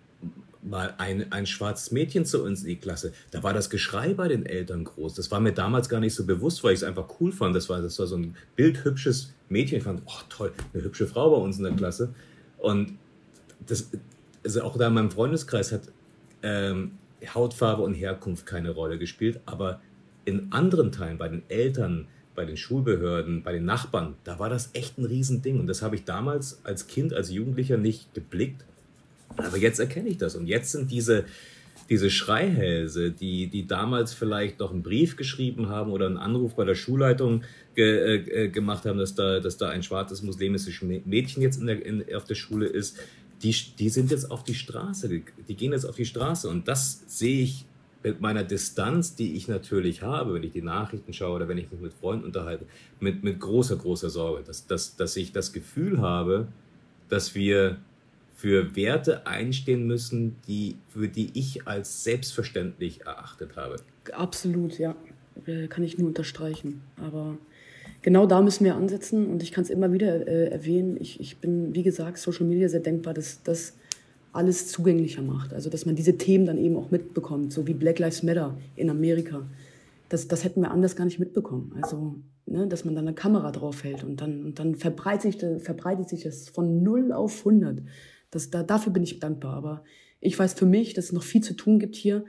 mal 0.62 0.94
ein, 0.98 1.30
ein 1.30 1.46
schwarzes 1.46 1.92
Mädchen 1.92 2.24
zu 2.24 2.42
uns 2.42 2.62
in 2.62 2.68
die 2.68 2.76
Klasse. 2.76 3.12
Da 3.30 3.42
war 3.42 3.52
das 3.52 3.70
Geschrei 3.70 4.14
bei 4.14 4.28
den 4.28 4.46
Eltern 4.46 4.84
groß. 4.84 5.14
Das 5.14 5.30
war 5.30 5.40
mir 5.40 5.52
damals 5.52 5.88
gar 5.88 6.00
nicht 6.00 6.14
so 6.14 6.24
bewusst, 6.24 6.64
weil 6.64 6.72
ich 6.72 6.80
es 6.80 6.84
einfach 6.84 7.20
cool 7.20 7.32
fand. 7.32 7.54
Das 7.54 7.68
war, 7.68 7.80
das 7.80 7.98
war 7.98 8.06
so 8.06 8.16
ein 8.16 8.36
bildhübsches 8.56 9.34
Mädchen. 9.48 9.78
Ich 9.78 9.84
fand, 9.84 10.02
oh 10.06 10.20
toll, 10.28 10.52
eine 10.72 10.82
hübsche 10.82 11.06
Frau 11.06 11.30
bei 11.30 11.36
uns 11.36 11.58
in 11.58 11.64
der 11.64 11.74
Klasse. 11.74 12.14
Und 12.58 12.98
das, 13.66 13.90
also 14.42 14.62
auch 14.62 14.76
da 14.76 14.88
in 14.88 14.94
meinem 14.94 15.10
Freundeskreis 15.10 15.70
hat 15.70 15.82
ähm, 16.42 16.92
Hautfarbe 17.34 17.82
und 17.82 17.94
Herkunft 17.94 18.46
keine 18.46 18.70
Rolle 18.70 18.98
gespielt, 18.98 19.40
aber 19.46 19.80
in 20.24 20.52
anderen 20.52 20.92
Teilen, 20.92 21.18
bei 21.18 21.28
den 21.28 21.42
Eltern, 21.48 22.06
bei 22.34 22.44
den 22.44 22.56
Schulbehörden, 22.56 23.42
bei 23.42 23.52
den 23.52 23.64
Nachbarn, 23.64 24.14
da 24.24 24.38
war 24.38 24.48
das 24.48 24.70
echt 24.72 24.98
ein 24.98 25.04
Riesending. 25.04 25.60
Und 25.60 25.66
das 25.66 25.82
habe 25.82 25.96
ich 25.96 26.04
damals 26.04 26.60
als 26.64 26.86
Kind, 26.86 27.14
als 27.14 27.30
Jugendlicher 27.30 27.76
nicht 27.76 28.12
geblickt. 28.14 28.64
Aber 29.36 29.56
jetzt 29.56 29.78
erkenne 29.78 30.08
ich 30.08 30.18
das. 30.18 30.34
Und 30.36 30.46
jetzt 30.46 30.72
sind 30.72 30.90
diese, 30.90 31.24
diese 31.88 32.10
Schreihälse, 32.10 33.10
die, 33.10 33.48
die 33.48 33.66
damals 33.66 34.14
vielleicht 34.14 34.60
noch 34.60 34.72
einen 34.72 34.82
Brief 34.82 35.16
geschrieben 35.16 35.68
haben 35.68 35.92
oder 35.92 36.06
einen 36.06 36.16
Anruf 36.16 36.54
bei 36.54 36.64
der 36.64 36.74
Schulleitung 36.74 37.42
ge, 37.74 38.44
äh, 38.44 38.48
gemacht 38.48 38.84
haben, 38.84 38.98
dass 38.98 39.14
da, 39.14 39.40
dass 39.40 39.56
da 39.56 39.68
ein 39.68 39.82
schwarzes 39.82 40.22
muslimisches 40.22 40.82
Mädchen 40.82 41.42
jetzt 41.42 41.60
in 41.60 41.66
der, 41.66 41.84
in, 41.84 42.04
auf 42.14 42.24
der 42.24 42.34
Schule 42.34 42.66
ist, 42.66 42.98
die, 43.42 43.54
die 43.78 43.88
sind 43.88 44.10
jetzt 44.10 44.30
auf 44.30 44.44
die 44.44 44.54
Straße, 44.54 45.08
die 45.08 45.54
gehen 45.54 45.72
jetzt 45.72 45.84
auf 45.84 45.96
die 45.96 46.06
Straße. 46.06 46.48
Und 46.48 46.66
das 46.68 47.02
sehe 47.06 47.42
ich 47.42 47.66
mit 48.04 48.20
meiner 48.20 48.44
Distanz, 48.44 49.14
die 49.16 49.34
ich 49.34 49.48
natürlich 49.48 50.02
habe, 50.02 50.34
wenn 50.34 50.42
ich 50.42 50.52
die 50.52 50.62
Nachrichten 50.62 51.12
schaue 51.14 51.36
oder 51.36 51.48
wenn 51.48 51.58
ich 51.58 51.72
mich 51.72 51.80
mit 51.80 51.94
Freunden 51.94 52.26
unterhalte, 52.26 52.66
mit, 53.00 53.24
mit 53.24 53.40
großer, 53.40 53.76
großer 53.76 54.10
Sorge, 54.10 54.44
dass, 54.44 54.66
dass, 54.66 54.94
dass 54.96 55.16
ich 55.16 55.32
das 55.32 55.52
Gefühl 55.52 56.00
habe, 56.00 56.46
dass 57.08 57.34
wir 57.34 57.78
für 58.36 58.76
Werte 58.76 59.26
einstehen 59.26 59.86
müssen, 59.86 60.36
die, 60.46 60.76
für 60.88 61.08
die 61.08 61.30
ich 61.32 61.66
als 61.66 62.04
selbstverständlich 62.04 63.06
erachtet 63.06 63.56
habe. 63.56 63.76
Absolut, 64.12 64.78
ja. 64.78 64.94
Äh, 65.46 65.68
kann 65.68 65.82
ich 65.82 65.96
nur 65.96 66.08
unterstreichen. 66.08 66.82
Aber 66.96 67.38
genau 68.02 68.26
da 68.26 68.42
müssen 68.42 68.64
wir 68.64 68.74
ansetzen 68.74 69.28
und 69.28 69.42
ich 69.42 69.50
kann 69.50 69.64
es 69.64 69.70
immer 69.70 69.92
wieder 69.92 70.26
äh, 70.28 70.48
erwähnen. 70.48 70.98
Ich, 71.00 71.20
ich 71.20 71.38
bin, 71.38 71.74
wie 71.74 71.82
gesagt, 71.82 72.18
Social 72.18 72.44
Media 72.44 72.68
sehr 72.68 72.80
denkbar, 72.80 73.14
dass 73.14 73.42
das 73.42 73.76
alles 74.34 74.68
zugänglicher 74.68 75.22
macht. 75.22 75.54
Also, 75.54 75.70
dass 75.70 75.86
man 75.86 75.94
diese 75.94 76.18
Themen 76.18 76.44
dann 76.44 76.58
eben 76.58 76.76
auch 76.76 76.90
mitbekommt, 76.90 77.52
so 77.52 77.66
wie 77.66 77.74
Black 77.74 77.98
Lives 77.98 78.22
Matter 78.22 78.56
in 78.76 78.90
Amerika. 78.90 79.46
Das, 80.08 80.28
das 80.28 80.44
hätten 80.44 80.60
wir 80.60 80.70
anders 80.70 80.96
gar 80.96 81.04
nicht 81.04 81.18
mitbekommen. 81.18 81.72
Also, 81.80 82.16
ne, 82.46 82.66
dass 82.66 82.84
man 82.84 82.94
dann 82.94 83.06
eine 83.06 83.14
Kamera 83.14 83.52
draufhält 83.52 84.02
und 84.04 84.20
dann, 84.20 84.44
und 84.44 84.58
dann 84.58 84.74
verbreitet, 84.74 85.40
sich, 85.40 85.62
verbreitet 85.62 86.08
sich 86.08 86.24
das 86.24 86.48
von 86.48 86.82
0 86.82 87.12
auf 87.12 87.38
100 87.46 87.78
Das, 88.30 88.50
da, 88.50 88.62
dafür 88.62 88.92
bin 88.92 89.04
ich 89.04 89.20
dankbar. 89.20 89.54
Aber 89.54 89.84
ich 90.20 90.38
weiß 90.38 90.54
für 90.54 90.66
mich, 90.66 90.94
dass 90.94 91.06
es 91.06 91.12
noch 91.12 91.22
viel 91.22 91.42
zu 91.42 91.54
tun 91.54 91.78
gibt 91.78 91.94
hier. 91.94 92.24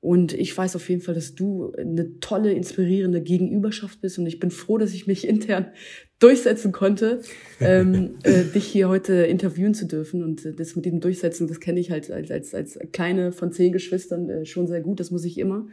Und 0.00 0.32
ich 0.32 0.56
weiß 0.56 0.76
auf 0.76 0.88
jeden 0.88 1.00
Fall, 1.00 1.14
dass 1.14 1.34
du 1.34 1.72
eine 1.72 2.20
tolle, 2.20 2.52
inspirierende 2.52 3.20
Gegenüberschaft 3.20 4.00
bist. 4.00 4.18
Und 4.18 4.26
ich 4.26 4.38
bin 4.38 4.52
froh, 4.52 4.78
dass 4.78 4.94
ich 4.94 5.06
mich 5.06 5.26
intern 5.28 5.72
durchsetzen 6.20 6.72
konnte, 6.72 7.20
ähm, 7.60 8.14
äh, 8.22 8.44
dich 8.44 8.64
hier 8.64 8.88
heute 8.88 9.14
interviewen 9.14 9.74
zu 9.74 9.86
dürfen. 9.86 10.22
Und 10.22 10.44
äh, 10.44 10.54
das 10.54 10.76
mit 10.76 10.84
dem 10.84 11.00
Durchsetzen, 11.00 11.48
das 11.48 11.58
kenne 11.58 11.80
ich 11.80 11.90
halt 11.90 12.10
als, 12.10 12.30
als, 12.30 12.54
als 12.54 12.78
kleine 12.92 13.32
von 13.32 13.50
zehn 13.50 13.72
Geschwistern 13.72 14.30
äh, 14.30 14.44
schon 14.46 14.68
sehr 14.68 14.80
gut. 14.80 15.00
Das 15.00 15.10
muss 15.10 15.24
ich 15.24 15.36
immer. 15.38 15.66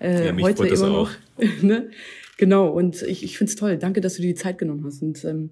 Äh, 0.00 0.26
ja, 0.26 0.32
mich 0.32 0.44
heute 0.44 0.66
immer 0.66 0.88
noch. 0.88 1.10
ne? 1.62 1.90
Genau. 2.36 2.68
Und 2.68 3.02
ich, 3.02 3.24
ich 3.24 3.38
finde 3.38 3.50
es 3.50 3.56
toll. 3.56 3.76
Danke, 3.76 4.00
dass 4.00 4.14
du 4.14 4.22
dir 4.22 4.28
die 4.28 4.34
Zeit 4.34 4.58
genommen 4.58 4.84
hast. 4.84 5.02
Und 5.02 5.24
ähm, 5.24 5.50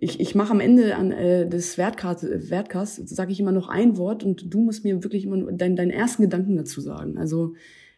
ich, 0.00 0.18
ich 0.18 0.34
mache 0.34 0.50
am 0.50 0.60
Ende 0.60 0.96
an, 0.96 1.12
äh, 1.12 1.48
des 1.48 1.76
Wertcasts, 1.76 2.26
Wertcasts 2.50 3.10
sage 3.14 3.32
ich 3.32 3.40
immer 3.40 3.52
noch 3.52 3.68
ein 3.68 3.98
Wort 3.98 4.24
und 4.24 4.52
du 4.52 4.60
musst 4.60 4.82
mir 4.82 5.04
wirklich 5.04 5.24
immer 5.24 5.52
dein, 5.52 5.76
deinen 5.76 5.90
ersten 5.90 6.22
Gedanken 6.22 6.56
dazu 6.56 6.80
sagen. 6.80 7.18
Also 7.18 7.54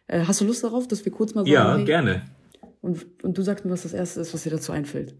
äh, 0.07 0.25
hast 0.25 0.41
du 0.41 0.45
Lust 0.45 0.63
darauf, 0.63 0.87
dass 0.87 1.05
wir 1.05 1.11
kurz 1.13 1.33
mal 1.33 1.41
sagen? 1.41 1.51
Ja, 1.51 1.77
hey, 1.77 1.85
gerne. 1.85 2.23
Und, 2.81 3.05
und 3.23 3.37
du 3.37 3.41
sagst 3.41 3.63
mir, 3.63 3.71
was 3.71 3.83
das 3.83 3.93
Erste 3.93 4.19
ist, 4.19 4.33
was 4.33 4.43
dir 4.43 4.49
dazu 4.49 4.73
einfällt. 4.73 5.15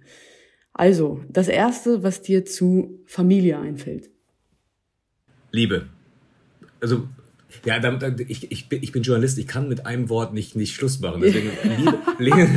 Also, 0.73 1.21
das 1.29 1.47
Erste, 1.47 2.03
was 2.03 2.21
dir 2.21 2.43
zu 2.45 2.99
Familie 3.05 3.59
einfällt. 3.59 4.09
Liebe. 5.51 5.87
Also 6.81 7.07
ja, 7.65 7.79
ich, 8.27 8.51
ich, 8.51 8.69
bin, 8.69 8.83
ich 8.83 8.91
bin 8.91 9.03
Journalist, 9.03 9.37
ich 9.37 9.47
kann 9.47 9.69
mit 9.69 9.85
einem 9.85 10.09
Wort 10.09 10.33
nicht, 10.33 10.55
nicht 10.55 10.75
Schluss 10.75 10.99
machen. 10.99 11.21
Deswegen, 11.21 11.51
Liebe, 12.19 12.47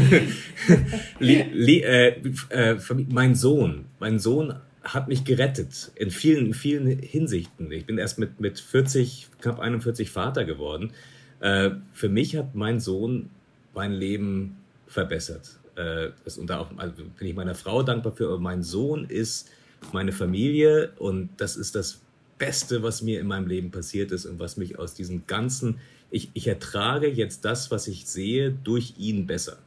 Liebe, 1.21 1.51
Liebe, 1.53 1.87
äh, 1.87 2.73
äh, 2.73 2.77
mein 3.09 3.35
Sohn, 3.35 3.87
mein 4.01 4.19
Sohn 4.19 4.55
hat 4.83 5.09
mich 5.09 5.25
gerettet 5.25 5.91
in 5.97 6.11
vielen, 6.11 6.55
vielen 6.55 6.87
Hinsichten. 6.87 7.71
Ich 7.73 7.87
bin 7.87 7.99
erst 7.99 8.19
mit, 8.19 8.41
mit 8.41 8.59
40, 8.59 9.29
knapp 9.41 9.59
41 9.59 10.11
Vater 10.11 10.45
geworden. 10.45 10.93
Äh, 11.41 11.71
für 11.93 12.09
mich 12.09 12.37
hat 12.37 12.55
mein 12.55 12.81
Sohn 12.81 13.31
mein 13.75 13.93
Leben 13.93 14.57
verbessert. 14.87 15.59
Äh, 15.77 16.11
das, 16.25 16.39
und 16.39 16.49
da 16.49 16.61
auch, 16.61 16.71
also 16.77 16.95
bin 17.19 17.29
ich 17.29 17.35
meiner 17.35 17.55
Frau 17.55 17.83
dankbar 17.83 18.13
für, 18.13 18.27
aber 18.27 18.39
mein 18.39 18.63
Sohn 18.63 19.05
ist 19.05 19.51
meine 19.93 20.13
Familie 20.13 20.93
und 20.99 21.31
das 21.37 21.57
ist 21.57 21.75
das 21.75 22.01
Beste, 22.39 22.83
was 22.83 23.03
mir 23.03 23.21
in 23.21 23.27
meinem 23.27 23.47
Leben 23.47 23.71
passiert 23.71 24.13
ist 24.13 24.27
und 24.27 24.39
was 24.39 24.57
mich 24.57 24.79
aus 24.79 24.95
diesem 24.95 25.27
ganzen, 25.27 25.79
ich, 26.11 26.31
ich 26.35 26.47
ertrage 26.47 27.09
jetzt 27.09 27.45
das, 27.45 27.71
was 27.71 27.89
ich 27.89 28.07
sehe, 28.07 28.51
durch 28.51 28.95
ihn 28.99 29.27
besser, 29.27 29.59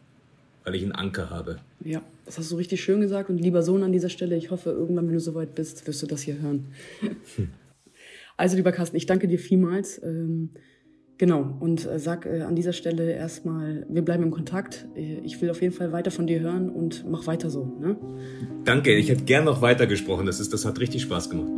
weil 0.64 0.76
ich 0.76 0.84
einen 0.84 0.92
Anker 0.92 1.30
habe. 1.30 1.60
Ja, 1.84 2.02
das 2.26 2.38
hast 2.38 2.52
du 2.52 2.56
richtig 2.58 2.82
schön 2.82 3.02
gesagt 3.02 3.30
und 3.30 3.38
lieber 3.38 3.64
Sohn 3.64 3.84
an 3.84 3.92
dieser 3.92 4.10
Stelle, 4.10 4.36
ich 4.36 4.52
hoffe, 4.52 4.70
irgendwann, 4.70 5.08
wenn 5.08 5.16
du 5.16 5.20
soweit 5.20 5.56
bist, 5.56 5.88
wirst 5.88 6.02
du 6.02 6.08
das 6.08 6.22
hier 6.22 6.40
hören. 6.40 6.68
Also, 8.38 8.56
lieber 8.56 8.72
Carsten, 8.72 8.96
ich 8.96 9.06
danke 9.06 9.28
dir 9.28 9.38
vielmals. 9.38 10.02
Ähm, 10.02 10.52
genau, 11.18 11.58
und 11.60 11.86
äh, 11.86 12.00
sag 12.00 12.26
äh, 12.26 12.40
an 12.44 12.56
dieser 12.56 12.72
Stelle 12.72 13.12
erstmal, 13.12 13.86
wir 13.90 14.02
bleiben 14.02 14.24
im 14.24 14.32
Kontakt. 14.32 14.88
Äh, 14.96 15.20
ich 15.26 15.42
will 15.42 15.50
auf 15.50 15.62
jeden 15.62 15.74
Fall 15.74 15.92
weiter 15.92 16.10
von 16.10 16.26
dir 16.26 16.40
hören 16.40 16.70
und 16.70 17.04
mach 17.06 17.28
weiter 17.28 17.50
so. 17.50 17.66
Ne? 17.82 17.98
Danke, 18.64 18.96
ich 18.96 19.10
hätte 19.10 19.26
gern 19.26 19.44
noch 19.44 19.62
weiter 19.62 19.88
gesprochen. 19.88 20.26
Das, 20.26 20.40
ist, 20.40 20.54
das 20.54 20.64
hat 20.64 20.80
richtig 20.80 21.02
Spaß 21.02 21.30
gemacht. 21.30 21.52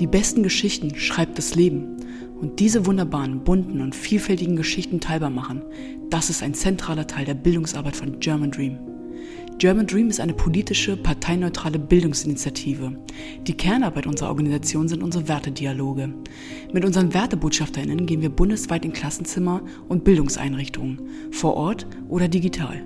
Die 0.00 0.08
besten 0.08 0.42
Geschichten 0.42 0.96
schreibt 0.96 1.38
das 1.38 1.54
Leben. 1.54 1.96
Und 2.40 2.58
diese 2.58 2.84
wunderbaren, 2.84 3.44
bunten 3.44 3.80
und 3.80 3.94
vielfältigen 3.94 4.56
Geschichten 4.56 4.98
teilbar 5.00 5.30
machen, 5.30 5.62
das 6.10 6.30
ist 6.30 6.42
ein 6.42 6.52
zentraler 6.52 7.06
Teil 7.06 7.24
der 7.24 7.34
Bildungsarbeit 7.34 7.94
von 7.94 8.18
German 8.18 8.50
Dream. 8.50 8.78
German 9.58 9.86
Dream 9.86 10.08
ist 10.08 10.20
eine 10.20 10.34
politische, 10.34 10.96
parteineutrale 10.96 11.78
Bildungsinitiative. 11.78 12.98
Die 13.46 13.56
Kernarbeit 13.56 14.08
unserer 14.08 14.30
Organisation 14.30 14.88
sind 14.88 15.00
unsere 15.00 15.28
Wertedialoge. 15.28 16.12
Mit 16.72 16.84
unseren 16.84 17.14
Wertebotschafterinnen 17.14 18.04
gehen 18.04 18.20
wir 18.20 18.30
bundesweit 18.30 18.84
in 18.84 18.92
Klassenzimmer 18.92 19.62
und 19.88 20.02
Bildungseinrichtungen, 20.02 21.02
vor 21.30 21.54
Ort 21.54 21.86
oder 22.08 22.26
digital. 22.26 22.82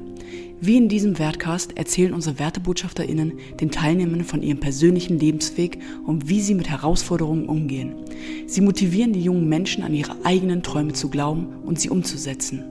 Wie 0.61 0.77
in 0.77 0.89
diesem 0.89 1.21
Wertcast 1.21 1.77
erzählen 1.79 2.13
unsere 2.13 2.41
WertebotschafterInnen 2.41 3.35
den 3.61 3.71
Teilnehmern 3.71 4.25
von 4.25 4.43
ihrem 4.43 4.59
persönlichen 4.59 5.17
Lebensweg 5.17 5.79
und 6.05 6.29
wie 6.29 6.41
sie 6.41 6.55
mit 6.55 6.69
Herausforderungen 6.69 7.47
umgehen. 7.47 7.95
Sie 8.49 8.61
motivieren 8.61 9.13
die 9.13 9.23
jungen 9.23 9.49
Menschen, 9.49 9.85
an 9.85 9.95
ihre 9.95 10.17
eigenen 10.25 10.65
Träume 10.65 10.95
zu 10.95 11.11
glauben 11.11 11.47
und 11.65 11.79
sie 11.79 11.91
umzusetzen. 11.91 12.65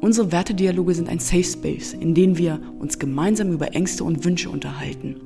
Unsere 0.00 0.32
Wertedialoge 0.32 0.94
sind 0.94 1.10
ein 1.10 1.18
Safe 1.18 1.44
Space, 1.44 1.92
in 1.92 2.14
dem 2.14 2.38
wir 2.38 2.60
uns 2.80 2.98
gemeinsam 2.98 3.52
über 3.52 3.74
Ängste 3.74 4.04
und 4.04 4.24
Wünsche 4.24 4.48
unterhalten. 4.48 5.16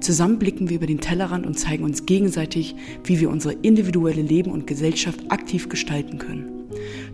Zusammen 0.00 0.38
blicken 0.38 0.70
wir 0.70 0.76
über 0.76 0.86
den 0.86 1.00
Tellerrand 1.00 1.44
und 1.44 1.58
zeigen 1.58 1.82
uns 1.82 2.06
gegenseitig, 2.06 2.76
wie 3.02 3.18
wir 3.18 3.28
unsere 3.28 3.54
individuelle 3.54 4.22
Leben 4.22 4.52
und 4.52 4.68
Gesellschaft 4.68 5.18
aktiv 5.30 5.68
gestalten 5.68 6.18
können. 6.18 6.61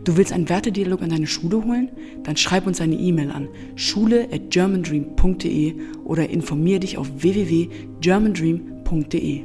Du 0.09 0.17
willst 0.17 0.33
einen 0.33 0.49
Wertedialog 0.49 1.03
an 1.03 1.11
deine 1.11 1.27
Schule 1.27 1.63
holen? 1.63 1.91
Dann 2.23 2.39
schreib 2.39 2.67
uns 2.67 2.81
eine 2.81 2.95
E-Mail 2.95 3.31
an 3.31 3.47
schule 3.75 4.27
at 4.33 4.51
germandream.de 4.51 5.75
oder 6.03 6.31
informier 6.31 6.81
dich 6.81 6.97
auf 6.97 7.11
www.germandream.de. 7.19 9.43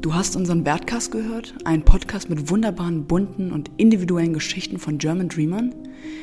Du 0.00 0.12
hast 0.12 0.34
unseren 0.34 0.66
Wertcast 0.66 1.12
gehört, 1.12 1.54
einen 1.64 1.84
Podcast 1.84 2.28
mit 2.28 2.50
wunderbaren, 2.50 3.06
bunten 3.06 3.52
und 3.52 3.70
individuellen 3.76 4.32
Geschichten 4.32 4.78
von 4.78 4.98
German 4.98 5.28
Dreamern. 5.28 5.72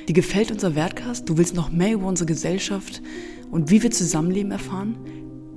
Dir 0.10 0.13
gefällt 0.13 0.52
unser 0.52 0.76
Wertcast? 0.76 1.30
Du 1.30 1.38
willst 1.38 1.56
noch 1.56 1.72
mehr 1.72 1.94
über 1.94 2.08
unsere 2.08 2.28
Gesellschaft 2.28 3.02
und 3.50 3.72
wie 3.72 3.82
wir 3.82 3.92
zusammenleben 3.92 4.52
erfahren? 4.52 4.98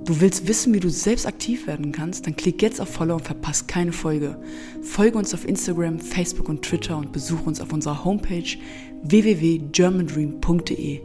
Du 0.07 0.19
willst 0.21 0.47
wissen, 0.47 0.73
wie 0.73 0.79
du 0.79 0.89
selbst 0.89 1.27
aktiv 1.27 1.67
werden 1.67 1.91
kannst? 1.91 2.25
Dann 2.25 2.37
klick 2.37 2.61
jetzt 2.61 2.79
auf 2.79 2.87
Follow 2.87 3.15
und 3.15 3.25
verpasst 3.25 3.67
keine 3.67 3.91
Folge. 3.91 4.41
Folge 4.81 5.17
uns 5.17 5.33
auf 5.33 5.45
Instagram, 5.45 5.99
Facebook 5.99 6.47
und 6.47 6.61
Twitter 6.61 6.97
und 6.97 7.11
besuche 7.11 7.43
uns 7.43 7.59
auf 7.59 7.73
unserer 7.73 8.05
Homepage 8.05 8.57
www.germandream.de. 9.03 11.01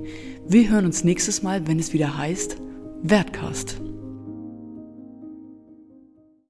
Wir 0.46 0.70
hören 0.70 0.86
uns 0.86 1.02
nächstes 1.02 1.42
Mal, 1.42 1.66
wenn 1.66 1.80
es 1.80 1.92
wieder 1.92 2.16
heißt 2.16 2.58
Wertcast. 3.02 3.80